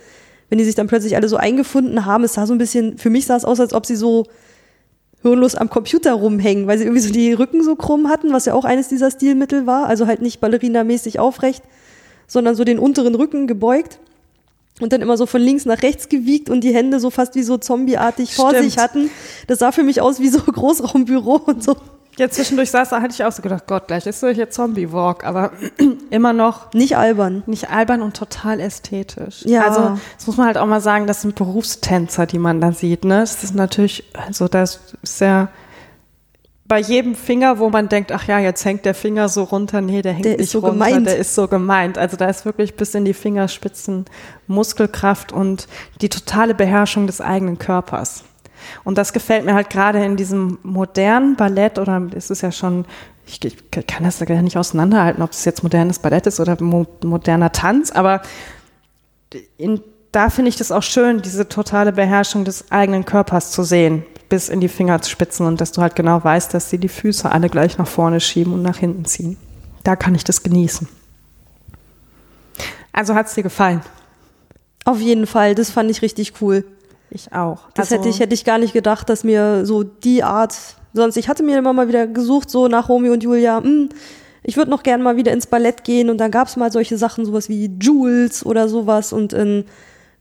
Wenn 0.48 0.58
die 0.58 0.64
sich 0.64 0.76
dann 0.76 0.86
plötzlich 0.86 1.16
alle 1.16 1.28
so 1.28 1.36
eingefunden 1.36 2.06
haben, 2.06 2.22
es 2.22 2.34
sah 2.34 2.46
so 2.46 2.54
ein 2.54 2.58
bisschen, 2.58 2.98
für 2.98 3.10
mich 3.10 3.26
sah 3.26 3.36
es 3.36 3.44
aus, 3.44 3.58
als 3.58 3.74
ob 3.74 3.84
sie 3.84 3.96
so 3.96 4.26
hirnlos 5.22 5.56
am 5.56 5.68
Computer 5.70 6.12
rumhängen, 6.12 6.68
weil 6.68 6.78
sie 6.78 6.84
irgendwie 6.84 7.02
so 7.02 7.12
die 7.12 7.32
Rücken 7.32 7.64
so 7.64 7.74
krumm 7.74 8.08
hatten, 8.08 8.32
was 8.32 8.44
ja 8.44 8.54
auch 8.54 8.64
eines 8.64 8.86
dieser 8.86 9.10
Stilmittel 9.10 9.66
war. 9.66 9.86
Also 9.88 10.06
halt 10.06 10.22
nicht 10.22 10.40
ballerinamäßig 10.40 11.18
aufrecht, 11.18 11.64
sondern 12.28 12.54
so 12.54 12.62
den 12.62 12.78
unteren 12.78 13.16
Rücken 13.16 13.48
gebeugt 13.48 13.98
und 14.80 14.92
dann 14.92 15.00
immer 15.00 15.16
so 15.16 15.26
von 15.26 15.40
links 15.40 15.64
nach 15.64 15.82
rechts 15.82 16.08
gewiegt 16.08 16.50
und 16.50 16.62
die 16.62 16.74
Hände 16.74 17.00
so 17.00 17.10
fast 17.10 17.34
wie 17.34 17.42
so 17.42 17.56
zombieartig 17.58 18.34
vor 18.34 18.50
Stimmt. 18.50 18.64
sich 18.64 18.78
hatten. 18.78 19.10
Das 19.46 19.58
sah 19.58 19.72
für 19.72 19.82
mich 19.82 20.00
aus 20.00 20.20
wie 20.20 20.28
so 20.28 20.40
Großraumbüro 20.40 21.36
und 21.46 21.62
so. 21.62 21.76
Ja, 22.18 22.30
zwischendurch 22.30 22.70
saß 22.70 22.88
da, 22.90 23.02
hatte 23.02 23.12
ich 23.12 23.24
auch 23.24 23.32
so 23.32 23.42
gedacht, 23.42 23.64
Gott, 23.66 23.88
gleich 23.88 24.06
ist 24.06 24.20
so 24.20 24.28
hier 24.28 24.48
Zombie-Walk, 24.48 25.24
aber 25.24 25.52
immer 26.10 26.32
noch. 26.32 26.72
Nicht 26.72 26.96
albern. 26.96 27.42
Nicht 27.44 27.68
albern 27.68 28.00
und 28.00 28.16
total 28.16 28.58
ästhetisch. 28.58 29.42
Ja. 29.44 29.66
Also, 29.66 29.98
das 30.16 30.26
muss 30.26 30.38
man 30.38 30.46
halt 30.46 30.56
auch 30.56 30.66
mal 30.66 30.80
sagen, 30.80 31.06
das 31.06 31.20
sind 31.22 31.34
Berufstänzer, 31.34 32.24
die 32.24 32.38
man 32.38 32.62
da 32.62 32.72
sieht, 32.72 33.04
ne? 33.04 33.20
Das 33.20 33.44
ist 33.44 33.54
natürlich, 33.54 34.04
also, 34.14 34.48
das 34.48 34.80
ist 35.02 35.20
ja, 35.20 35.48
bei 36.68 36.80
jedem 36.80 37.14
Finger, 37.14 37.58
wo 37.58 37.70
man 37.70 37.88
denkt, 37.88 38.12
ach 38.12 38.26
ja, 38.26 38.38
jetzt 38.38 38.64
hängt 38.64 38.84
der 38.84 38.94
Finger 38.94 39.28
so 39.28 39.44
runter, 39.44 39.80
nee, 39.80 40.02
der 40.02 40.12
hängt 40.12 40.24
der 40.24 40.36
nicht 40.36 40.50
so 40.50 40.58
runter, 40.58 40.72
gemeint. 40.72 41.06
der 41.06 41.16
ist 41.16 41.34
so 41.34 41.48
gemeint. 41.48 41.98
Also 41.98 42.16
da 42.16 42.26
ist 42.26 42.44
wirklich 42.44 42.74
bis 42.74 42.94
in 42.94 43.04
die 43.04 43.14
Fingerspitzen 43.14 44.06
Muskelkraft 44.46 45.32
und 45.32 45.68
die 46.00 46.08
totale 46.08 46.54
Beherrschung 46.54 47.06
des 47.06 47.20
eigenen 47.20 47.58
Körpers. 47.58 48.24
Und 48.84 48.98
das 48.98 49.12
gefällt 49.12 49.44
mir 49.44 49.54
halt 49.54 49.70
gerade 49.70 50.04
in 50.04 50.16
diesem 50.16 50.58
modernen 50.62 51.36
Ballett 51.36 51.78
oder 51.78 52.02
es 52.16 52.30
ist 52.30 52.42
ja 52.42 52.50
schon, 52.50 52.84
ich, 53.26 53.44
ich 53.44 53.56
kann 53.86 54.04
das 54.04 54.18
ja 54.20 54.42
nicht 54.42 54.56
auseinanderhalten, 54.56 55.22
ob 55.22 55.30
es 55.30 55.44
jetzt 55.44 55.62
modernes 55.62 55.98
Ballett 55.98 56.26
ist 56.26 56.40
oder 56.40 56.60
mo 56.60 56.86
moderner 57.04 57.52
Tanz, 57.52 57.92
aber 57.92 58.22
in, 59.56 59.80
da 60.10 60.30
finde 60.30 60.48
ich 60.48 60.56
das 60.56 60.72
auch 60.72 60.82
schön, 60.82 61.22
diese 61.22 61.48
totale 61.48 61.92
Beherrschung 61.92 62.44
des 62.44 62.70
eigenen 62.72 63.04
Körpers 63.04 63.52
zu 63.52 63.62
sehen, 63.62 64.04
bis 64.28 64.48
in 64.48 64.60
die 64.60 64.68
Fingerspitzen 64.68 65.46
und 65.46 65.60
dass 65.60 65.72
du 65.72 65.82
halt 65.82 65.94
genau 65.94 66.22
weißt, 66.22 66.52
dass 66.52 66.70
sie 66.70 66.78
die 66.78 66.88
Füße 66.88 67.30
alle 67.30 67.48
gleich 67.48 67.78
nach 67.78 67.86
vorne 67.86 68.20
schieben 68.20 68.52
und 68.52 68.62
nach 68.62 68.78
hinten 68.78 69.04
ziehen. 69.04 69.36
Da 69.84 69.96
kann 69.96 70.14
ich 70.14 70.24
das 70.24 70.42
genießen. 70.42 70.88
Also 72.92 73.14
hat 73.14 73.26
es 73.26 73.34
dir 73.34 73.42
gefallen? 73.42 73.82
Auf 74.84 75.00
jeden 75.00 75.26
Fall, 75.26 75.54
das 75.54 75.70
fand 75.70 75.90
ich 75.90 76.02
richtig 76.02 76.34
cool. 76.40 76.64
Ich 77.10 77.32
auch. 77.32 77.70
Das 77.74 77.92
also, 77.92 77.96
hätte 77.96 78.08
ich 78.08 78.20
hätte 78.20 78.34
ich 78.34 78.44
gar 78.44 78.58
nicht 78.58 78.72
gedacht, 78.72 79.08
dass 79.08 79.22
mir 79.22 79.64
so 79.64 79.82
die 79.84 80.22
Art 80.22 80.56
sonst 80.92 81.16
ich 81.16 81.28
hatte 81.28 81.42
mir 81.42 81.58
immer 81.58 81.72
mal 81.72 81.88
wieder 81.88 82.06
gesucht 82.06 82.50
so 82.50 82.68
nach 82.68 82.88
Romeo 82.88 83.12
und 83.12 83.22
Julia. 83.22 83.60
Mh, 83.60 83.66
hm, 83.66 83.88
ich 84.42 84.56
würde 84.56 84.70
noch 84.70 84.84
gern 84.84 85.02
mal 85.02 85.16
wieder 85.16 85.32
ins 85.32 85.46
Ballett 85.46 85.82
gehen 85.82 86.08
und 86.08 86.18
dann 86.18 86.30
gab 86.30 86.46
es 86.46 86.56
mal 86.56 86.70
solche 86.70 86.96
Sachen 86.96 87.24
sowas 87.24 87.48
wie 87.48 87.70
Jules 87.80 88.46
oder 88.46 88.68
sowas 88.68 89.12
und 89.12 89.32
in, 89.32 89.64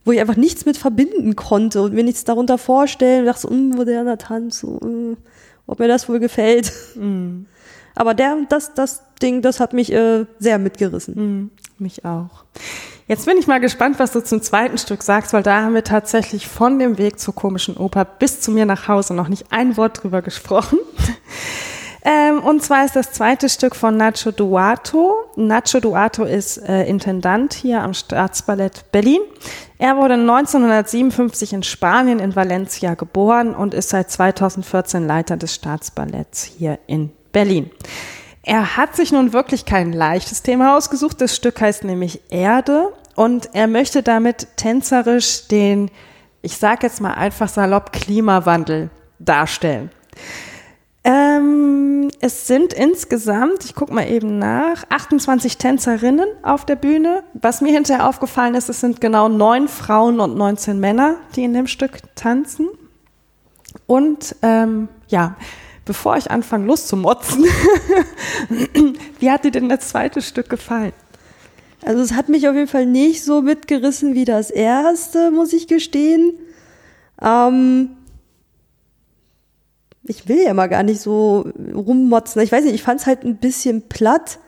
wo 0.05 0.11
ich 0.11 0.21
einfach 0.21 0.37
nichts 0.37 0.65
mit 0.65 0.77
verbinden 0.77 1.35
konnte 1.35 1.81
und 1.81 1.93
mir 1.93 2.03
nichts 2.03 2.23
darunter 2.23 2.57
vorstellen 2.57 3.21
und 3.21 3.25
dachte 3.25 3.41
so, 3.41 3.49
mh, 3.49 3.75
moderner 3.75 4.17
Tanz, 4.17 4.59
so, 4.59 4.79
mh, 4.81 5.17
ob 5.67 5.79
mir 5.79 5.87
das 5.87 6.07
wohl 6.07 6.19
gefällt. 6.19 6.71
Mm. 6.95 7.45
Aber 7.95 8.13
der, 8.13 8.37
das, 8.49 8.73
das 8.73 9.01
Ding, 9.21 9.41
das 9.41 9.59
hat 9.59 9.73
mich 9.73 9.91
äh, 9.91 10.25
sehr 10.37 10.59
mitgerissen. 10.59 11.15
Mm, 11.15 11.51
mich 11.79 12.05
auch. 12.05 12.43
Jetzt 13.07 13.25
bin 13.25 13.37
ich 13.37 13.47
mal 13.47 13.59
gespannt, 13.59 13.99
was 13.99 14.11
du 14.11 14.23
zum 14.23 14.41
zweiten 14.41 14.77
Stück 14.77 15.03
sagst, 15.03 15.33
weil 15.33 15.43
da 15.43 15.61
haben 15.61 15.73
wir 15.73 15.83
tatsächlich 15.83 16.47
von 16.47 16.79
dem 16.79 16.97
Weg 16.97 17.19
zur 17.19 17.35
komischen 17.35 17.77
Oper 17.77 18.03
bis 18.05 18.41
zu 18.41 18.51
mir 18.51 18.65
nach 18.65 18.87
Hause 18.87 19.13
noch 19.13 19.27
nicht 19.27 19.51
ein 19.51 19.77
Wort 19.77 20.03
drüber 20.03 20.21
gesprochen. 20.21 20.79
Ähm, 22.07 22.43
und 22.43 22.61
zwar 22.61 22.85
ist 22.85 22.95
das 22.95 23.11
zweite 23.11 23.49
Stück 23.49 23.75
von 23.75 23.97
Nacho 23.97 24.31
Duato. 24.31 25.25
Nacho 25.35 25.79
Duato 25.79 26.23
ist 26.23 26.57
äh, 26.57 26.85
Intendant 26.85 27.55
hier 27.55 27.81
am 27.81 27.95
Staatsballett 27.95 28.91
Berlin. 28.91 29.21
Er 29.79 29.97
wurde 29.97 30.13
1957 30.13 31.53
in 31.53 31.63
Spanien 31.63 32.19
in 32.19 32.35
Valencia 32.35 32.93
geboren 32.93 33.55
und 33.55 33.73
ist 33.73 33.89
seit 33.89 34.11
2014 34.11 35.07
Leiter 35.07 35.35
des 35.35 35.55
Staatsballetts 35.55 36.43
hier 36.43 36.77
in 36.85 37.11
Berlin. 37.31 37.71
Er 38.43 38.77
hat 38.77 38.95
sich 38.95 39.11
nun 39.11 39.33
wirklich 39.33 39.65
kein 39.65 39.91
leichtes 39.91 40.43
Thema 40.43 40.77
ausgesucht. 40.77 41.19
Das 41.21 41.35
Stück 41.35 41.59
heißt 41.59 41.85
nämlich 41.85 42.21
Erde 42.29 42.93
und 43.15 43.49
er 43.53 43.65
möchte 43.65 44.03
damit 44.03 44.47
tänzerisch 44.57 45.47
den, 45.47 45.89
ich 46.43 46.57
sage 46.57 46.85
jetzt 46.85 47.01
mal 47.01 47.15
einfach 47.15 47.49
salopp, 47.49 47.91
Klimawandel 47.91 48.91
darstellen. 49.17 49.89
Ähm, 51.07 52.09
es 52.19 52.47
sind 52.47 52.73
insgesamt, 52.73 53.63
ich 53.63 53.75
gucke 53.75 53.93
mal 53.93 54.09
eben 54.09 54.39
nach, 54.39 54.83
28 54.89 55.59
Tänzerinnen 55.59 56.25
auf 56.41 56.65
der 56.65 56.75
Bühne. 56.75 57.23
Was 57.33 57.61
mir 57.61 57.71
hinterher 57.71 58.09
aufgefallen 58.09 58.55
ist, 58.55 58.69
es 58.69 58.81
sind 58.81 58.99
genau 59.01 59.29
neun 59.29 59.67
Frauen 59.67 60.19
und 60.19 60.35
19 60.35 60.79
Männer, 60.79 61.17
die 61.35 61.43
in 61.43 61.53
dem 61.53 61.67
Stück 61.67 61.99
tanzen. 62.15 62.69
Und 63.85 64.35
ähm, 64.41 64.87
ja, 65.07 65.35
bevor 65.85 66.17
ich 66.17 66.31
anfange 66.31 66.65
loszumotzen, 66.65 67.45
wie 69.19 69.29
hat 69.29 69.45
dir 69.45 69.51
denn 69.51 69.69
das 69.69 69.89
zweite 69.89 70.23
Stück 70.23 70.49
gefallen? 70.49 70.93
Also 71.85 72.01
es 72.01 72.13
hat 72.13 72.29
mich 72.29 72.49
auf 72.49 72.55
jeden 72.55 72.67
Fall 72.67 72.87
nicht 72.87 73.23
so 73.23 73.43
mitgerissen 73.43 74.15
wie 74.15 74.25
das 74.25 74.49
erste, 74.49 75.29
muss 75.29 75.53
ich 75.53 75.67
gestehen. 75.67 76.33
Ähm, 77.21 77.91
ich 80.07 80.27
will 80.27 80.41
ja 80.43 80.53
mal 80.53 80.67
gar 80.67 80.83
nicht 80.83 81.01
so 81.01 81.49
rummotzen. 81.73 82.41
Ich 82.41 82.51
weiß 82.51 82.63
nicht, 82.65 82.75
ich 82.75 82.83
fand 82.83 83.01
es 83.01 83.07
halt 83.07 83.23
ein 83.23 83.37
bisschen 83.37 83.83
platt. 83.83 84.39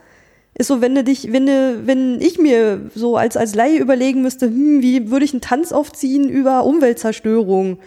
Ist 0.55 0.67
so, 0.67 0.81
wenn 0.81 0.95
du 0.95 1.03
dich, 1.03 1.31
wenn 1.31 1.45
du, 1.45 1.81
wenn 1.85 2.19
ich 2.21 2.39
mir 2.39 2.89
so 2.95 3.15
als, 3.15 3.37
als 3.37 3.53
Laie 3.53 3.77
überlegen 3.77 4.21
müsste, 4.21 4.47
hm, 4.47 4.81
wie 4.81 5.11
würde 5.11 5.25
ich 5.25 5.33
einen 5.33 5.41
Tanz 5.41 5.71
aufziehen 5.71 6.29
über 6.29 6.63
Umweltzerstörung? 6.63 7.77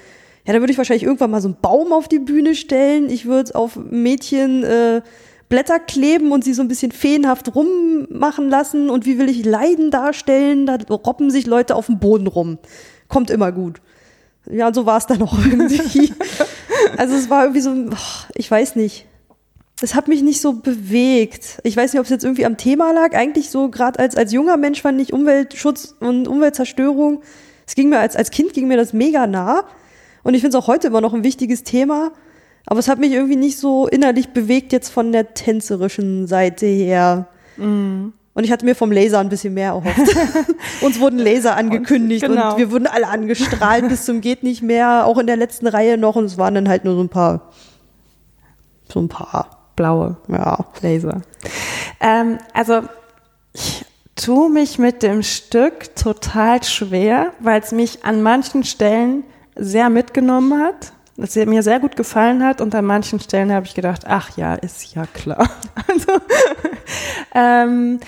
Ja, 0.47 0.53
dann 0.53 0.63
würde 0.63 0.73
ich 0.73 0.79
wahrscheinlich 0.79 1.03
irgendwann 1.03 1.31
mal 1.31 1.41
so 1.41 1.49
einen 1.49 1.59
Baum 1.61 1.93
auf 1.93 2.09
die 2.09 2.19
Bühne 2.19 2.55
stellen. 2.55 3.11
Ich 3.11 3.27
würde 3.27 3.55
auf 3.55 3.77
Mädchen 3.77 4.65
äh, 4.65 5.03
Blätter 5.49 5.81
kleben 5.81 6.33
und 6.33 6.45
sie 6.45 6.55
so 6.55 6.63
ein 6.63 6.69
bisschen 6.69 6.93
feenhaft 6.93 7.55
rummachen 7.55 8.49
lassen. 8.49 8.89
Und 8.89 9.05
wie 9.05 9.19
will 9.19 9.29
ich 9.29 9.45
Leiden 9.45 9.91
darstellen? 9.91 10.67
Da 10.67 10.79
robben 10.89 11.31
sich 11.31 11.47
Leute 11.47 11.75
auf 11.75 11.87
dem 11.87 11.99
Boden 11.99 12.29
rum. 12.29 12.59
Kommt 13.09 13.31
immer 13.31 13.51
gut. 13.51 13.81
Ja, 14.51 14.69
und 14.69 14.75
so 14.75 14.87
war 14.87 14.97
es 14.99 15.07
dann 15.07 15.21
auch 15.23 15.37
irgendwie. 15.45 16.13
Also 16.97 17.15
es 17.15 17.31
war 17.31 17.45
irgendwie 17.45 17.61
so, 17.61 17.75
ich 18.35 18.51
weiß 18.51 18.77
nicht. 18.77 19.07
Es 19.83 19.95
hat 19.95 20.09
mich 20.09 20.23
nicht 20.23 20.41
so 20.43 20.55
bewegt. 20.55 21.59
Ich 21.65 21.77
weiß 21.77 21.93
nicht, 21.93 22.01
ob 22.01 22.05
es 22.05 22.11
jetzt 22.11 22.25
irgendwie 22.25 22.45
am 22.45 22.59
Thema 22.59 22.93
lag. 22.93 23.15
Eigentlich 23.15 23.51
so, 23.51 23.71
gerade 23.71 23.99
als, 23.99 24.15
als 24.15 24.33
junger 24.33 24.59
Mensch 24.59 24.83
fand 24.83 25.01
ich 25.01 25.13
Umweltschutz 25.13 25.97
und 26.01 26.29
Umweltzerstörung. 26.29 27.23
Es 27.67 27.75
ging 27.75 27.89
mir 27.89 27.99
als, 27.99 28.15
als 28.15 28.31
Kind 28.31 28.53
ging 28.53 28.69
mir 28.69 28.77
das 28.77 28.93
mega 28.93 29.27
nah. 29.27 29.65
Und 30.23 30.35
ich 30.35 30.43
finde 30.43 30.57
es 30.59 30.63
auch 30.63 30.69
heute 30.69 30.89
immer 30.89 31.01
noch 31.01 31.15
ein 31.15 31.25
wichtiges 31.25 31.63
Thema. 31.63 32.13
Aber 32.67 32.79
es 32.79 32.89
hat 32.89 32.99
mich 32.99 33.13
irgendwie 33.13 33.37
nicht 33.37 33.59
so 33.59 33.87
innerlich 33.87 34.31
bewegt, 34.31 34.73
jetzt 34.73 34.91
von 34.91 35.13
der 35.13 35.33
tänzerischen 35.35 36.27
Seite 36.27 36.67
her. 36.67 37.29
Mm. 37.57 38.09
Und 38.33 38.45
ich 38.45 38.53
hatte 38.53 38.65
mir 38.65 38.77
vom 38.77 38.93
Laser 38.93 39.19
ein 39.19 39.29
bisschen 39.29 39.55
mehr 39.55 39.71
erhofft. 39.71 40.17
Uns 40.81 41.01
wurden 41.01 41.19
Laser 41.19 41.57
angekündigt 41.57 42.25
und, 42.25 42.31
genau. 42.31 42.53
und 42.53 42.59
wir 42.59 42.71
wurden 42.71 42.87
alle 42.87 43.09
angestrahlt 43.09 43.89
bis 43.89 44.05
zum 44.05 44.21
geht 44.21 44.43
nicht 44.43 44.63
mehr, 44.63 45.05
auch 45.07 45.19
in 45.19 45.27
der 45.27 45.37
letzten 45.37 45.67
Reihe 45.67 45.99
noch. 45.99 46.17
Und 46.17 46.25
es 46.27 46.39
waren 46.39 46.55
dann 46.55 46.69
halt 46.69 46.85
nur 46.85 46.95
so 46.95 47.03
ein 47.03 47.09
paar, 47.09 47.51
so 48.89 49.01
ein 49.01 49.09
paar 49.09 49.73
blaue 49.75 50.17
ja. 50.29 50.59
Laser. 50.81 51.23
Ähm, 52.01 52.39
also 52.55 52.83
ich 53.53 53.85
tue 54.15 54.49
mich 54.49 54.79
mit 54.79 55.03
dem 55.03 55.23
Stück 55.23 55.97
total 55.97 56.63
schwer, 56.63 57.33
weil 57.41 57.61
es 57.61 57.73
mich 57.73 58.05
an 58.05 58.23
manchen 58.23 58.65
Stellen 58.65 59.25
sehr 59.57 59.91
mitgenommen 59.91 60.63
hat, 60.63 60.93
dass 61.21 61.37
er 61.37 61.47
mir 61.47 61.63
sehr 61.63 61.81
gut 61.81 61.97
gefallen 61.97 62.45
hat 62.45 62.61
und 62.61 62.75
an 62.75 62.85
manchen 62.85 63.21
Stellen 63.21 63.53
habe 63.53 63.67
ich 63.67 63.75
gedacht, 63.75 64.03
ach 64.07 64.37
ja, 64.37 64.55
ist 64.55 64.95
ja 64.95 65.05
klar. 65.07 65.49
Also, 65.89 66.21
ähm, 67.35 68.01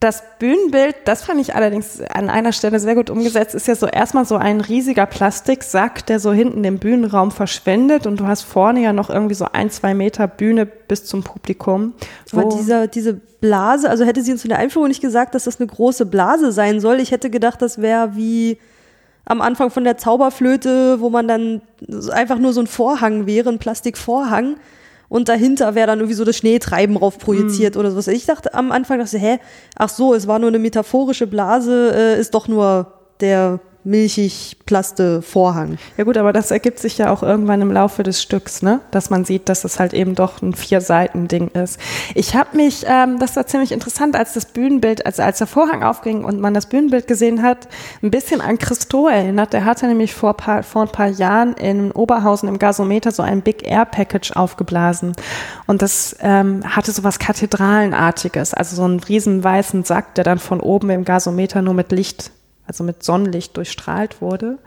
das 0.00 0.22
Bühnenbild, 0.38 0.94
das 1.06 1.24
fand 1.24 1.40
ich 1.40 1.54
allerdings 1.54 2.02
an 2.02 2.28
einer 2.28 2.52
Stelle 2.52 2.78
sehr 2.80 2.94
gut 2.94 3.08
umgesetzt, 3.08 3.54
ist 3.54 3.66
ja 3.66 3.74
so 3.74 3.86
erstmal 3.86 4.26
so 4.26 4.36
ein 4.36 4.60
riesiger 4.60 5.06
Plastiksack, 5.06 6.04
der 6.06 6.20
so 6.20 6.32
hinten 6.32 6.62
im 6.64 6.78
Bühnenraum 6.78 7.30
verschwindet 7.30 8.06
und 8.06 8.20
du 8.20 8.26
hast 8.26 8.42
vorne 8.42 8.82
ja 8.82 8.92
noch 8.92 9.08
irgendwie 9.08 9.34
so 9.34 9.46
ein, 9.50 9.70
zwei 9.70 9.94
Meter 9.94 10.28
Bühne 10.28 10.66
bis 10.66 11.06
zum 11.06 11.22
Publikum. 11.22 11.94
Aber 12.30 12.44
dieser, 12.44 12.88
diese 12.88 13.14
Blase, 13.14 13.88
also 13.88 14.04
hätte 14.04 14.22
sie 14.22 14.32
uns 14.32 14.44
in 14.44 14.50
der 14.50 14.58
Einführung 14.58 14.88
nicht 14.88 15.00
gesagt, 15.00 15.34
dass 15.34 15.44
das 15.44 15.60
eine 15.60 15.66
große 15.66 16.04
Blase 16.04 16.52
sein 16.52 16.80
soll. 16.80 17.00
Ich 17.00 17.10
hätte 17.10 17.30
gedacht, 17.30 17.62
das 17.62 17.80
wäre 17.80 18.16
wie 18.16 18.58
am 19.26 19.40
Anfang 19.42 19.70
von 19.70 19.84
der 19.84 19.98
Zauberflöte, 19.98 21.00
wo 21.00 21.10
man 21.10 21.28
dann 21.28 21.60
einfach 22.10 22.38
nur 22.38 22.52
so 22.52 22.60
ein 22.60 22.66
Vorhang 22.66 23.26
wäre, 23.26 23.50
ein 23.50 23.58
Plastikvorhang. 23.58 24.56
Und 25.08 25.28
dahinter 25.28 25.74
wäre 25.74 25.86
dann 25.86 26.00
irgendwie 26.00 26.14
so 26.14 26.24
das 26.24 26.36
Schneetreiben 26.36 26.96
drauf 26.96 27.18
projiziert 27.18 27.76
mm. 27.76 27.78
oder 27.78 27.90
sowas. 27.90 28.08
Ich 28.08 28.26
dachte 28.26 28.54
am 28.54 28.72
Anfang, 28.72 28.98
dachte, 28.98 29.18
hä, 29.18 29.38
ach 29.76 29.88
so, 29.88 30.14
es 30.14 30.26
war 30.26 30.38
nur 30.38 30.48
eine 30.48 30.58
metaphorische 30.58 31.28
Blase, 31.28 31.92
äh, 31.94 32.20
ist 32.20 32.34
doch 32.34 32.48
nur 32.48 32.92
der 33.20 33.60
milchig 33.86 34.56
plaste 34.66 35.22
Vorhang. 35.22 35.78
Ja 35.96 36.04
gut, 36.04 36.18
aber 36.18 36.32
das 36.32 36.50
ergibt 36.50 36.80
sich 36.80 36.98
ja 36.98 37.10
auch 37.12 37.22
irgendwann 37.22 37.62
im 37.62 37.70
Laufe 37.70 38.02
des 38.02 38.20
Stücks, 38.20 38.60
ne? 38.60 38.80
dass 38.90 39.10
man 39.10 39.24
sieht, 39.24 39.48
dass 39.48 39.62
es 39.64 39.78
halt 39.78 39.94
eben 39.94 40.16
doch 40.16 40.42
ein 40.42 40.54
Vier-Seiten-Ding 40.54 41.48
ist. 41.48 41.78
Ich 42.16 42.34
habe 42.34 42.56
mich, 42.56 42.84
ähm, 42.88 43.20
das 43.20 43.36
war 43.36 43.46
ziemlich 43.46 43.70
interessant, 43.70 44.16
als 44.16 44.34
das 44.34 44.46
Bühnenbild, 44.46 45.06
also 45.06 45.22
als 45.22 45.38
der 45.38 45.46
Vorhang 45.46 45.84
aufging 45.84 46.24
und 46.24 46.40
man 46.40 46.52
das 46.52 46.66
Bühnenbild 46.66 47.06
gesehen 47.06 47.42
hat, 47.42 47.68
ein 48.02 48.10
bisschen 48.10 48.40
an 48.40 48.58
Christo 48.58 49.06
erinnert. 49.06 49.52
Der 49.52 49.64
hatte 49.64 49.86
nämlich 49.86 50.14
vor, 50.14 50.34
paar, 50.34 50.64
vor 50.64 50.82
ein 50.82 50.88
paar 50.88 51.08
Jahren 51.08 51.54
in 51.54 51.92
Oberhausen 51.92 52.48
im 52.48 52.58
Gasometer 52.58 53.12
so 53.12 53.22
ein 53.22 53.42
Big 53.42 53.70
Air 53.70 53.84
Package 53.84 54.32
aufgeblasen 54.32 55.12
und 55.68 55.80
das 55.80 56.16
ähm, 56.20 56.62
hatte 56.64 56.90
so 56.90 57.04
was 57.04 57.20
Kathedralenartiges, 57.20 58.52
also 58.52 58.74
so 58.74 58.82
einen 58.82 58.98
riesen 58.98 59.44
weißen 59.44 59.84
Sack, 59.84 60.16
der 60.16 60.24
dann 60.24 60.40
von 60.40 60.60
oben 60.60 60.90
im 60.90 61.04
Gasometer 61.04 61.62
nur 61.62 61.74
mit 61.74 61.92
Licht 61.92 62.32
also 62.66 62.84
mit 62.84 63.02
Sonnenlicht 63.02 63.56
durchstrahlt 63.56 64.20
wurde. 64.20 64.58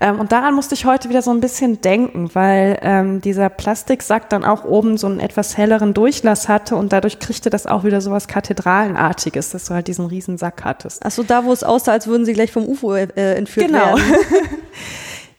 Ähm, 0.00 0.18
und 0.18 0.32
daran 0.32 0.54
musste 0.54 0.74
ich 0.74 0.84
heute 0.84 1.08
wieder 1.08 1.22
so 1.22 1.30
ein 1.30 1.40
bisschen 1.40 1.80
denken, 1.80 2.30
weil 2.34 2.78
ähm, 2.82 3.20
dieser 3.20 3.48
Plastiksack 3.48 4.28
dann 4.28 4.44
auch 4.44 4.64
oben 4.64 4.96
so 4.96 5.06
einen 5.06 5.20
etwas 5.20 5.56
helleren 5.56 5.94
Durchlass 5.94 6.48
hatte 6.48 6.76
und 6.76 6.92
dadurch 6.92 7.18
kriegte 7.18 7.50
das 7.50 7.66
auch 7.66 7.84
wieder 7.84 8.00
so 8.00 8.10
was 8.10 8.28
Kathedralenartiges, 8.28 9.50
dass 9.50 9.66
du 9.66 9.74
halt 9.74 9.88
diesen 9.88 10.06
riesen 10.06 10.38
Sack 10.38 10.64
hattest. 10.64 11.04
Achso, 11.04 11.22
da 11.22 11.44
wo 11.44 11.52
es 11.52 11.62
aussah, 11.62 11.92
als 11.92 12.06
würden 12.06 12.24
sie 12.24 12.32
gleich 12.32 12.52
vom 12.52 12.66
UFO 12.66 12.94
äh, 12.94 13.08
entführt 13.34 13.68
genau. 13.68 13.96
werden. 13.96 14.02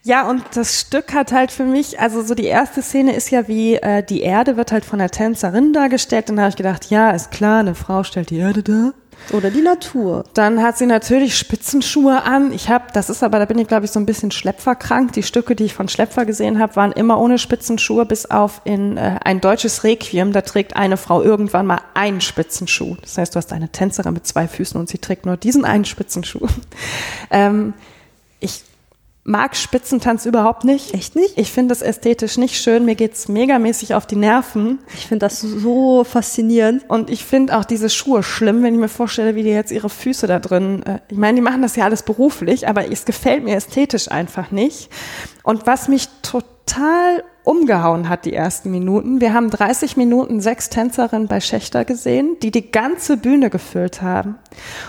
Ja, 0.06 0.30
und 0.30 0.44
das 0.54 0.82
Stück 0.82 1.16
hat 1.16 1.32
halt 1.32 1.50
für 1.50 1.64
mich, 1.64 2.00
also 2.00 2.22
so 2.22 2.36
die 2.36 2.46
erste 2.46 2.84
Szene 2.84 3.16
ist 3.16 3.32
ja 3.32 3.48
wie, 3.48 3.78
äh, 3.78 4.04
die 4.04 4.22
Erde 4.22 4.56
wird 4.56 4.72
halt 4.72 4.86
von 4.86 5.00
der 5.00 5.10
Tänzerin 5.10 5.74
dargestellt. 5.74 6.30
Und 6.30 6.36
da 6.36 6.44
habe 6.44 6.50
ich 6.52 6.56
gedacht, 6.56 6.92
ja, 6.92 7.10
ist 7.10 7.32
klar, 7.32 7.62
eine 7.62 7.74
Frau 7.74 8.04
stellt 8.04 8.30
die 8.30 8.38
Erde 8.38 8.62
dar. 8.62 8.94
Oder 9.32 9.50
die 9.50 9.62
Natur. 9.62 10.24
Dann 10.34 10.62
hat 10.62 10.78
sie 10.78 10.86
natürlich 10.86 11.38
Spitzenschuhe 11.38 12.24
an. 12.24 12.54
Ich 12.54 12.70
habe, 12.70 12.86
das 12.94 13.10
ist 13.10 13.24
aber, 13.24 13.40
da 13.40 13.46
bin 13.46 13.58
ich 13.58 13.68
glaube 13.68 13.86
ich 13.86 13.92
so 13.92 14.00
ein 14.00 14.06
bisschen 14.06 14.32
Schlepferkrank. 14.32 15.14
Die 15.14 15.24
Stücke, 15.24 15.56
die 15.56 15.66
ich 15.66 15.74
von 15.74 15.88
Schlepfer 15.88 16.26
gesehen 16.26 16.60
habe, 16.60 16.76
waren 16.76 16.92
immer 16.92 17.20
ohne 17.20 17.38
Spitzenschuhe, 17.38 18.06
bis 18.06 18.30
auf 18.30 18.62
in 18.66 18.98
äh, 18.98 19.18
ein 19.24 19.42
deutsches 19.42 19.84
Requiem. 19.84 20.32
Da 20.32 20.42
trägt 20.42 20.76
eine 20.76 20.98
Frau 20.98 21.22
irgendwann 21.22 21.66
mal 21.66 21.82
einen 21.94 22.22
Spitzenschuh. 22.22 22.98
Das 23.02 23.18
heißt, 23.18 23.36
du 23.36 23.38
hast 23.38 23.52
eine 23.52 23.70
Tänzerin 23.70 24.14
mit 24.14 24.28
zwei 24.28 24.48
Füßen 24.48 24.80
und 24.80 24.90
sie 24.90 25.00
trägt 25.00 25.26
nur 25.26 25.38
diesen 25.38 25.66
einen 25.66 25.86
Spitzenschuh. 25.86 26.48
ähm, 27.32 27.74
ich 28.40 28.64
mag 29.28 29.56
Spitzentanz 29.56 30.28
überhaupt 30.28 30.64
nicht. 30.64 30.94
Echt 30.94 31.16
nicht? 31.16 31.38
Ich 31.38 31.52
finde 31.52 31.74
es 31.74 31.82
ästhetisch 31.82 32.38
nicht 32.38 32.62
schön. 32.62 32.86
Mir 32.86 32.94
geht's 32.94 33.28
megamäßig 33.28 33.96
auf 33.96 34.06
die 34.06 34.16
Nerven. 34.16 34.80
Ich 34.94 35.08
finde 35.08 35.26
das 35.26 35.42
so 35.42 36.04
faszinierend. 36.04 36.88
Und 36.88 37.10
ich 37.10 37.26
finde 37.26 37.58
auch 37.58 37.66
diese 37.66 37.90
Schuhe 37.90 38.22
schlimm, 38.22 38.62
wenn 38.62 38.76
ich 38.76 38.80
mir 38.80 38.88
vorstelle, 38.88 39.36
wie 39.36 39.42
die 39.42 39.50
jetzt 39.50 39.72
ihre 39.72 39.90
Füße 39.90 40.28
da 40.28 40.40
drin. 40.40 40.84
Äh, 40.84 41.00
ich 41.10 41.18
meine, 41.18 41.36
die 41.36 41.42
machen 41.42 41.64
das 41.64 41.76
ja 41.76 41.86
alles 41.86 42.04
beruflich, 42.04 42.68
aber 42.68 42.90
es 42.92 43.06
gefällt 43.06 43.44
mir 43.44 43.56
ästhetisch 43.56 44.12
einfach 44.12 44.52
nicht. 44.52 44.90
Und 45.42 45.66
was 45.66 45.88
mich 45.88 46.08
total 46.22 47.24
umgehauen 47.46 48.10
hat, 48.10 48.26
die 48.26 48.34
ersten 48.34 48.72
Minuten. 48.72 49.22
Wir 49.22 49.34
haben 49.34 49.50
30 49.50 49.98
Minuten 49.98 50.42
sechs 50.42 50.70
Tänzerinnen 50.70 51.28
bei 51.28 51.40
Schächter 51.40 51.86
gesehen, 51.86 52.38
die 52.42 52.52
die 52.52 52.72
ganze 52.72 53.18
Bühne 53.18 53.50
gefüllt 53.50 54.02
haben. 54.02 54.36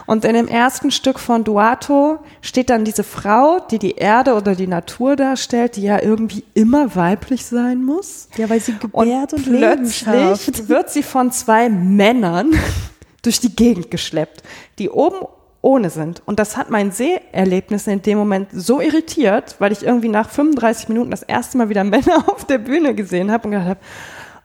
Und 0.07 0.25
in 0.25 0.35
dem 0.35 0.49
ersten 0.49 0.91
Stück 0.91 1.19
von 1.19 1.45
Duato 1.45 2.19
steht 2.41 2.71
dann 2.71 2.85
diese 2.85 3.05
Frau, 3.05 3.61
die 3.71 3.79
die 3.79 3.97
Erde 3.97 4.35
oder 4.35 4.55
die 4.55 4.67
Natur 4.67 5.17
darstellt, 5.17 5.77
die 5.77 5.83
ja 5.83 6.03
irgendwie 6.03 6.45
immer 6.55 6.97
weiblich 6.97 7.45
sein 7.45 7.85
muss. 7.85 8.29
Ja, 8.37 8.49
weil 8.49 8.61
sie 8.61 8.77
gebärt 8.79 9.33
und, 9.33 9.47
und 9.47 9.57
plötzlich 9.57 10.69
wird 10.69 10.91
sie 10.91 11.03
von 11.03 11.31
zwei 11.31 11.69
Männern 11.69 12.53
durch 13.23 13.41
die 13.41 13.55
Gegend 13.55 13.91
geschleppt, 13.91 14.43
die 14.79 14.89
oben 14.89 15.27
ohne 15.67 15.91
sind. 15.91 16.23
Und 16.27 16.39
das 16.39 16.57
hat 16.57 16.71
mein 16.71 16.93
Seherlebnis 16.93 17.89
in 17.89 18.01
dem 18.01 18.19
Moment 18.19 18.51
so 18.53 18.81
irritiert, 18.81 19.57
weil 19.59 19.73
ich 19.73 19.83
irgendwie 19.83 20.09
nach 20.09 20.31
35 20.31 20.89
Minuten 20.89 21.11
das 21.11 21.25
erste 21.25 21.59
Mal 21.59 21.69
wieder 21.69 21.83
Männer 21.85 22.25
auf 22.29 22.45
der 22.45 22.59
Bühne 22.59 22.95
gesehen 22.95 23.33
habe 23.33 23.45
und 23.45 23.51
gedacht 23.51 23.69
habe, 23.71 23.81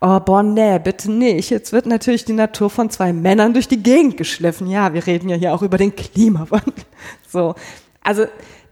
oh, 0.02 0.20
boah, 0.20 0.42
nee, 0.42 0.80
bitte 0.80 1.12
nicht. 1.12 1.52
Jetzt 1.52 1.74
wird 1.74 1.86
natürlich 1.86 2.26
die 2.26 2.34
Natur 2.34 2.72
von 2.72 2.90
zwei 2.90 3.14
Männern 3.14 3.54
durch 3.54 3.68
die 3.68 3.84
Gegend 3.84 4.18
geschliffen. 4.18 4.66
Ja, 4.68 4.96
wir 4.96 5.06
reden 5.06 5.30
ja 5.30 5.36
hier 5.36 5.54
auch 5.54 5.62
über 5.62 5.78
den 5.78 5.96
Klimawandel. 5.96 6.74
So. 7.28 7.56
Also, 8.04 8.26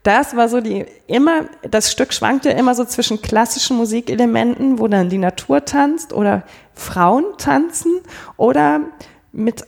das 0.03 0.35
war 0.35 0.49
so 0.49 0.59
die 0.59 0.85
immer, 1.07 1.45
das 1.61 1.91
Stück 1.91 2.13
schwankte 2.13 2.49
immer 2.49 2.75
so 2.75 2.83
zwischen 2.83 3.21
klassischen 3.21 3.77
Musikelementen, 3.77 4.79
wo 4.79 4.87
dann 4.87 5.09
die 5.09 5.17
Natur 5.17 5.63
tanzt 5.63 6.11
oder 6.11 6.43
Frauen 6.73 7.25
tanzen 7.37 8.01
oder 8.35 8.81
mit 9.31 9.63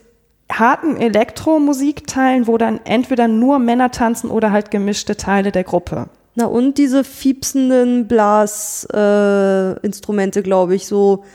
harten 0.52 0.98
Elektromusikteilen, 0.98 2.48
wo 2.48 2.58
dann 2.58 2.80
entweder 2.84 3.28
nur 3.28 3.60
Männer 3.60 3.92
tanzen 3.92 4.30
oder 4.30 4.52
halt 4.52 4.72
gemischte 4.72 5.18
Teile 5.18 5.52
der 5.52 5.64
Gruppe. 5.64 6.10
Na 6.36 6.46
und 6.46 6.78
diese 6.78 7.04
fiepsenden 7.04 8.08
Blasinstrumente, 8.08 10.40
äh, 10.40 10.44
glaube 10.44 10.76
ich, 10.76 10.88
so 10.88 11.26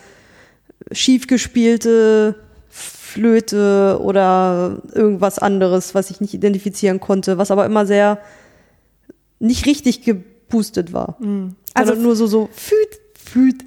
schief 0.91 1.27
gespielte 1.27 2.37
Flöte 2.69 3.99
oder 4.01 4.83
irgendwas 4.93 5.39
anderes, 5.39 5.95
was 5.95 6.11
ich 6.11 6.21
nicht 6.21 6.35
identifizieren 6.35 7.01
konnte, 7.01 7.39
was 7.39 7.51
aber 7.51 7.65
immer 7.67 7.87
sehr 7.87 8.19
nicht 9.39 9.67
richtig 9.67 10.03
gepustet 10.03 10.93
war. 10.93 11.17
Mhm. 11.21 11.57
Also 11.75 11.95
nur 11.95 12.17
so 12.17 12.27
so 12.27 12.49
füt, 12.53 13.01
füt, 13.15 13.65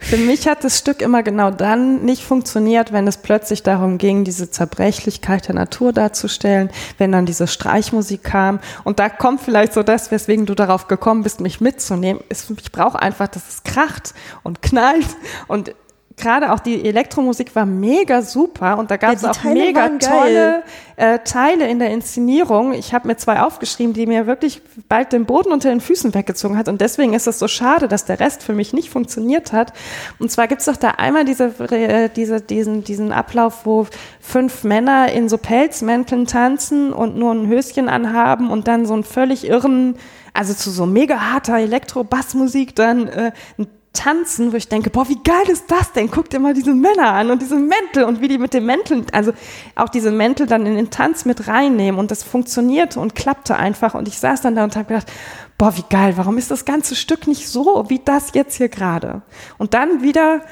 Für 0.00 0.16
mich 0.16 0.46
hat 0.46 0.62
das 0.62 0.78
Stück 0.78 1.02
immer 1.02 1.24
genau 1.24 1.50
dann 1.50 2.04
nicht 2.04 2.22
funktioniert, 2.22 2.92
wenn 2.92 3.08
es 3.08 3.16
plötzlich 3.16 3.64
darum 3.64 3.98
ging, 3.98 4.22
diese 4.22 4.50
Zerbrechlichkeit 4.50 5.48
der 5.48 5.56
Natur 5.56 5.92
darzustellen, 5.92 6.70
wenn 6.98 7.10
dann 7.10 7.26
diese 7.26 7.48
Streichmusik 7.48 8.22
kam. 8.22 8.60
Und 8.84 9.00
da 9.00 9.08
kommt 9.08 9.40
vielleicht 9.40 9.72
so 9.72 9.82
das, 9.82 10.12
weswegen 10.12 10.46
du 10.46 10.54
darauf 10.54 10.86
gekommen 10.86 11.24
bist, 11.24 11.40
mich 11.40 11.60
mitzunehmen. 11.60 12.22
Ich 12.30 12.72
brauche 12.72 13.00
einfach, 13.00 13.26
dass 13.26 13.48
es 13.48 13.64
kracht 13.64 14.14
und 14.44 14.62
knallt 14.62 15.08
und 15.48 15.74
gerade 16.18 16.52
auch 16.52 16.60
die 16.60 16.84
Elektromusik 16.84 17.54
war 17.54 17.66
mega 17.66 18.22
super 18.22 18.78
und 18.78 18.90
da 18.90 18.96
gab 18.96 19.14
es 19.14 19.22
ja, 19.22 19.30
auch 19.30 19.36
Teile 19.36 19.54
mega 19.54 19.88
tolle 19.98 20.62
äh, 20.96 21.20
Teile 21.20 21.68
in 21.68 21.78
der 21.78 21.90
Inszenierung. 21.90 22.72
Ich 22.72 22.92
habe 22.92 23.06
mir 23.06 23.16
zwei 23.16 23.40
aufgeschrieben, 23.40 23.94
die 23.94 24.06
mir 24.06 24.26
wirklich 24.26 24.60
bald 24.88 25.12
den 25.12 25.24
Boden 25.24 25.52
unter 25.52 25.68
den 25.68 25.80
Füßen 25.80 26.12
weggezogen 26.14 26.58
hat 26.58 26.68
und 26.68 26.80
deswegen 26.80 27.14
ist 27.14 27.26
es 27.26 27.38
so 27.38 27.48
schade, 27.48 27.88
dass 27.88 28.04
der 28.04 28.20
Rest 28.20 28.42
für 28.42 28.52
mich 28.52 28.72
nicht 28.72 28.90
funktioniert 28.90 29.52
hat. 29.52 29.72
Und 30.18 30.30
zwar 30.30 30.48
gibt 30.48 30.60
es 30.60 30.66
doch 30.66 30.76
da 30.76 30.90
einmal 30.90 31.24
diese, 31.24 31.46
äh, 31.70 32.10
diese, 32.14 32.40
diesen, 32.40 32.84
diesen 32.84 33.12
Ablauf, 33.12 33.64
wo 33.64 33.86
fünf 34.20 34.64
Männer 34.64 35.12
in 35.12 35.28
so 35.28 35.38
Pelzmänteln 35.38 36.26
tanzen 36.26 36.92
und 36.92 37.16
nur 37.16 37.32
ein 37.32 37.46
Höschen 37.46 37.88
anhaben 37.88 38.50
und 38.50 38.68
dann 38.68 38.86
so 38.86 38.94
einen 38.94 39.04
völlig 39.04 39.46
irren 39.48 39.96
also 40.34 40.54
zu 40.54 40.70
so 40.70 40.86
mega 40.86 41.32
harter 41.32 41.58
Elektro-Bassmusik 41.58 42.76
dann 42.76 43.08
äh, 43.08 43.32
ein 43.58 43.66
tanzen, 43.92 44.52
wo 44.52 44.56
ich 44.56 44.68
denke, 44.68 44.90
boah, 44.90 45.08
wie 45.08 45.20
geil 45.22 45.48
ist 45.48 45.70
das 45.70 45.92
denn? 45.92 46.10
Guck 46.10 46.30
dir 46.30 46.38
mal 46.38 46.54
diese 46.54 46.74
Männer 46.74 47.12
an 47.12 47.30
und 47.30 47.42
diese 47.42 47.56
Mäntel 47.56 48.04
und 48.04 48.20
wie 48.20 48.28
die 48.28 48.38
mit 48.38 48.54
den 48.54 48.64
Mänteln, 48.66 49.06
also 49.12 49.32
auch 49.74 49.88
diese 49.88 50.10
Mäntel 50.10 50.46
dann 50.46 50.66
in 50.66 50.76
den 50.76 50.90
Tanz 50.90 51.24
mit 51.24 51.48
reinnehmen 51.48 51.98
und 51.98 52.10
das 52.10 52.22
funktionierte 52.22 53.00
und 53.00 53.14
klappte 53.14 53.56
einfach 53.56 53.94
und 53.94 54.06
ich 54.06 54.18
saß 54.18 54.42
dann 54.42 54.54
da 54.54 54.64
und 54.64 54.76
habe 54.76 54.86
gedacht, 54.86 55.10
boah, 55.56 55.76
wie 55.76 55.84
geil, 55.88 56.14
warum 56.16 56.38
ist 56.38 56.50
das 56.50 56.64
ganze 56.64 56.94
Stück 56.94 57.26
nicht 57.26 57.48
so 57.48 57.86
wie 57.88 57.98
das 57.98 58.34
jetzt 58.34 58.56
hier 58.56 58.68
gerade? 58.68 59.22
Und 59.58 59.74
dann 59.74 60.02
wieder 60.02 60.42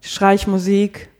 Streichmusik, 0.00 1.10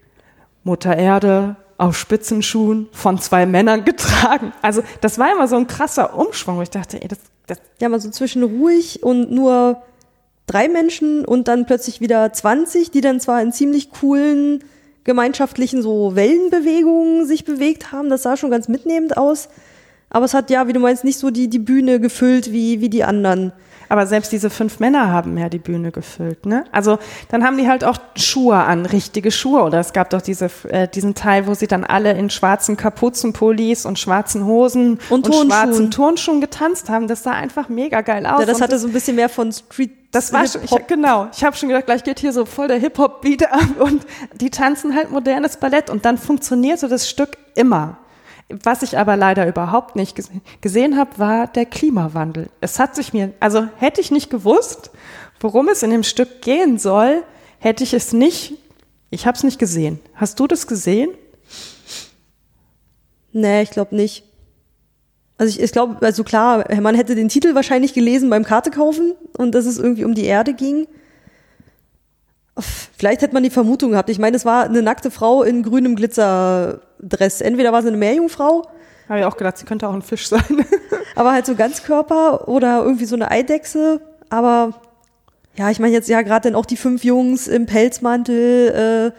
Mutter 0.64 0.96
Erde, 0.96 1.56
auf 1.78 1.96
Spitzenschuhen 1.96 2.88
von 2.92 3.18
zwei 3.18 3.46
Männern 3.46 3.84
getragen. 3.84 4.52
Also 4.60 4.82
das 5.00 5.18
war 5.18 5.32
immer 5.32 5.48
so 5.48 5.56
ein 5.56 5.66
krasser 5.66 6.16
Umschwung, 6.16 6.58
wo 6.58 6.62
ich 6.62 6.70
dachte, 6.70 7.00
ey, 7.00 7.08
das, 7.08 7.18
das 7.46 7.60
ja, 7.80 7.88
mal 7.88 8.00
so 8.00 8.10
zwischen 8.10 8.42
ruhig 8.42 9.02
und 9.02 9.30
nur 9.30 9.82
drei 10.50 10.68
Menschen 10.68 11.24
und 11.24 11.48
dann 11.48 11.66
plötzlich 11.66 12.00
wieder 12.00 12.32
20, 12.32 12.90
die 12.90 13.00
dann 13.00 13.20
zwar 13.20 13.40
in 13.40 13.52
ziemlich 13.52 13.90
coolen 13.90 14.64
gemeinschaftlichen 15.04 15.80
so 15.80 16.16
Wellenbewegungen 16.16 17.26
sich 17.26 17.44
bewegt 17.44 17.92
haben. 17.92 18.10
Das 18.10 18.22
sah 18.22 18.36
schon 18.36 18.50
ganz 18.50 18.68
mitnehmend 18.68 19.16
aus. 19.16 19.48
Aber 20.10 20.24
es 20.24 20.34
hat 20.34 20.50
ja, 20.50 20.66
wie 20.66 20.72
du 20.72 20.80
meinst, 20.80 21.04
nicht 21.04 21.18
so 21.18 21.30
die, 21.30 21.48
die 21.48 21.60
Bühne 21.60 22.00
gefüllt 22.00 22.52
wie, 22.52 22.80
wie 22.80 22.88
die 22.88 23.04
anderen. 23.04 23.52
Aber 23.90 24.06
selbst 24.06 24.30
diese 24.30 24.50
fünf 24.50 24.78
Männer 24.78 25.10
haben 25.10 25.36
ja 25.36 25.48
die 25.48 25.58
Bühne 25.58 25.90
gefüllt, 25.90 26.46
ne? 26.46 26.64
Also 26.70 27.00
dann 27.28 27.44
haben 27.44 27.58
die 27.58 27.66
halt 27.66 27.82
auch 27.82 27.98
Schuhe 28.14 28.54
an, 28.54 28.86
richtige 28.86 29.32
Schuhe. 29.32 29.62
Oder 29.62 29.80
es 29.80 29.92
gab 29.92 30.10
doch 30.10 30.22
diese, 30.22 30.48
äh, 30.68 30.86
diesen 30.86 31.16
Teil, 31.16 31.48
wo 31.48 31.54
sie 31.54 31.66
dann 31.66 31.82
alle 31.82 32.12
in 32.12 32.30
schwarzen 32.30 32.76
Kapuzenpullis 32.76 33.86
und 33.86 33.98
schwarzen 33.98 34.46
Hosen 34.46 35.00
und, 35.10 35.28
und 35.28 35.34
schwarzen 35.34 35.90
Turnschuhen 35.90 36.40
getanzt 36.40 36.88
haben. 36.88 37.08
Das 37.08 37.24
sah 37.24 37.32
einfach 37.32 37.68
mega 37.68 38.00
geil 38.02 38.26
aus. 38.26 38.38
Ja, 38.38 38.46
das 38.46 38.60
hatte 38.60 38.78
so 38.78 38.86
ein 38.86 38.92
bisschen 38.92 39.16
mehr 39.16 39.28
von 39.28 39.50
Street 39.50 39.90
das 40.12 40.32
war 40.32 40.46
schon, 40.46 40.62
ich, 40.64 40.86
genau. 40.86 41.28
Ich 41.32 41.44
habe 41.44 41.56
schon 41.56 41.68
gedacht, 41.68 41.86
gleich 41.86 42.02
geht 42.02 42.18
hier 42.20 42.32
so 42.32 42.44
voll 42.44 42.68
der 42.68 42.78
Hip-Hop-Beat 42.78 43.52
ab 43.52 43.80
und 43.80 44.06
die 44.34 44.50
tanzen 44.50 44.94
halt 44.94 45.10
modernes 45.10 45.56
Ballett 45.56 45.90
und 45.90 46.04
dann 46.04 46.16
funktionierte 46.16 46.88
das 46.88 47.08
Stück 47.08 47.38
immer. 47.54 47.98
Was 48.62 48.82
ich 48.82 48.98
aber 48.98 49.16
leider 49.16 49.46
überhaupt 49.46 49.96
nicht 49.96 50.20
gesehen 50.60 50.96
habe, 50.96 51.18
war 51.18 51.46
der 51.46 51.66
Klimawandel. 51.66 52.48
Es 52.60 52.78
hat 52.78 52.96
sich 52.96 53.12
mir, 53.12 53.32
also 53.40 53.68
hätte 53.76 54.00
ich 54.00 54.10
nicht 54.10 54.30
gewusst, 54.30 54.90
worum 55.40 55.68
es 55.68 55.82
in 55.82 55.90
dem 55.90 56.02
Stück 56.02 56.42
gehen 56.42 56.78
soll, 56.78 57.22
hätte 57.58 57.84
ich 57.84 57.94
es 57.94 58.12
nicht, 58.12 58.54
ich 59.10 59.26
habe 59.26 59.36
es 59.36 59.44
nicht 59.44 59.58
gesehen. 59.58 60.00
Hast 60.14 60.38
du 60.40 60.46
das 60.46 60.66
gesehen? 60.66 61.10
Nee, 63.32 63.62
ich 63.62 63.70
glaube 63.70 63.94
nicht. 63.94 64.24
Also 65.38 65.56
ich, 65.56 65.62
ich 65.62 65.72
glaube, 65.72 66.04
also 66.04 66.24
klar, 66.24 66.64
man 66.80 66.94
hätte 66.94 67.14
den 67.14 67.28
Titel 67.28 67.54
wahrscheinlich 67.54 67.94
gelesen 67.94 68.28
beim 68.28 68.44
Karte 68.44 68.70
kaufen 68.70 69.14
und 69.38 69.54
dass 69.54 69.66
es 69.66 69.78
irgendwie 69.78 70.04
um 70.04 70.14
die 70.14 70.24
Erde 70.24 70.52
ging. 70.54 70.86
Vielleicht 72.58 73.22
hätte 73.22 73.32
man 73.32 73.42
die 73.42 73.50
Vermutung 73.50 73.92
gehabt. 73.92 74.10
Ich 74.10 74.18
meine, 74.18 74.36
es 74.36 74.44
war 74.44 74.64
eine 74.64 74.82
nackte 74.82 75.10
Frau 75.10 75.42
in 75.42 75.62
grünem 75.62 75.96
Glitzerdress. 77.00 77.40
Entweder 77.40 77.72
war 77.72 77.82
sie 77.82 77.88
eine 77.88 77.96
Meerjungfrau. 77.96 78.66
Habe 79.08 79.20
ich 79.20 79.24
auch 79.24 79.36
gedacht, 79.36 79.58
sie 79.58 79.66
könnte 79.66 79.88
auch 79.88 79.94
ein 79.94 80.02
Fisch 80.02 80.28
sein. 80.28 80.64
aber 81.16 81.32
halt 81.32 81.46
so 81.46 81.54
Ganzkörper 81.54 82.48
oder 82.48 82.82
irgendwie 82.84 83.06
so 83.06 83.16
eine 83.16 83.30
Eidechse. 83.30 84.00
Aber 84.28 84.74
ja, 85.56 85.70
ich 85.70 85.80
meine 85.80 85.92
jetzt 85.92 86.08
ja 86.08 86.22
gerade 86.22 86.48
dann 86.48 86.54
auch 86.54 86.66
die 86.66 86.76
fünf 86.76 87.04
Jungs 87.04 87.48
im 87.48 87.66
Pelzmantel 87.66 89.12
äh, 89.12 89.18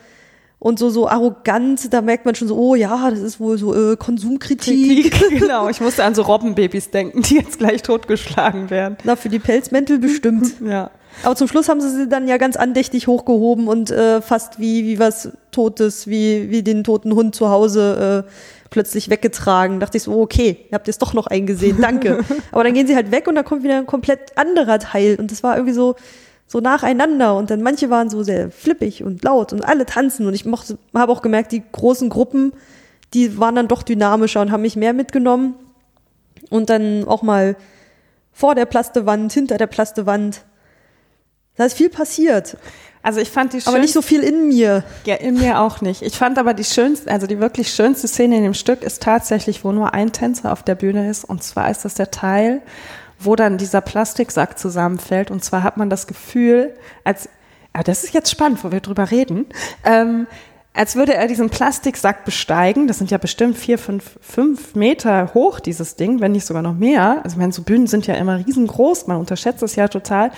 und 0.59 0.79
so 0.79 0.89
so 0.89 1.09
arrogant. 1.09 1.93
Da 1.93 2.01
merkt 2.01 2.25
man 2.25 2.35
schon 2.35 2.47
so, 2.47 2.55
oh 2.57 2.75
ja, 2.75 3.09
das 3.09 3.19
ist 3.19 3.39
wohl 3.39 3.57
so 3.57 3.75
äh, 3.75 3.97
Konsumkritik. 3.97 5.11
Kritik, 5.11 5.39
genau, 5.39 5.67
ich 5.67 5.81
musste 5.81 6.05
an 6.05 6.15
so 6.15 6.21
Robbenbabys 6.21 6.91
denken, 6.91 7.21
die 7.23 7.35
jetzt 7.35 7.59
gleich 7.59 7.81
totgeschlagen 7.81 8.69
werden. 8.69 8.97
Na, 9.03 9.17
für 9.17 9.29
die 9.29 9.39
Pelzmäntel 9.39 9.99
bestimmt. 9.99 10.53
ja. 10.65 10.89
Aber 11.23 11.35
zum 11.35 11.47
Schluss 11.47 11.69
haben 11.69 11.81
sie 11.81 11.89
sie 11.89 12.07
dann 12.07 12.27
ja 12.27 12.37
ganz 12.37 12.55
andächtig 12.55 13.07
hochgehoben 13.07 13.67
und 13.67 13.91
äh, 13.91 14.21
fast 14.21 14.59
wie, 14.59 14.85
wie 14.85 14.99
was 14.99 15.29
Totes, 15.51 16.07
wie, 16.07 16.49
wie 16.49 16.63
den 16.63 16.83
toten 16.83 17.13
Hund 17.13 17.35
zu 17.35 17.49
Hause 17.49 18.25
äh, 18.27 18.31
plötzlich 18.69 19.09
weggetragen. 19.09 19.79
Dachte 19.79 19.97
ich 19.97 20.03
so, 20.03 20.19
okay, 20.19 20.65
ihr 20.69 20.73
habt 20.73 20.87
jetzt 20.87 21.01
doch 21.01 21.13
noch 21.13 21.27
eingesehen, 21.27 21.79
danke. 21.79 22.23
Aber 22.51 22.63
dann 22.63 22.73
gehen 22.73 22.87
sie 22.87 22.95
halt 22.95 23.11
weg 23.11 23.27
und 23.27 23.35
da 23.35 23.43
kommt 23.43 23.63
wieder 23.63 23.77
ein 23.77 23.85
komplett 23.85 24.37
anderer 24.37 24.79
Teil. 24.79 25.17
Und 25.19 25.31
das 25.31 25.43
war 25.43 25.55
irgendwie 25.55 25.73
so, 25.73 25.95
so 26.47 26.59
nacheinander. 26.59 27.35
Und 27.35 27.51
dann 27.51 27.61
manche 27.61 27.89
waren 27.89 28.09
so 28.09 28.23
sehr 28.23 28.49
flippig 28.49 29.03
und 29.03 29.23
laut 29.23 29.53
und 29.53 29.63
alle 29.63 29.85
tanzen. 29.85 30.25
Und 30.25 30.33
ich 30.33 30.45
mochte, 30.45 30.79
habe 30.93 31.11
auch 31.11 31.21
gemerkt, 31.21 31.51
die 31.51 31.61
großen 31.71 32.09
Gruppen, 32.09 32.53
die 33.13 33.37
waren 33.37 33.55
dann 33.55 33.67
doch 33.67 33.83
dynamischer 33.83 34.41
und 34.41 34.51
haben 34.51 34.61
mich 34.61 34.75
mehr 34.75 34.93
mitgenommen. 34.93 35.55
Und 36.49 36.69
dann 36.69 37.07
auch 37.07 37.21
mal 37.21 37.55
vor 38.31 38.55
der 38.55 38.65
Plastewand, 38.65 39.31
hinter 39.31 39.57
der 39.57 39.67
Plastewand. 39.67 40.43
Da 41.61 41.67
ist 41.67 41.77
viel 41.77 41.89
passiert. 41.89 42.57
Also 43.03 43.19
ich 43.19 43.29
fand 43.29 43.53
die 43.53 43.61
Aber 43.65 43.77
nicht 43.77 43.93
so 43.93 44.01
viel 44.01 44.23
in 44.23 44.47
mir. 44.47 44.83
Ja, 45.05 45.13
in 45.13 45.35
mir 45.35 45.59
auch 45.59 45.79
nicht. 45.81 46.01
Ich 46.01 46.17
fand 46.17 46.39
aber 46.39 46.55
die 46.55 46.63
schönste, 46.63 47.11
also 47.11 47.27
die 47.27 47.39
wirklich 47.39 47.71
schönste 47.71 48.07
Szene 48.07 48.37
in 48.37 48.41
dem 48.41 48.55
Stück 48.55 48.81
ist 48.81 49.03
tatsächlich, 49.03 49.63
wo 49.63 49.71
nur 49.71 49.93
ein 49.93 50.11
Tänzer 50.11 50.53
auf 50.53 50.63
der 50.63 50.73
Bühne 50.73 51.07
ist. 51.07 51.23
Und 51.23 51.43
zwar 51.43 51.69
ist 51.69 51.85
das 51.85 51.93
der 51.93 52.09
Teil, 52.09 52.63
wo 53.19 53.35
dann 53.35 53.59
dieser 53.59 53.79
Plastiksack 53.79 54.57
zusammenfällt. 54.57 55.29
Und 55.29 55.43
zwar 55.43 55.61
hat 55.61 55.77
man 55.77 55.91
das 55.91 56.07
Gefühl, 56.07 56.73
als, 57.03 57.29
ja, 57.75 57.83
das 57.83 58.03
ist 58.03 58.15
jetzt 58.15 58.31
spannend, 58.31 58.63
wo 58.63 58.71
wir 58.71 58.79
drüber 58.79 59.11
reden, 59.11 59.45
ähm, 59.85 60.25
als 60.73 60.95
würde 60.95 61.13
er 61.13 61.27
diesen 61.27 61.51
Plastiksack 61.51 62.25
besteigen. 62.25 62.87
Das 62.87 62.97
sind 62.97 63.11
ja 63.11 63.19
bestimmt 63.19 63.55
vier, 63.55 63.77
fünf, 63.77 64.17
fünf 64.19 64.73
Meter 64.73 65.35
hoch, 65.35 65.59
dieses 65.59 65.95
Ding, 65.95 66.21
wenn 66.21 66.31
nicht 66.31 66.47
sogar 66.47 66.63
noch 66.63 66.73
mehr. 66.73 67.21
Also, 67.23 67.35
ich 67.35 67.39
meine, 67.39 67.53
so 67.53 67.61
Bühnen 67.61 67.85
sind 67.85 68.07
ja 68.07 68.15
immer 68.15 68.43
riesengroß, 68.43 69.05
man 69.05 69.17
unterschätzt 69.17 69.61
das 69.61 69.75
ja 69.75 69.87
total 69.87 70.31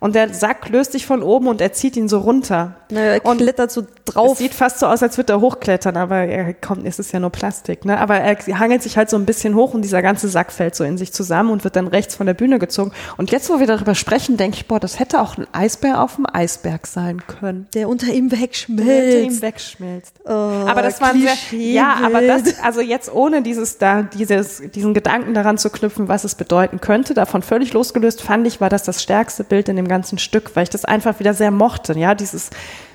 und 0.00 0.14
der 0.14 0.32
Sack 0.32 0.70
löst 0.70 0.92
sich 0.92 1.06
von 1.06 1.22
oben 1.22 1.46
und 1.46 1.60
er 1.60 1.72
zieht 1.72 1.96
ihn 1.96 2.08
so 2.08 2.18
runter. 2.18 2.76
Na, 2.90 3.00
er 3.00 3.24
und 3.24 3.38
klettert 3.38 3.70
so 3.70 3.86
drauf. 4.06 4.32
Es 4.32 4.38
sieht 4.38 4.54
fast 4.54 4.78
so 4.78 4.86
aus, 4.86 5.02
als 5.02 5.18
würde 5.18 5.34
er 5.34 5.40
hochklettern, 5.40 5.96
aber 5.96 6.16
er 6.16 6.54
kommt, 6.54 6.86
es 6.86 6.98
ist 6.98 7.12
ja 7.12 7.20
nur 7.20 7.30
Plastik, 7.30 7.84
ne? 7.84 7.98
Aber 7.98 8.16
er 8.16 8.36
hangelt 8.58 8.82
sich 8.82 8.96
halt 8.96 9.10
so 9.10 9.16
ein 9.16 9.26
bisschen 9.26 9.54
hoch 9.54 9.74
und 9.74 9.82
dieser 9.82 10.00
ganze 10.00 10.28
Sack 10.28 10.52
fällt 10.52 10.74
so 10.74 10.84
in 10.84 10.96
sich 10.96 11.12
zusammen 11.12 11.50
und 11.50 11.64
wird 11.64 11.76
dann 11.76 11.86
rechts 11.86 12.14
von 12.14 12.26
der 12.26 12.34
Bühne 12.34 12.58
gezogen. 12.58 12.92
Und 13.18 13.30
jetzt, 13.30 13.50
wo 13.50 13.60
wir 13.60 13.66
darüber 13.66 13.94
sprechen, 13.94 14.38
denke 14.38 14.56
ich, 14.56 14.66
boah, 14.66 14.80
das 14.80 14.98
hätte 14.98 15.20
auch 15.20 15.36
ein 15.36 15.46
Eisbär 15.52 16.00
auf 16.00 16.16
dem 16.16 16.26
Eisberg 16.32 16.86
sein 16.86 17.22
können. 17.26 17.68
Der 17.74 17.88
unter 17.88 18.10
ihm 18.12 18.32
wegschmilzt. 18.32 18.88
Der 18.88 19.04
unter 19.04 19.20
ihm 19.20 19.42
wegschmilzt. 19.42 20.14
Oh, 20.24 20.30
aber 20.30 20.82
das 20.82 21.00
war 21.00 21.14
ja, 21.50 21.98
aber 22.02 22.22
das, 22.22 22.58
also 22.62 22.80
jetzt 22.80 23.12
ohne 23.12 23.42
dieses 23.42 23.76
da, 23.76 24.02
dieses, 24.02 24.62
diesen 24.74 24.94
Gedanken 24.94 25.34
daran 25.34 25.58
zu 25.58 25.68
knüpfen, 25.68 26.08
was 26.08 26.24
es 26.24 26.34
bedeuten 26.34 26.80
könnte, 26.80 27.12
davon 27.12 27.42
völlig 27.42 27.74
losgelöst, 27.74 28.22
fand 28.22 28.46
ich, 28.46 28.62
war 28.62 28.70
das 28.70 28.84
das 28.84 29.02
stärkste 29.02 29.44
Bild 29.44 29.68
in 29.68 29.76
dem 29.76 29.89
ganzen 29.90 30.18
Stück, 30.18 30.56
weil 30.56 30.62
ich 30.62 30.70
das 30.70 30.86
einfach 30.86 31.18
wieder 31.18 31.34
sehr 31.34 31.50
mochte, 31.50 31.98
ja, 31.98 32.14
dieses, 32.14 32.48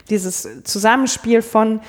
dieses 0.09 0.47
Zusammenspiel 0.63 1.43
von 1.43 1.81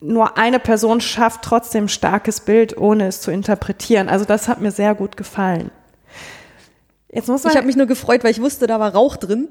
nur 0.00 0.38
eine 0.38 0.58
Person 0.58 1.02
schafft 1.02 1.42
trotzdem 1.42 1.88
starkes 1.88 2.40
Bild, 2.40 2.76
ohne 2.78 3.08
es 3.08 3.20
zu 3.20 3.30
interpretieren. 3.30 4.08
Also 4.08 4.24
das 4.24 4.48
hat 4.48 4.60
mir 4.60 4.70
sehr 4.70 4.94
gut 4.94 5.16
gefallen. 5.16 5.70
Jetzt 7.12 7.28
muss 7.28 7.42
man 7.42 7.50
ich 7.52 7.56
habe 7.56 7.66
mich 7.66 7.76
nur 7.76 7.86
gefreut, 7.86 8.24
weil 8.24 8.30
ich 8.30 8.40
wusste, 8.40 8.66
da 8.66 8.80
war 8.80 8.94
Rauch 8.94 9.16
drin. 9.16 9.48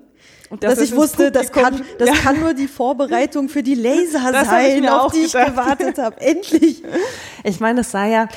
Und 0.50 0.64
das 0.64 0.76
dass 0.76 0.84
ich 0.84 0.96
wusste, 0.96 1.32
das 1.32 1.52
kann, 1.52 1.84
das 2.00 2.10
ja. 2.10 2.16
kann 2.16 2.40
nur 2.40 2.56
die 2.56 2.68
Vorbereitung 2.68 3.50
für 3.50 3.62
die 3.62 3.76
Laser 3.76 4.32
das 4.32 4.48
sein, 4.48 4.88
auf 4.90 5.12
die 5.12 5.20
ich 5.20 5.34
gewartet 5.34 6.00
habe. 6.00 6.20
Endlich. 6.20 6.82
Ich 7.44 7.60
meine, 7.60 7.82
es 7.82 7.92
sah 7.92 8.08
ja, 8.08 8.28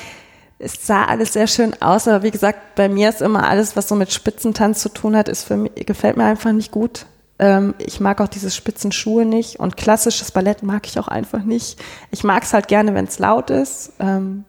es 0.59 0.85
sah 0.85 1.05
alles 1.05 1.33
sehr 1.33 1.47
schön 1.47 1.81
aus, 1.81 2.07
aber 2.07 2.23
wie 2.23 2.31
gesagt, 2.31 2.75
bei 2.75 2.87
mir 2.87 3.09
ist 3.09 3.21
immer 3.21 3.47
alles, 3.47 3.75
was 3.75 3.87
so 3.87 3.95
mit 3.95 4.13
Spitzentanz 4.13 4.81
zu 4.81 4.89
tun 4.89 5.15
hat, 5.15 5.27
ist 5.27 5.43
für 5.43 5.57
mich, 5.57 5.73
gefällt 5.85 6.17
mir 6.17 6.25
einfach 6.25 6.51
nicht 6.51 6.71
gut. 6.71 7.05
Ähm, 7.39 7.73
ich 7.79 7.99
mag 7.99 8.21
auch 8.21 8.27
diese 8.27 8.51
spitzen 8.51 8.91
Schuhe 8.91 9.25
nicht 9.25 9.59
und 9.59 9.75
klassisches 9.75 10.31
Ballett 10.31 10.63
mag 10.63 10.87
ich 10.87 10.99
auch 10.99 11.07
einfach 11.07 11.43
nicht. 11.43 11.81
Ich 12.11 12.23
mag 12.23 12.43
es 12.43 12.53
halt 12.53 12.67
gerne, 12.67 12.93
wenn 12.93 13.05
es 13.05 13.19
laut 13.19 13.49
ist. 13.49 13.93
Ähm, 13.99 14.45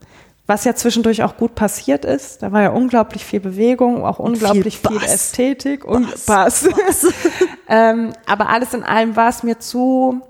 was 0.46 0.64
ja 0.64 0.74
zwischendurch 0.74 1.22
auch 1.22 1.38
gut 1.38 1.55
passiert 1.55 2.05
ist. 2.05 2.42
Da 2.42 2.52
war 2.52 2.62
ja 2.62 2.70
unglaublich 2.70 3.24
viel 3.24 3.40
Bewegung, 3.40 4.05
auch 4.05 4.18
unglaublich 4.18 4.78
viel, 4.78 5.00
viel 5.00 5.09
Ästhetik 5.09 5.84
und 5.84 6.07
Bass. 6.26 6.68
Bass. 6.68 7.07
ähm, 7.68 8.12
aber 8.26 8.50
alles 8.50 8.74
in 8.74 8.82
allem 8.82 9.16
war 9.16 9.30
es 9.30 9.42
mir 9.42 9.59
zu 9.59 10.20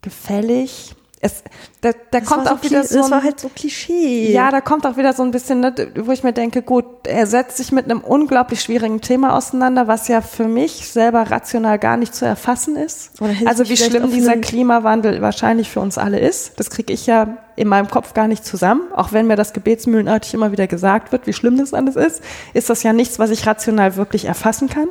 gefällig 0.00 0.94
es, 1.22 1.42
da, 1.82 1.90
da 2.10 2.22
kommt 2.22 2.50
auch 2.50 2.62
wieder 2.62 2.82
so. 2.82 2.98
Das 2.98 3.10
war 3.10 3.22
halt 3.22 3.38
so 3.38 3.50
Klischee. 3.54 4.32
Ja, 4.32 4.50
da 4.50 4.62
kommt 4.62 4.86
auch 4.86 4.96
wieder 4.96 5.12
so 5.12 5.22
ein 5.22 5.32
bisschen, 5.32 5.60
ne, 5.60 5.74
wo 5.96 6.12
ich 6.12 6.22
mir 6.22 6.32
denke, 6.32 6.62
gut, 6.62 6.86
er 7.04 7.26
setzt 7.26 7.58
sich 7.58 7.72
mit 7.72 7.84
einem 7.84 8.00
unglaublich 8.00 8.62
schwierigen 8.62 9.02
Thema 9.02 9.36
auseinander, 9.36 9.86
was 9.86 10.08
ja 10.08 10.22
für 10.22 10.48
mich 10.48 10.88
selber 10.88 11.30
rational 11.30 11.78
gar 11.78 11.98
nicht 11.98 12.14
zu 12.14 12.24
erfassen 12.24 12.76
ist. 12.76 13.20
Also 13.44 13.68
wie 13.68 13.76
schlimm 13.76 14.10
dieser 14.10 14.38
Klimawandel 14.38 15.20
wahrscheinlich 15.20 15.68
für 15.68 15.80
uns 15.80 15.98
alle 15.98 16.18
ist. 16.18 16.58
Das 16.58 16.70
kriege 16.70 16.90
ich 16.90 17.06
ja 17.06 17.36
in 17.54 17.68
meinem 17.68 17.90
Kopf 17.90 18.14
gar 18.14 18.26
nicht 18.26 18.46
zusammen. 18.46 18.90
Auch 18.94 19.12
wenn 19.12 19.26
mir 19.26 19.36
das 19.36 19.52
gebetsmühlenartig 19.52 20.32
immer 20.32 20.52
wieder 20.52 20.66
gesagt 20.66 21.12
wird, 21.12 21.26
wie 21.26 21.34
schlimm 21.34 21.58
das 21.58 21.74
alles 21.74 21.96
ist, 21.96 22.22
ist 22.54 22.70
das 22.70 22.82
ja 22.82 22.94
nichts, 22.94 23.18
was 23.18 23.28
ich 23.28 23.46
rational 23.46 23.96
wirklich 23.96 24.24
erfassen 24.24 24.70
kann. 24.70 24.88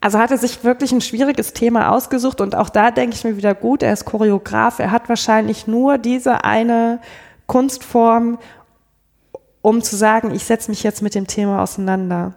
Also 0.00 0.18
hat 0.18 0.30
er 0.30 0.38
sich 0.38 0.62
wirklich 0.62 0.92
ein 0.92 1.00
schwieriges 1.00 1.52
Thema 1.52 1.90
ausgesucht 1.90 2.40
und 2.40 2.54
auch 2.54 2.68
da 2.68 2.90
denke 2.90 3.16
ich 3.16 3.24
mir 3.24 3.36
wieder 3.36 3.54
gut, 3.54 3.82
er 3.82 3.92
ist 3.92 4.04
Choreograf, 4.04 4.78
er 4.78 4.90
hat 4.90 5.08
wahrscheinlich 5.08 5.66
nur 5.66 5.98
diese 5.98 6.44
eine 6.44 7.00
Kunstform, 7.46 8.38
um 9.62 9.82
zu 9.82 9.96
sagen, 9.96 10.32
ich 10.34 10.44
setze 10.44 10.70
mich 10.70 10.82
jetzt 10.82 11.02
mit 11.02 11.14
dem 11.14 11.26
Thema 11.26 11.62
auseinander. 11.62 12.34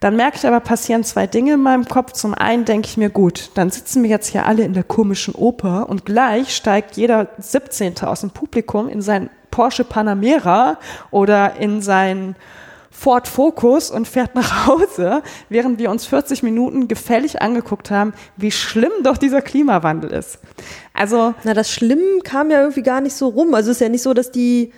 Dann 0.00 0.16
merke 0.16 0.36
ich 0.36 0.46
aber, 0.46 0.60
passieren 0.60 1.04
zwei 1.04 1.26
Dinge 1.26 1.54
in 1.54 1.62
meinem 1.62 1.86
Kopf. 1.86 2.12
Zum 2.12 2.34
einen 2.34 2.66
denke 2.66 2.86
ich 2.86 2.98
mir, 2.98 3.08
gut, 3.08 3.50
dann 3.54 3.70
sitzen 3.70 4.02
wir 4.02 4.10
jetzt 4.10 4.28
hier 4.28 4.44
alle 4.44 4.62
in 4.64 4.74
der 4.74 4.84
komischen 4.84 5.34
Oper 5.34 5.88
und 5.88 6.04
gleich 6.04 6.54
steigt 6.54 6.96
jeder 6.96 7.28
17. 7.38 7.96
aus 8.02 8.20
dem 8.20 8.30
Publikum 8.30 8.88
in 8.88 9.00
sein 9.00 9.30
Porsche 9.50 9.84
Panamera 9.84 10.78
oder 11.10 11.56
in 11.56 11.80
sein 11.80 12.36
Ford 12.98 13.28
Focus 13.28 13.90
und 13.90 14.08
fährt 14.08 14.34
nach 14.34 14.66
Hause, 14.66 15.22
während 15.50 15.78
wir 15.78 15.90
uns 15.90 16.06
40 16.06 16.42
Minuten 16.42 16.88
gefällig 16.88 17.42
angeguckt 17.42 17.90
haben, 17.90 18.14
wie 18.38 18.50
schlimm 18.50 18.90
doch 19.02 19.18
dieser 19.18 19.42
Klimawandel 19.42 20.10
ist. 20.10 20.38
Also. 20.94 21.34
Na, 21.44 21.52
das 21.52 21.70
Schlimm 21.70 22.22
kam 22.24 22.50
ja 22.50 22.60
irgendwie 22.60 22.82
gar 22.82 23.02
nicht 23.02 23.14
so 23.14 23.28
rum. 23.28 23.54
Also 23.54 23.70
es 23.70 23.76
ist 23.76 23.80
ja 23.82 23.90
nicht 23.90 24.02
so, 24.02 24.14
dass 24.14 24.30
die, 24.32 24.72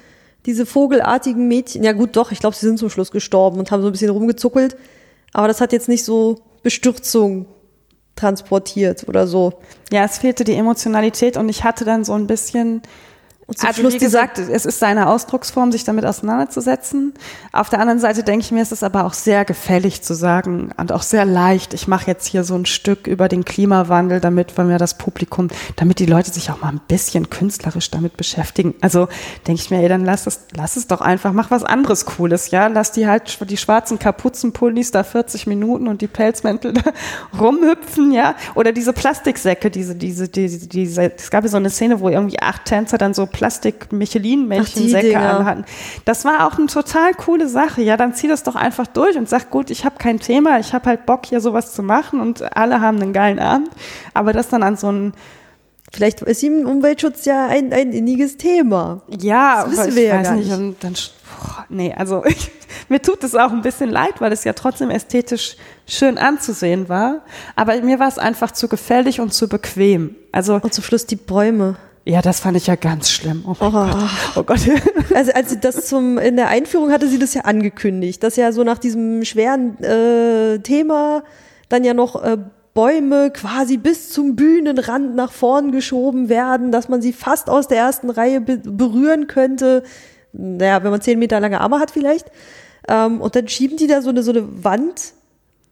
diese 0.47 0.67
vogelartigen 0.67 1.47
Mädchen, 1.47 1.85
ja 1.85 1.93
gut, 1.93 2.17
doch, 2.17 2.33
ich 2.33 2.41
glaube, 2.41 2.57
sie 2.57 2.67
sind 2.67 2.79
zum 2.79 2.91
Schluss 2.91 3.13
gestorben 3.13 3.61
und 3.61 3.71
haben 3.71 3.83
so 3.83 3.89
ein 3.89 3.93
bisschen 3.93 4.11
rumgezuckelt. 4.11 4.77
Aber 5.33 5.47
das 5.47 5.61
hat 5.61 5.73
jetzt 5.73 5.89
nicht 5.89 6.05
so 6.05 6.41
Bestürzung 6.65 7.47
transportiert 8.17 9.07
oder 9.09 9.29
so. 9.29 9.61
Ja, 9.93 10.05
es 10.05 10.19
fehlte 10.19 10.43
die 10.43 10.55
Emotionalität 10.55 11.37
und 11.37 11.49
ich 11.49 11.63
hatte 11.63 11.85
dann 11.85 12.05
so 12.05 12.15
ein 12.15 12.27
bisschen 12.27 12.83
und 13.49 13.57
zum 13.57 13.67
also 13.67 13.81
Schluss 13.81 13.95
wie 13.95 13.99
gesagt, 13.99 14.39
es 14.39 14.67
ist 14.67 14.79
seine 14.79 15.09
Ausdrucksform, 15.09 15.73
sich 15.73 15.83
damit 15.83 16.05
auseinanderzusetzen. 16.05 17.15
Auf 17.51 17.71
der 17.71 17.81
anderen 17.81 17.99
Seite 17.99 18.23
denke 18.23 18.45
ich 18.45 18.53
mir, 18.53 18.61
ist 18.61 18.73
es 18.73 18.83
aber 18.83 19.07
auch 19.07 19.15
sehr 19.15 19.47
gefällig 19.47 20.03
zu 20.03 20.13
sagen 20.13 20.71
und 20.77 20.93
auch 20.93 21.01
sehr 21.01 21.25
leicht. 21.25 21.73
Ich 21.73 21.89
mache 21.89 22.09
jetzt 22.09 22.27
hier 22.27 22.45
so 22.45 22.55
ein 22.57 22.67
Stück 22.67 23.07
über 23.07 23.27
den 23.27 23.47
Klimawandel, 23.47 24.21
damit 24.21 24.59
weil 24.59 24.67
mir 24.67 24.77
das 24.77 24.99
Publikum, 24.99 25.49
damit 25.77 25.99
die 25.99 26.05
Leute 26.05 26.31
sich 26.31 26.51
auch 26.51 26.61
mal 26.61 26.69
ein 26.69 26.81
bisschen 26.89 27.31
künstlerisch 27.31 27.91
damit 27.91 28.19
beschäftigen. 28.19 28.75
Also 28.83 29.09
denke 29.47 29.63
ich 29.63 29.71
mir, 29.71 29.81
ey, 29.81 29.89
dann 29.89 30.05
lass 30.05 30.27
es, 30.27 30.41
lass 30.55 30.77
es 30.77 30.87
doch 30.87 31.01
einfach, 31.01 31.33
mach 31.33 31.51
was 31.51 31.65
anderes 31.65 32.05
Cooles, 32.05 32.51
ja. 32.51 32.67
Lass 32.67 32.93
die 32.93 33.07
halt 33.07 33.39
die 33.49 33.57
schwarzen 33.57 33.99
Kapuzenpullis 33.99 34.91
da 34.91 35.05
40 35.05 35.47
Minuten 35.47 35.89
und 35.89 36.03
die 36.03 36.07
Pelzmäntel 36.07 36.75
da 36.75 36.93
rumhüpfen, 37.41 38.13
ja. 38.13 38.35
Oder 38.55 38.73
diese 38.73 38.93
Plastiksäcke, 38.93 39.71
diese, 39.71 39.95
diese, 39.95 40.29
diese, 40.29 40.69
diese, 40.69 41.15
es 41.17 41.31
gab 41.31 41.45
ja 41.45 41.49
so 41.49 41.57
eine 41.57 41.71
Szene, 41.71 42.01
wo 42.01 42.11
irgendwie 42.11 42.41
acht 42.41 42.67
Tänzer 42.67 42.99
dann 42.99 43.15
so 43.15 43.25
Plastik-Michelin-Männchensäcke 43.39 45.17
anhatten. 45.17 45.65
Das 46.05 46.25
war 46.25 46.45
auch 46.47 46.59
eine 46.59 46.67
total 46.67 47.15
coole 47.15 47.49
Sache. 47.49 47.83
Ja, 47.83 47.97
dann 47.97 48.13
zieh 48.15 48.27
das 48.27 48.43
doch 48.43 48.57
einfach 48.57 48.89
durch 48.89 49.17
und 49.17 49.29
sag, 49.29 49.51
gut, 49.51 49.71
ich 49.71 49.85
habe 49.85 49.97
kein 49.97 50.19
Thema, 50.19 50.59
ich 50.59 50.73
habe 50.73 50.87
halt 50.87 51.07
Bock, 51.07 51.27
hier 51.27 51.41
sowas 51.41 51.73
zu 51.73 51.85
machen 51.85 52.21
und 52.21 52.57
alle 52.57 52.81
haben 52.81 53.01
einen 53.01 53.13
geilen 53.13 53.39
Abend. 53.39 53.71
Aber 54.13 54.33
das 54.33 54.49
dann 54.49 54.65
an 54.65 54.77
so 54.77 54.91
ein 54.91 55.13
Vielleicht 55.91 56.21
ist 56.21 56.43
ihm 56.43 56.67
Umweltschutz 56.67 57.25
ja 57.25 57.47
ein, 57.47 57.73
ein 57.73 57.93
inniges 57.93 58.37
Thema. 58.37 59.01
Ja, 59.21 59.65
das 59.65 59.73
wissen 59.73 59.97
wir 59.97 60.03
ja 60.03 60.23
gar 60.23 60.35
nicht. 60.35 60.53
Und 60.53 60.77
dann, 60.85 60.93
boah, 60.93 61.65
nee, 61.71 61.95
also 61.97 62.27
ich, 62.27 62.51
mir 62.91 63.01
tut 63.01 63.25
es 63.25 63.35
auch 63.35 63.53
ein 63.53 63.63
bisschen 63.63 63.89
leid, 63.89 64.21
weil 64.21 64.31
es 64.31 64.45
ja 64.45 64.53
trotzdem 64.53 64.91
ästhetisch 64.91 65.57
schön 65.87 66.19
anzusehen 66.19 66.91
war. 66.91 67.23
Aber 67.57 67.81
mir 67.81 67.99
war 67.99 68.09
es 68.09 68.19
einfach 68.19 68.51
zu 68.51 68.69
gefällig 68.69 69.19
und 69.19 69.33
zu 69.33 69.49
bequem. 69.49 70.15
Also 70.31 70.57
und 70.57 70.75
zum 70.75 70.85
Schluss 70.85 71.07
die 71.07 71.17
Bäume. 71.17 71.77
Ja, 72.09 72.23
das 72.23 72.41
fand 72.41 72.57
ich 72.57 72.67
ja 72.67 72.75
ganz 72.75 73.11
schlimm. 73.11 73.45
Oh, 73.47 73.55
oh. 73.61 73.71
Gott. 73.71 73.97
oh 74.37 74.43
Gott. 74.43 74.61
Also 75.15 75.33
als 75.33 75.51
sie 75.51 75.61
das 75.61 75.87
zum 75.87 76.17
in 76.17 76.37
der 76.37 76.49
Einführung 76.49 76.91
hatte 76.91 77.07
sie 77.07 77.19
das 77.19 77.35
ja 77.35 77.43
angekündigt, 77.43 78.23
dass 78.23 78.37
ja 78.37 78.51
so 78.53 78.65
nach 78.65 78.79
diesem 78.79 79.25
schweren 79.25 79.83
äh, 79.83 80.59
Thema 80.61 81.23
dann 81.69 81.85
ja 81.85 81.93
noch 81.93 82.23
äh, 82.23 82.39
Bäume 82.73 83.31
quasi 83.31 83.77
bis 83.77 84.11
zum 84.11 84.37
Bühnenrand 84.37 85.17
nach 85.17 85.33
vorn 85.33 85.71
geschoben 85.71 86.31
werden, 86.31 86.73
dass 86.73 86.89
man 86.89 87.03
sie 87.03 87.13
fast 87.13 87.51
aus 87.51 87.69
der 87.69 87.79
ersten 87.79 88.09
Reihe 88.09 88.41
be 88.41 88.57
berühren 88.57 89.27
könnte. 89.27 89.83
Naja, 90.33 90.83
wenn 90.85 90.91
man 90.91 91.03
zehn 91.03 91.19
Meter 91.19 91.41
lange 91.41 91.61
Arme 91.61 91.79
hat 91.79 91.91
vielleicht. 91.91 92.31
Ähm, 92.89 93.21
und 93.21 93.37
dann 93.37 93.49
schieben 93.49 93.77
die 93.77 93.87
da 93.87 94.01
so 94.01 94.09
eine, 94.09 94.23
so 94.23 94.31
eine 94.31 94.65
Wand 94.65 95.13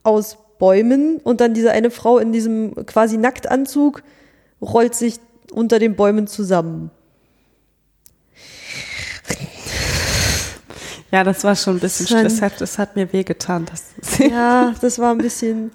aus 0.02 0.36
Bäumen 0.58 1.16
und 1.16 1.40
dann 1.40 1.54
diese 1.54 1.70
eine 1.70 1.90
Frau 1.90 2.18
in 2.18 2.32
diesem 2.32 2.74
quasi 2.84 3.16
Nacktanzug 3.16 4.02
rollt 4.60 4.94
sich 4.94 5.20
unter 5.56 5.78
den 5.78 5.96
Bäumen 5.96 6.26
zusammen. 6.26 6.90
Ja, 11.10 11.24
das 11.24 11.44
war 11.44 11.56
schon 11.56 11.76
ein 11.76 11.80
bisschen 11.80 12.06
Stress. 12.06 12.34
Das 12.34 12.42
hat, 12.42 12.60
das 12.60 12.78
hat 12.78 12.94
mir 12.94 13.10
wehgetan. 13.12 13.66
Das 13.66 14.18
ja, 14.18 14.74
das 14.80 14.98
war 14.98 15.12
ein 15.12 15.18
bisschen. 15.18 15.70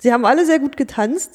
Sie 0.00 0.12
haben 0.12 0.24
alle 0.24 0.46
sehr 0.46 0.58
gut 0.58 0.78
getanzt. 0.78 1.32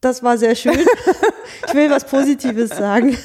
Das 0.00 0.22
war 0.22 0.38
sehr 0.38 0.54
schön. 0.54 0.78
ich 1.66 1.74
will 1.74 1.90
was 1.90 2.04
Positives 2.06 2.70
sagen. 2.70 3.18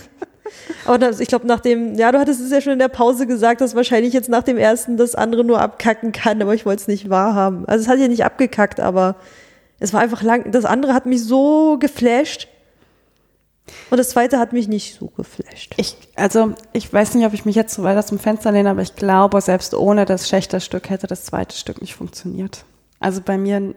Aber 0.84 1.10
ich 1.20 1.30
glaube, 1.30 1.48
nach 1.48 1.62
dem, 1.62 1.96
ja, 1.96 2.12
du 2.12 2.20
hattest 2.20 2.42
es 2.42 2.52
ja 2.52 2.60
schon 2.60 2.74
in 2.74 2.80
der 2.80 2.90
Pause 2.90 3.28
gesagt, 3.28 3.62
dass 3.62 3.76
wahrscheinlich 3.76 4.14
jetzt 4.14 4.28
nach 4.28 4.44
dem 4.44 4.58
ersten 4.58 4.98
das 4.98 5.16
andere 5.16 5.46
nur 5.46 5.62
abkacken 5.62 6.12
kann, 6.12 6.42
aber 6.42 6.54
ich 6.54 6.66
wollte 6.66 6.82
es 6.82 6.88
nicht 6.88 7.10
wahrhaben. 7.10 7.66
Also 7.66 7.84
es 7.84 7.88
hat 7.88 8.00
ja 8.00 8.10
nicht 8.10 8.26
abgekackt, 8.26 8.82
aber 8.82 9.16
es 9.80 9.94
war 9.94 10.02
einfach 10.02 10.22
lang. 10.22 10.52
Das 10.52 10.66
andere 10.66 10.94
hat 10.94 11.06
mich 11.06 11.24
so 11.24 11.78
geflasht. 11.80 12.48
Und 13.90 13.98
das 13.98 14.10
zweite 14.10 14.38
hat 14.38 14.54
mich 14.54 14.68
nicht 14.68 14.98
so 15.00 15.08
geflasht. 15.08 15.74
Ich, 15.78 15.98
also, 16.16 16.54
ich 16.72 16.92
weiß 16.92 17.16
nicht, 17.16 17.26
ob 17.26 17.34
ich 17.34 17.46
mich 17.46 17.56
jetzt 17.56 17.74
so 17.74 17.84
weit 17.84 17.98
aus 17.98 18.08
dem 18.08 18.20
Fenster 18.20 18.52
lehne, 18.52 18.70
aber 18.70 18.84
ich 18.84 18.96
glaube, 18.96 19.42
selbst 19.42 19.74
ohne 19.74 20.06
das 20.06 20.30
Schächterstück 20.30 20.90
hätte 20.90 21.08
das 21.08 21.26
zweite 21.26 21.56
Stück 21.56 21.82
nicht 21.82 21.96
funktioniert. 21.96 22.64
Also 23.00 23.22
bei 23.22 23.38
mir, 23.38 23.74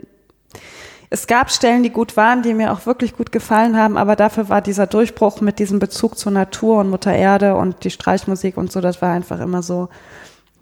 es 1.08 1.26
gab 1.26 1.50
Stellen, 1.50 1.82
die 1.82 1.90
gut 1.90 2.18
waren, 2.18 2.42
die 2.42 2.52
mir 2.52 2.72
auch 2.72 2.84
wirklich 2.84 3.16
gut 3.16 3.32
gefallen 3.32 3.78
haben, 3.78 3.96
aber 3.96 4.14
dafür 4.14 4.50
war 4.50 4.60
dieser 4.60 4.86
Durchbruch 4.86 5.40
mit 5.40 5.58
diesem 5.58 5.78
Bezug 5.78 6.18
zur 6.18 6.32
Natur 6.32 6.80
und 6.80 6.90
Mutter 6.90 7.14
Erde 7.14 7.56
und 7.56 7.84
die 7.84 7.90
Streichmusik 7.90 8.58
und 8.58 8.70
so, 8.70 8.82
das 8.82 9.00
war 9.00 9.12
einfach 9.12 9.40
immer 9.40 9.62
so. 9.62 9.88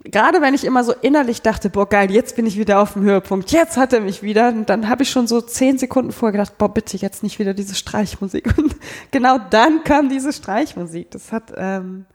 Gerade 0.03 0.41
wenn 0.41 0.53
ich 0.53 0.63
immer 0.63 0.83
so 0.83 0.93
innerlich 0.93 1.41
dachte, 1.41 1.69
boah 1.69 1.87
geil, 1.87 2.11
jetzt 2.11 2.35
bin 2.35 2.45
ich 2.45 2.57
wieder 2.57 2.81
auf 2.81 2.93
dem 2.93 3.03
Höhepunkt, 3.03 3.51
jetzt 3.51 3.77
hat 3.77 3.91
er 3.93 3.99
mich 3.99 4.23
wieder, 4.23 4.49
und 4.49 4.69
dann 4.69 4.87
habe 4.87 5.03
ich 5.03 5.09
schon 5.09 5.27
so 5.27 5.41
zehn 5.41 5.77
Sekunden 5.77 6.11
vorher 6.11 6.31
gedacht, 6.31 6.57
boah 6.57 6.73
bitte 6.73 6.97
jetzt 6.97 7.23
nicht 7.23 7.39
wieder 7.39 7.53
diese 7.53 7.75
Streichmusik. 7.75 8.53
Und 8.57 8.75
genau 9.11 9.37
dann 9.37 9.83
kam 9.83 10.09
diese 10.09 10.31
Streichmusik. 10.31 11.11
Das 11.11 11.31
hat 11.31 11.53
ähm 11.57 12.05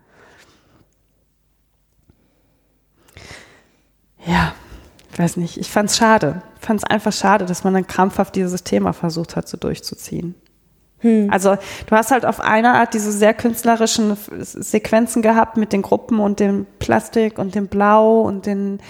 ja 4.25 4.55
ich 5.13 5.19
weiß 5.19 5.37
nicht, 5.37 5.59
ich 5.59 5.71
fand 5.71 5.91
es 5.91 5.97
schade. 5.99 6.43
Ich 6.59 6.67
fand 6.67 6.81
es 6.81 6.85
einfach 6.85 7.13
schade, 7.13 7.45
dass 7.45 7.65
man 7.65 7.75
dann 7.75 7.87
krampfhaft 7.87 8.35
dieses 8.35 8.65
Thema 8.65 8.95
versucht 8.95 9.37
hat, 9.37 9.47
so 9.47 9.59
durchzuziehen. 9.59 10.35
Hm. 11.03 11.29
Also 11.31 11.57
du 11.87 11.97
hast 11.97 12.11
halt 12.11 12.25
auf 12.25 12.41
einer 12.41 12.75
Art 12.75 12.95
diese 12.95 13.13
sehr 13.13 13.35
künstlerischen 13.35 14.17
Sequenzen 14.41 15.23
gehabt 15.23 15.57
mit 15.57 15.73
den 15.73 15.83
Gruppen 15.83 16.19
und 16.21 16.41
dem 16.41 16.67
Plastik 16.79 17.39
und 17.39 17.55
dem 17.55 17.69
Blau 17.69 18.23
und 18.23 18.47
den 18.47 18.81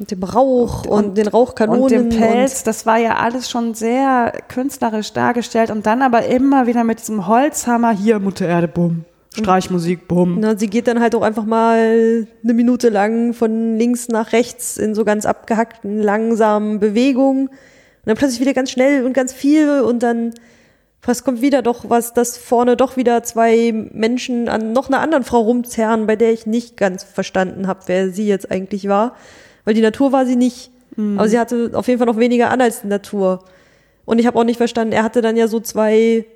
und 0.00 0.10
dem 0.10 0.22
Rauch 0.22 0.86
und, 0.86 1.04
und 1.04 1.18
den 1.18 1.28
Rauchkanonen 1.28 1.82
und 1.82 1.90
dem 1.90 2.08
Pelz. 2.08 2.60
Und 2.60 2.66
das 2.66 2.86
war 2.86 2.96
ja 2.96 3.16
alles 3.16 3.50
schon 3.50 3.74
sehr 3.74 4.32
künstlerisch 4.48 5.12
dargestellt 5.12 5.70
und 5.70 5.84
dann 5.84 6.00
aber 6.00 6.24
immer 6.24 6.66
wieder 6.66 6.84
mit 6.84 7.00
diesem 7.00 7.26
Holzhammer 7.26 7.92
hier 7.92 8.18
Mutter 8.18 8.48
Erde, 8.48 8.66
bumm. 8.66 9.04
Streichmusik, 9.38 10.08
bumm. 10.08 10.38
Na, 10.40 10.56
sie 10.56 10.68
geht 10.68 10.88
dann 10.88 11.00
halt 11.00 11.14
auch 11.14 11.22
einfach 11.22 11.44
mal 11.44 12.26
eine 12.42 12.54
Minute 12.54 12.88
lang 12.88 13.32
von 13.32 13.76
links 13.76 14.08
nach 14.08 14.32
rechts 14.32 14.76
in 14.76 14.94
so 14.94 15.04
ganz 15.04 15.24
abgehackten, 15.24 16.00
langsamen 16.00 16.80
Bewegungen. 16.80 17.48
Und 17.48 18.06
dann 18.06 18.16
plötzlich 18.16 18.40
wieder 18.40 18.54
ganz 18.54 18.70
schnell 18.70 19.04
und 19.04 19.12
ganz 19.12 19.32
viel 19.32 19.82
und 19.82 20.02
dann 20.02 20.32
fast 21.00 21.24
kommt 21.24 21.40
wieder 21.40 21.62
doch 21.62 21.88
was, 21.88 22.12
dass 22.12 22.36
vorne 22.36 22.76
doch 22.76 22.96
wieder 22.96 23.22
zwei 23.22 23.72
Menschen 23.92 24.48
an 24.48 24.72
noch 24.72 24.88
einer 24.88 25.00
anderen 25.00 25.24
Frau 25.24 25.40
rumzerren, 25.40 26.06
bei 26.06 26.16
der 26.16 26.32
ich 26.32 26.46
nicht 26.46 26.76
ganz 26.76 27.04
verstanden 27.04 27.66
habe, 27.66 27.80
wer 27.86 28.10
sie 28.10 28.26
jetzt 28.26 28.50
eigentlich 28.50 28.88
war. 28.88 29.16
Weil 29.64 29.74
die 29.74 29.80
Natur 29.80 30.12
war 30.12 30.26
sie 30.26 30.36
nicht. 30.36 30.70
Mhm. 30.96 31.18
Aber 31.18 31.28
sie 31.28 31.38
hatte 31.38 31.70
auf 31.74 31.88
jeden 31.88 31.98
Fall 31.98 32.06
noch 32.06 32.18
weniger 32.18 32.50
an 32.50 32.60
als 32.60 32.82
die 32.82 32.88
Natur. 32.88 33.44
Und 34.04 34.18
ich 34.18 34.26
habe 34.26 34.38
auch 34.38 34.44
nicht 34.44 34.56
verstanden, 34.56 34.92
er 34.92 35.02
hatte 35.02 35.22
dann 35.22 35.36
ja 35.36 35.48
so 35.48 35.60
zwei 35.60 36.26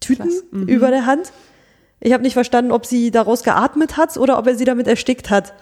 Tüten 0.00 0.30
mhm. 0.50 0.68
über 0.68 0.90
der 0.90 1.06
Hand. 1.06 1.32
Ich 2.00 2.12
habe 2.12 2.22
nicht 2.22 2.34
verstanden, 2.34 2.72
ob 2.72 2.86
sie 2.86 3.10
daraus 3.10 3.42
geatmet 3.42 3.96
hat 3.96 4.16
oder 4.16 4.38
ob 4.38 4.46
er 4.46 4.54
sie 4.56 4.64
damit 4.64 4.86
erstickt 4.86 5.30
hat. 5.30 5.54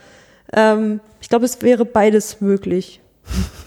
Ähm, 0.53 1.01
ich 1.20 1.28
glaube, 1.28 1.45
es 1.45 1.62
wäre 1.62 1.84
beides 1.84 2.41
möglich. 2.41 3.01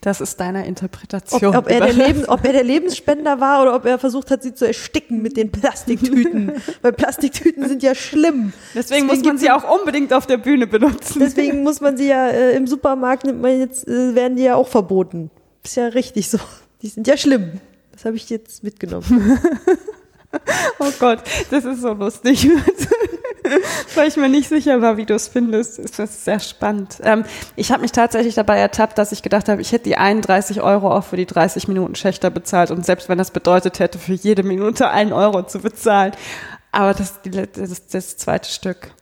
Das 0.00 0.20
ist 0.20 0.38
deine 0.40 0.66
Interpretation. 0.66 1.54
Ob, 1.54 1.66
ob, 1.66 1.70
er 1.70 1.92
Leben, 1.92 2.24
ob, 2.26 2.44
er 2.44 2.52
der 2.52 2.64
Lebensspender 2.64 3.40
war 3.40 3.62
oder 3.62 3.74
ob 3.74 3.84
er 3.84 3.98
versucht 3.98 4.30
hat, 4.30 4.42
sie 4.42 4.54
zu 4.54 4.66
ersticken 4.66 5.22
mit 5.22 5.36
den 5.36 5.50
Plastiktüten. 5.50 6.52
Weil 6.82 6.92
Plastiktüten 6.92 7.68
sind 7.68 7.82
ja 7.82 7.94
schlimm. 7.94 8.52
Deswegen, 8.74 9.06
deswegen 9.06 9.06
muss 9.06 9.24
man 9.24 9.38
sie 9.38 9.50
auch 9.50 9.80
unbedingt 9.80 10.12
auf 10.12 10.26
der 10.26 10.38
Bühne 10.38 10.66
benutzen. 10.66 11.20
Deswegen 11.20 11.62
muss 11.62 11.80
man 11.80 11.96
sie 11.96 12.08
ja 12.08 12.28
äh, 12.28 12.56
im 12.56 12.66
Supermarkt 12.66 13.24
nimmt 13.24 13.42
man 13.42 13.58
jetzt 13.58 13.86
äh, 13.88 14.14
werden 14.14 14.36
die 14.36 14.44
ja 14.44 14.54
auch 14.54 14.68
verboten. 14.68 15.30
Ist 15.62 15.76
ja 15.76 15.86
richtig 15.88 16.30
so. 16.30 16.38
Die 16.82 16.88
sind 16.88 17.06
ja 17.06 17.16
schlimm. 17.16 17.60
Das 17.92 18.04
habe 18.04 18.16
ich 18.16 18.30
jetzt 18.30 18.62
mitgenommen. 18.62 19.38
Oh 20.78 20.90
Gott, 20.98 21.22
das 21.50 21.64
ist 21.64 21.80
so 21.80 21.92
lustig. 21.92 22.48
Weil 23.94 24.08
ich 24.08 24.16
mir 24.16 24.28
nicht 24.28 24.48
sicher 24.48 24.80
war, 24.82 24.96
wie 24.96 25.06
du 25.06 25.14
es 25.14 25.28
findest. 25.28 25.78
Es 25.78 25.98
ist 25.98 26.24
sehr 26.24 26.40
spannend. 26.40 26.98
Ähm, 27.02 27.24
ich 27.56 27.72
habe 27.72 27.82
mich 27.82 27.92
tatsächlich 27.92 28.34
dabei 28.34 28.58
ertappt, 28.58 28.98
dass 28.98 29.12
ich 29.12 29.22
gedacht 29.22 29.48
habe, 29.48 29.60
ich 29.60 29.72
hätte 29.72 29.84
die 29.84 29.96
31 29.96 30.60
Euro 30.60 30.94
auch 30.94 31.04
für 31.04 31.16
die 31.16 31.26
30 31.26 31.68
Minuten 31.68 31.94
Schächter 31.94 32.30
bezahlt. 32.30 32.70
Und 32.70 32.84
selbst 32.84 33.08
wenn 33.08 33.18
das 33.18 33.30
bedeutet 33.30 33.78
hätte, 33.78 33.98
für 33.98 34.14
jede 34.14 34.42
Minute 34.42 34.90
einen 34.90 35.12
Euro 35.12 35.42
zu 35.44 35.60
bezahlen. 35.60 36.12
Aber 36.72 36.94
das, 36.94 37.20
das, 37.24 37.86
das 37.86 38.16
zweite 38.16 38.48
Stück 38.48 38.92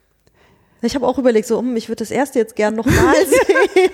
ich 0.81 0.95
habe 0.95 1.07
auch 1.07 1.19
überlegt, 1.19 1.47
so, 1.49 1.59
um, 1.59 1.75
ich 1.77 1.89
würde 1.89 2.03
das 2.05 2.11
erste 2.11 2.39
jetzt 2.39 2.55
gern 2.55 2.77
nochmal 2.77 3.15
sehen. 3.27 3.91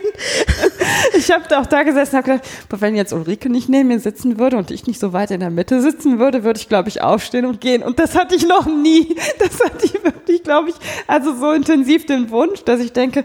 Ich 1.16 1.30
habe 1.30 1.44
da 1.48 1.60
auch 1.60 1.66
da 1.66 1.82
gesessen 1.82 2.16
und 2.16 2.26
habe 2.26 2.38
gedacht, 2.38 2.50
wenn 2.80 2.96
jetzt 2.96 3.12
Ulrike 3.12 3.48
nicht 3.48 3.68
neben 3.68 3.88
mir 3.88 4.00
sitzen 4.00 4.38
würde 4.38 4.56
und 4.56 4.70
ich 4.70 4.86
nicht 4.86 5.00
so 5.00 5.12
weit 5.12 5.30
in 5.30 5.40
der 5.40 5.50
Mitte 5.50 5.80
sitzen 5.80 6.18
würde, 6.18 6.44
würde 6.44 6.58
ich, 6.58 6.68
glaube 6.68 6.88
ich, 6.88 7.02
aufstehen 7.02 7.46
und 7.46 7.60
gehen. 7.60 7.82
Und 7.82 7.98
das 7.98 8.14
hatte 8.14 8.34
ich 8.34 8.46
noch 8.46 8.66
nie. 8.66 9.16
Das 9.38 9.60
hatte 9.62 9.86
ich 9.86 10.02
wirklich, 10.02 10.42
glaube 10.42 10.70
ich, 10.70 10.76
also 11.06 11.34
so 11.36 11.52
intensiv 11.52 12.06
den 12.06 12.30
Wunsch, 12.30 12.64
dass 12.64 12.80
ich 12.80 12.92
denke, 12.92 13.24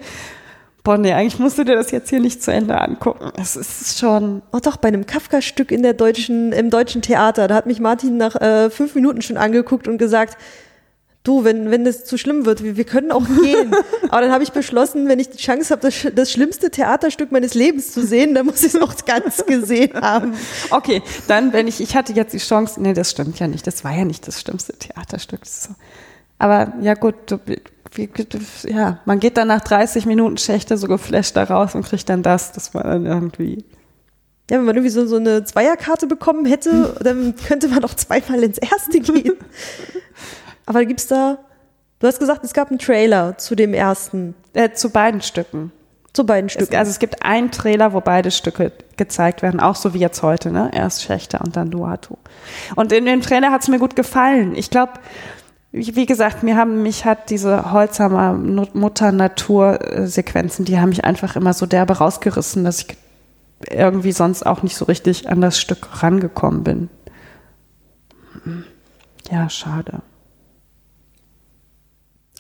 boah, 0.84 0.98
nee, 0.98 1.14
eigentlich 1.14 1.40
musst 1.40 1.58
du 1.58 1.64
dir 1.64 1.76
das 1.76 1.92
jetzt 1.92 2.10
hier 2.10 2.20
nicht 2.20 2.42
zu 2.42 2.52
Ende 2.52 2.80
angucken. 2.80 3.32
Es 3.40 3.56
ist 3.56 4.00
schon. 4.00 4.42
Oh 4.52 4.60
doch, 4.62 4.78
bei 4.78 4.88
einem 4.88 5.06
Kafka-Stück 5.06 5.72
in 5.72 5.84
der 5.84 5.94
deutschen, 5.94 6.52
im 6.52 6.70
deutschen 6.70 7.02
Theater, 7.02 7.48
da 7.48 7.56
hat 7.56 7.66
mich 7.66 7.80
Martin 7.80 8.18
nach 8.18 8.36
äh, 8.36 8.70
fünf 8.70 8.96
Minuten 8.96 9.22
schon 9.22 9.38
angeguckt 9.38 9.88
und 9.88 9.98
gesagt, 9.98 10.38
du, 11.30 11.44
wenn, 11.44 11.70
wenn 11.70 11.86
das 11.86 12.06
zu 12.06 12.18
schlimm 12.18 12.46
wird, 12.46 12.64
wir, 12.64 12.76
wir 12.76 12.84
können 12.84 13.12
auch 13.12 13.26
gehen. 13.26 13.76
Aber 14.10 14.22
dann 14.22 14.32
habe 14.32 14.44
ich 14.44 14.52
beschlossen, 14.52 15.08
wenn 15.08 15.20
ich 15.20 15.30
die 15.30 15.38
Chance 15.38 15.70
habe, 15.70 15.82
das, 15.82 16.08
das 16.14 16.32
schlimmste 16.32 16.72
Theaterstück 16.72 17.32
meines 17.32 17.54
Lebens 17.54 17.92
zu 17.92 18.06
sehen, 18.06 18.34
dann 18.34 18.48
muss 18.48 18.64
ich 18.64 18.74
es 18.74 18.82
auch 18.82 18.96
ganz 19.06 19.46
gesehen 19.46 19.94
haben. 20.02 20.34
Okay, 20.72 21.04
dann, 21.28 21.54
wenn 21.54 21.68
ich, 21.68 21.80
ich 21.80 21.96
hatte 21.96 22.14
jetzt 22.14 22.34
die 22.34 22.40
Chance, 22.40 22.82
nee, 22.82 22.94
das 22.94 23.12
stimmt 23.12 23.40
ja 23.40 23.48
nicht, 23.48 23.68
das 23.68 23.84
war 23.84 23.96
ja 23.96 24.06
nicht 24.06 24.28
das 24.28 24.42
schlimmste 24.42 24.74
Theaterstück. 24.74 25.46
So. 25.46 25.76
Aber 26.40 26.74
ja 26.82 26.96
gut, 26.96 27.16
du, 27.28 27.40
ja, 28.68 29.00
man 29.06 29.20
geht 29.20 29.38
dann 29.38 29.50
nach 29.50 29.62
30 29.62 30.06
Minuten 30.06 30.38
Schächte 30.38 30.78
so 30.78 30.88
geflasht 30.88 31.36
da 31.36 31.44
raus 31.44 31.76
und 31.76 31.86
kriegt 31.86 32.10
dann 32.10 32.24
das. 32.24 32.52
Das 32.52 32.74
war 32.74 32.84
dann 32.84 33.06
irgendwie. 33.06 33.66
Ja, 34.50 34.58
wenn 34.58 34.66
man 34.66 34.76
irgendwie 34.76 34.92
so, 34.92 35.06
so 35.06 35.18
eine 35.18 35.44
Zweierkarte 35.44 36.08
bekommen 36.08 36.46
hätte, 36.46 36.96
dann 37.04 37.36
könnte 37.36 37.68
man 37.68 37.84
auch 37.84 37.94
zweimal 37.94 38.44
ins 38.44 38.58
erste 38.58 39.00
gehen. 39.00 39.36
Aber 40.70 40.86
gibt's 40.86 41.08
da, 41.08 41.40
du 41.98 42.06
hast 42.06 42.20
gesagt, 42.20 42.44
es 42.44 42.54
gab 42.54 42.70
einen 42.70 42.78
Trailer 42.78 43.40
zu 43.40 43.56
dem 43.56 43.74
ersten. 43.74 44.36
Äh, 44.54 44.70
zu 44.74 44.92
beiden 44.92 45.20
Stücken. 45.20 45.72
Zu 46.14 46.28
beiden 46.28 46.48
Stücken. 46.48 46.72
Es, 46.72 46.78
also 46.78 46.92
es 46.92 47.00
gibt 47.00 47.26
einen 47.26 47.50
Trailer, 47.50 47.92
wo 47.94 48.02
beide 48.02 48.30
Stücke 48.30 48.72
gezeigt 48.96 49.42
werden, 49.42 49.60
auch 49.60 49.76
so 49.76 49.96
wie 49.96 49.98
jetzt 49.98 50.22
heute, 50.22 50.52
ne? 50.52 50.70
Erst 50.72 51.02
Schächter 51.02 51.42
und 51.42 51.56
dann 51.56 51.72
Duatu. 51.72 52.18
Und 52.76 52.92
in 52.92 53.08
dem 53.08 53.22
Trailer 53.22 53.52
hat's 53.52 53.68
mir 53.68 53.80
gut 53.80 53.96
gefallen. 53.96 54.54
Ich 54.54 54.70
glaube, 54.70 54.94
wie 55.72 56.06
gesagt, 56.06 56.44
mir 56.44 56.56
haben 56.56 56.84
mich 56.84 57.04
hat 57.04 57.32
diese 57.32 57.72
Holzhammer 57.72 58.34
Mutter 58.34 59.12
Natur 59.12 59.80
Sequenzen, 60.06 60.66
die 60.66 60.80
haben 60.80 60.90
mich 60.90 61.04
einfach 61.04 61.36
immer 61.36 61.54
so 61.54 61.66
derbe 61.66 61.98
rausgerissen, 61.98 62.64
dass 62.64 62.82
ich 62.82 62.98
irgendwie 63.72 64.12
sonst 64.12 64.46
auch 64.46 64.62
nicht 64.62 64.78
so 64.78 64.86
richtig 64.86 65.30
an 65.30 65.42
das 65.42 65.60
Stück 65.60 66.04
rangekommen 66.04 66.64
bin. 66.64 66.90
Ja, 69.32 69.50
schade. 69.50 70.04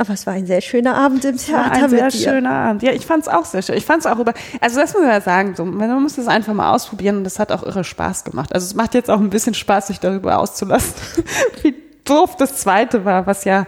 Aber 0.01 0.13
es 0.13 0.25
war 0.25 0.31
ein 0.31 0.45
sehr 0.45 0.61
schöner 0.61 0.95
Abend 0.95 1.25
im 1.25 1.35
Theater. 1.35 1.71
Ein 1.73 1.89
sehr 1.89 2.09
schöner 2.09 2.51
Abend. 2.51 2.83
Ja, 2.83 2.93
ich 2.93 3.05
fand 3.05 3.23
es 3.23 3.27
auch 3.27 3.43
sehr 3.43 3.61
schön. 3.61 3.75
Ich 3.75 3.85
fand 3.85 3.99
es 3.99 4.05
auch 4.09 4.17
über, 4.17 4.33
also 4.61 4.79
das 4.79 4.93
muss 4.93 5.01
man 5.01 5.11
ja 5.11 5.19
sagen, 5.19 5.55
so, 5.55 5.65
man 5.65 6.01
muss 6.01 6.15
das 6.15 6.29
einfach 6.29 6.53
mal 6.53 6.73
ausprobieren 6.73 7.17
und 7.17 7.25
das 7.25 7.37
hat 7.37 7.51
auch 7.51 7.63
irre 7.63 7.83
Spaß 7.83 8.23
gemacht. 8.23 8.55
Also 8.55 8.65
es 8.65 8.75
macht 8.75 8.93
jetzt 8.93 9.09
auch 9.09 9.19
ein 9.19 9.29
bisschen 9.29 9.53
Spaß, 9.53 9.87
sich 9.87 9.99
darüber 9.99 10.39
auszulassen, 10.39 10.93
wie 11.63 11.75
doof 12.05 12.37
das 12.37 12.55
zweite 12.55 13.03
war, 13.03 13.27
was 13.27 13.43
ja 13.43 13.65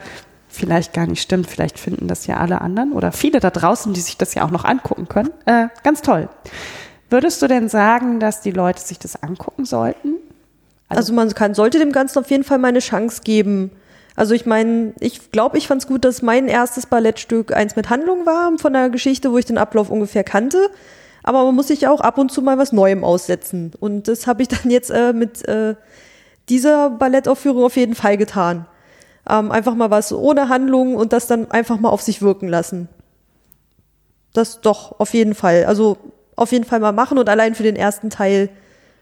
vielleicht 0.48 0.94
gar 0.94 1.06
nicht 1.06 1.22
stimmt. 1.22 1.48
Vielleicht 1.48 1.78
finden 1.78 2.08
das 2.08 2.26
ja 2.28 2.38
alle 2.38 2.62
anderen 2.62 2.94
oder 2.94 3.12
viele 3.12 3.42
da 3.42 3.50
draußen, 3.50 3.92
die 3.92 4.00
sich 4.00 4.16
das 4.16 4.34
ja 4.34 4.46
auch 4.46 4.52
noch 4.52 4.64
angucken 4.64 5.10
können. 5.10 5.32
Äh, 5.46 5.68
ganz 5.84 6.02
toll. 6.02 6.30
Würdest 7.10 7.42
du 7.42 7.48
denn 7.50 7.68
sagen, 7.68 8.22
dass 8.22 8.40
die 8.40 8.52
Leute 8.52 8.82
sich 8.82 9.00
das 9.00 9.22
angucken 9.22 9.66
sollten? 9.66 10.14
Also, 10.88 11.00
also 11.00 11.14
man 11.14 11.34
kann, 11.34 11.56
sollte 11.56 11.78
dem 11.78 11.92
Ganzen 11.92 12.20
auf 12.20 12.30
jeden 12.30 12.46
Fall 12.46 12.58
mal 12.58 12.70
eine 12.70 12.80
Chance 12.80 13.22
geben 13.26 13.72
also 14.22 14.36
ich 14.36 14.46
meine, 14.46 14.94
ich 15.00 15.32
glaube, 15.32 15.58
ich 15.58 15.66
fand 15.66 15.82
es 15.82 15.88
gut, 15.88 16.06
dass 16.06 16.22
mein 16.22 16.48
erstes 16.48 16.86
Ballettstück 16.86 17.56
eins 17.56 17.76
mit 17.76 17.90
Handlung 17.90 18.28
war, 18.28 18.56
von 18.60 18.72
der 18.72 18.92
Geschichte, 18.92 19.32
wo 19.32 19.40
ich 19.40 19.46
den 19.46 19.58
Ablauf 19.58 19.90
ungefähr 19.90 20.24
kannte. 20.24 20.70
Aber 21.24 21.44
man 21.44 21.56
muss 21.56 21.70
sich 21.70 21.82
ja 21.82 21.92
auch 21.92 22.02
ab 22.02 22.20
und 22.20 22.32
zu 22.32 22.44
mal 22.44 22.60
was 22.60 22.72
Neuem 22.72 23.04
aussetzen. 23.04 23.72
Und 23.80 24.08
das 24.08 24.28
habe 24.28 24.44
ich 24.44 24.48
dann 24.48 24.70
jetzt 24.70 24.92
äh, 24.92 25.12
mit 25.12 25.44
äh, 25.48 25.74
dieser 26.50 26.92
Ballettaufführung 26.92 27.64
auf 27.64 27.76
jeden 27.76 27.96
Fall 27.96 28.16
getan. 28.16 28.68
Ähm, 29.28 29.52
einfach 29.52 29.74
mal 29.74 29.90
was 29.90 30.14
ohne 30.14 30.50
Handlung 30.50 30.94
und 30.94 31.14
das 31.14 31.26
dann 31.26 31.50
einfach 31.50 31.80
mal 31.80 31.90
auf 31.90 32.04
sich 32.04 32.22
wirken 32.22 32.48
lassen. 32.48 32.90
Das 34.34 34.62
doch, 34.62 35.00
auf 35.00 35.16
jeden 35.16 35.34
Fall. 35.34 35.66
Also 35.66 35.98
auf 36.36 36.52
jeden 36.52 36.66
Fall 36.66 36.80
mal 36.80 36.92
machen 36.92 37.18
und 37.18 37.28
allein 37.28 37.56
für 37.56 37.64
den 37.64 37.76
ersten 37.76 38.12
Teil 38.12 38.50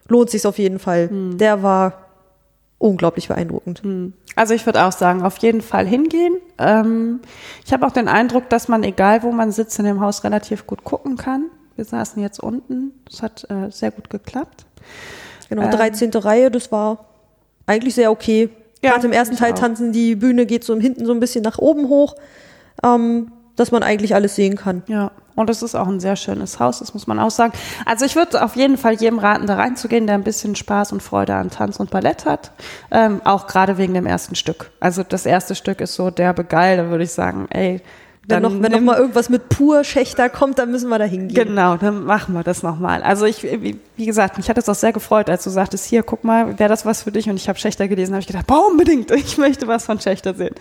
lohnt 0.07 0.29
sich 0.29 0.47
auf 0.47 0.59
jeden 0.59 0.79
Fall. 0.79 1.09
Hm. 1.09 1.37
Der 1.37 1.61
war 1.61 2.08
unglaublich 2.79 3.27
beeindruckend. 3.27 3.81
Also 4.35 4.53
ich 4.53 4.65
würde 4.65 4.83
auch 4.83 4.91
sagen, 4.91 5.21
auf 5.21 5.37
jeden 5.37 5.61
Fall 5.61 5.85
hingehen. 5.85 6.35
Ähm, 6.57 7.19
ich 7.65 7.73
habe 7.73 7.85
auch 7.85 7.91
den 7.91 8.07
Eindruck, 8.07 8.49
dass 8.49 8.67
man, 8.67 8.83
egal 8.83 9.21
wo 9.21 9.31
man 9.31 9.51
sitzt 9.51 9.77
in 9.79 9.85
dem 9.85 9.99
Haus, 9.99 10.23
relativ 10.23 10.65
gut 10.65 10.83
gucken 10.83 11.17
kann. 11.17 11.45
Wir 11.75 11.85
saßen 11.85 12.21
jetzt 12.21 12.39
unten. 12.39 12.93
Es 13.09 13.21
hat 13.21 13.45
äh, 13.49 13.69
sehr 13.69 13.91
gut 13.91 14.09
geklappt. 14.09 14.65
Genau, 15.49 15.63
Ähm. 15.63 15.71
13. 15.71 16.11
Reihe, 16.11 16.49
das 16.49 16.71
war 16.71 17.05
eigentlich 17.65 17.95
sehr 17.95 18.11
okay. 18.11 18.49
Ja, 18.83 18.91
Gerade 18.93 19.07
im 19.07 19.13
ersten 19.13 19.35
Teil 19.35 19.53
auch. 19.53 19.59
tanzen 19.59 19.91
die 19.91 20.15
Bühne 20.15 20.45
geht 20.45 20.63
so 20.63 20.75
hinten 20.77 21.05
so 21.05 21.11
ein 21.13 21.19
bisschen 21.19 21.43
nach 21.43 21.57
oben 21.57 21.89
hoch, 21.89 22.15
ähm, 22.83 23.31
dass 23.57 23.71
man 23.71 23.83
eigentlich 23.83 24.15
alles 24.15 24.35
sehen 24.35 24.55
kann. 24.55 24.83
Ja, 24.87 25.11
und 25.39 25.49
es 25.49 25.63
ist 25.63 25.73
auch 25.73 25.87
ein 25.87 26.01
sehr 26.01 26.17
schönes 26.17 26.59
Haus, 26.59 26.79
das 26.79 26.93
muss 26.93 27.07
man 27.07 27.17
auch 27.17 27.31
sagen. 27.31 27.53
Also 27.85 28.03
ich 28.03 28.17
würde 28.17 28.43
auf 28.43 28.57
jeden 28.57 28.77
Fall 28.77 28.95
jedem 28.95 29.19
raten, 29.19 29.47
da 29.47 29.55
reinzugehen, 29.55 30.05
der 30.05 30.15
ein 30.15 30.23
bisschen 30.23 30.55
Spaß 30.55 30.91
und 30.91 31.01
Freude 31.01 31.33
an 31.35 31.49
Tanz 31.49 31.79
und 31.79 31.91
Ballett 31.91 32.25
hat. 32.25 32.51
Ähm, 32.91 33.21
auch 33.23 33.47
gerade 33.47 33.77
wegen 33.77 33.93
dem 33.93 34.05
ersten 34.05 34.35
Stück. 34.35 34.69
Also 34.81 35.01
das 35.03 35.25
erste 35.25 35.55
Stück 35.55 35.79
ist 35.79 35.95
so 35.95 36.11
derbe 36.11 36.43
geil, 36.43 36.75
da 36.75 36.89
würde 36.89 37.05
ich 37.05 37.11
sagen, 37.11 37.47
ey, 37.51 37.81
Wenn 38.29 38.43
noch, 38.43 38.61
wenn 38.61 38.71
noch 38.71 38.81
mal 38.81 38.97
irgendwas 38.97 39.29
mit 39.29 39.49
pur 39.49 39.83
Schächter 39.83 40.29
kommt, 40.29 40.59
dann 40.59 40.69
müssen 40.71 40.89
wir 40.89 40.99
da 40.99 41.05
hingehen. 41.05 41.47
Genau, 41.47 41.77
dann 41.77 42.03
machen 42.03 42.35
wir 42.35 42.43
das 42.43 42.61
nochmal. 42.61 43.01
Also 43.01 43.25
ich, 43.25 43.43
wie, 43.43 43.79
wie 43.95 44.05
gesagt, 44.05 44.37
mich 44.37 44.49
hat 44.49 44.57
es 44.57 44.69
auch 44.69 44.75
sehr 44.75 44.93
gefreut, 44.93 45.29
als 45.29 45.43
du 45.43 45.49
sagtest, 45.49 45.85
hier, 45.85 46.03
guck 46.03 46.23
mal, 46.23 46.59
wäre 46.59 46.69
das 46.69 46.85
was 46.85 47.03
für 47.03 47.11
dich? 47.11 47.29
Und 47.29 47.37
ich 47.37 47.49
habe 47.49 47.57
Schächter 47.57 47.87
gelesen, 47.87 48.13
habe 48.13 48.21
ich 48.21 48.27
gedacht, 48.27 48.45
boah, 48.45 48.67
unbedingt, 48.69 49.09
ich 49.11 49.37
möchte 49.37 49.67
was 49.67 49.85
von 49.85 49.99
Schächter 49.99 50.35
sehen. 50.35 50.53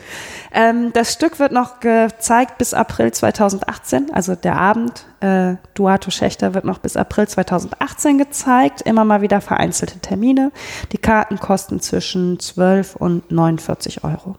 Ähm, 0.52 0.92
das 0.94 1.12
Stück 1.12 1.38
wird 1.38 1.52
noch 1.52 1.80
gezeigt 1.80 2.58
bis 2.58 2.72
April 2.72 3.12
2018, 3.12 4.14
also 4.14 4.34
der 4.34 4.56
Abend 4.56 5.04
äh, 5.20 5.56
Duato 5.74 6.10
Schächter 6.10 6.54
wird 6.54 6.64
noch 6.64 6.78
bis 6.78 6.96
April 6.96 7.28
2018 7.28 8.18
gezeigt, 8.18 8.82
immer 8.82 9.04
mal 9.04 9.20
wieder 9.20 9.40
vereinzelte 9.40 9.98
Termine. 9.98 10.52
Die 10.92 10.98
Karten 10.98 11.38
kosten 11.38 11.80
zwischen 11.80 12.38
12 12.38 12.96
und 12.96 13.30
49 13.30 14.04
Euro. 14.04 14.36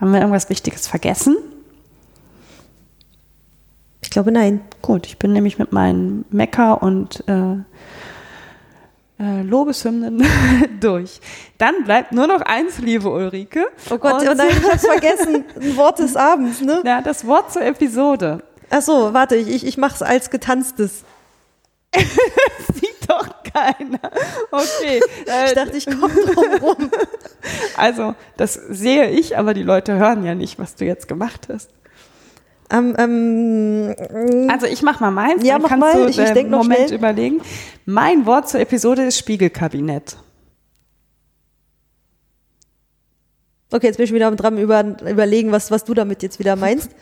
Haben 0.00 0.12
wir 0.12 0.20
irgendwas 0.20 0.50
Wichtiges 0.50 0.86
vergessen? 0.86 1.36
Ich 4.04 4.10
glaube, 4.10 4.30
nein. 4.30 4.60
Gut, 4.82 5.06
ich 5.06 5.18
bin 5.18 5.32
nämlich 5.32 5.58
mit 5.58 5.72
meinen 5.72 6.26
Mecker 6.30 6.82
und 6.82 7.24
äh, 7.26 7.54
äh, 9.18 9.42
Lobeshymnen 9.42 10.22
durch. 10.80 11.20
Dann 11.56 11.84
bleibt 11.84 12.12
nur 12.12 12.26
noch 12.26 12.42
eins, 12.42 12.78
liebe 12.78 13.08
Ulrike. 13.08 13.66
Oh 13.90 13.96
Gott, 13.96 14.20
Und- 14.20 14.28
oh 14.28 14.34
nein, 14.34 14.48
ich 14.50 14.70
hab's 14.70 14.86
vergessen. 14.86 15.44
Ein 15.58 15.76
Wort 15.78 15.98
des 16.00 16.16
Abends, 16.16 16.60
ne? 16.60 16.82
Ja, 16.84 17.00
das 17.00 17.26
Wort 17.26 17.50
zur 17.52 17.62
Episode. 17.62 18.42
Ach 18.70 18.82
so, 18.82 19.14
warte, 19.14 19.36
ich, 19.36 19.48
ich, 19.48 19.66
ich 19.66 19.78
mach's 19.78 20.02
als 20.02 20.28
getanztes. 20.30 21.02
Sieht 22.74 23.08
doch 23.08 23.26
keiner. 23.42 24.00
Okay. 24.50 25.00
Ich 25.24 25.32
Äh, 25.32 25.54
dachte, 25.54 25.76
ich 25.78 25.86
komme 25.86 26.12
drum 26.14 26.54
rum. 26.60 26.90
also, 27.78 28.14
das 28.36 28.54
sehe 28.54 29.08
ich, 29.10 29.38
aber 29.38 29.54
die 29.54 29.62
Leute 29.62 29.94
hören 29.96 30.24
ja 30.24 30.34
nicht, 30.34 30.58
was 30.58 30.74
du 30.74 30.84
jetzt 30.84 31.08
gemacht 31.08 31.48
hast. 31.50 31.70
Ähm, 32.70 32.94
ähm, 32.98 33.94
Also 34.50 34.66
ich 34.66 34.82
mach 34.82 35.00
mal 35.00 35.10
meins. 35.10 35.44
Ja, 35.44 35.58
mach 35.58 35.68
kannst 35.68 35.80
mal. 35.80 36.02
du 36.04 36.08
Ich- 36.08 36.18
ich 36.18 36.30
denk 36.30 36.50
noch 36.50 36.62
Moment 36.62 36.86
schnell. 36.88 36.98
überlegen. 36.98 37.40
Mein 37.84 38.24
Wort 38.26 38.48
zur 38.48 38.60
Episode 38.60 39.02
ist 39.04 39.18
Spiegelkabinett. 39.18 40.16
okay, 43.72 43.86
jetzt 43.88 43.96
bin 43.96 44.04
ich 44.04 44.12
wieder 44.12 44.30
dran 44.32 44.56
über, 44.58 44.84
überlegen, 45.10 45.50
was, 45.50 45.70
was 45.70 45.84
du 45.84 45.94
damit 45.94 46.22
jetzt 46.22 46.38
wieder 46.38 46.56
meinst. 46.56 46.90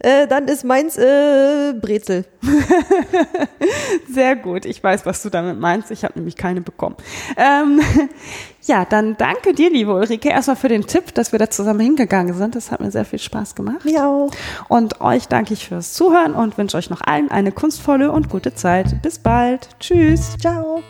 Äh, 0.00 0.28
dann 0.28 0.46
ist 0.46 0.64
meins 0.64 0.96
äh, 0.96 1.74
Brezel. 1.80 2.24
Sehr 4.12 4.36
gut. 4.36 4.64
Ich 4.64 4.82
weiß, 4.82 5.04
was 5.06 5.22
du 5.22 5.30
damit 5.30 5.58
meinst. 5.58 5.90
Ich 5.90 6.04
habe 6.04 6.14
nämlich 6.16 6.36
keine 6.36 6.60
bekommen. 6.60 6.96
Ähm, 7.36 7.80
ja, 8.62 8.84
dann 8.84 9.16
danke 9.16 9.54
dir, 9.54 9.70
liebe 9.70 9.92
Ulrike, 9.92 10.28
erstmal 10.28 10.56
für 10.56 10.68
den 10.68 10.86
Tipp, 10.86 11.14
dass 11.14 11.32
wir 11.32 11.38
da 11.38 11.50
zusammen 11.50 11.80
hingegangen 11.80 12.34
sind. 12.34 12.54
Das 12.54 12.70
hat 12.70 12.80
mir 12.80 12.90
sehr 12.90 13.04
viel 13.04 13.18
Spaß 13.18 13.54
gemacht. 13.54 13.84
Ja. 13.84 14.28
Und 14.68 15.00
euch 15.00 15.26
danke 15.26 15.54
ich 15.54 15.66
fürs 15.68 15.94
Zuhören 15.94 16.34
und 16.34 16.58
wünsche 16.58 16.76
euch 16.76 16.90
noch 16.90 17.00
allen 17.00 17.30
eine 17.30 17.50
kunstvolle 17.50 18.12
und 18.12 18.28
gute 18.28 18.54
Zeit. 18.54 19.02
Bis 19.02 19.18
bald. 19.18 19.68
Tschüss. 19.80 20.36
Ciao. 20.38 20.82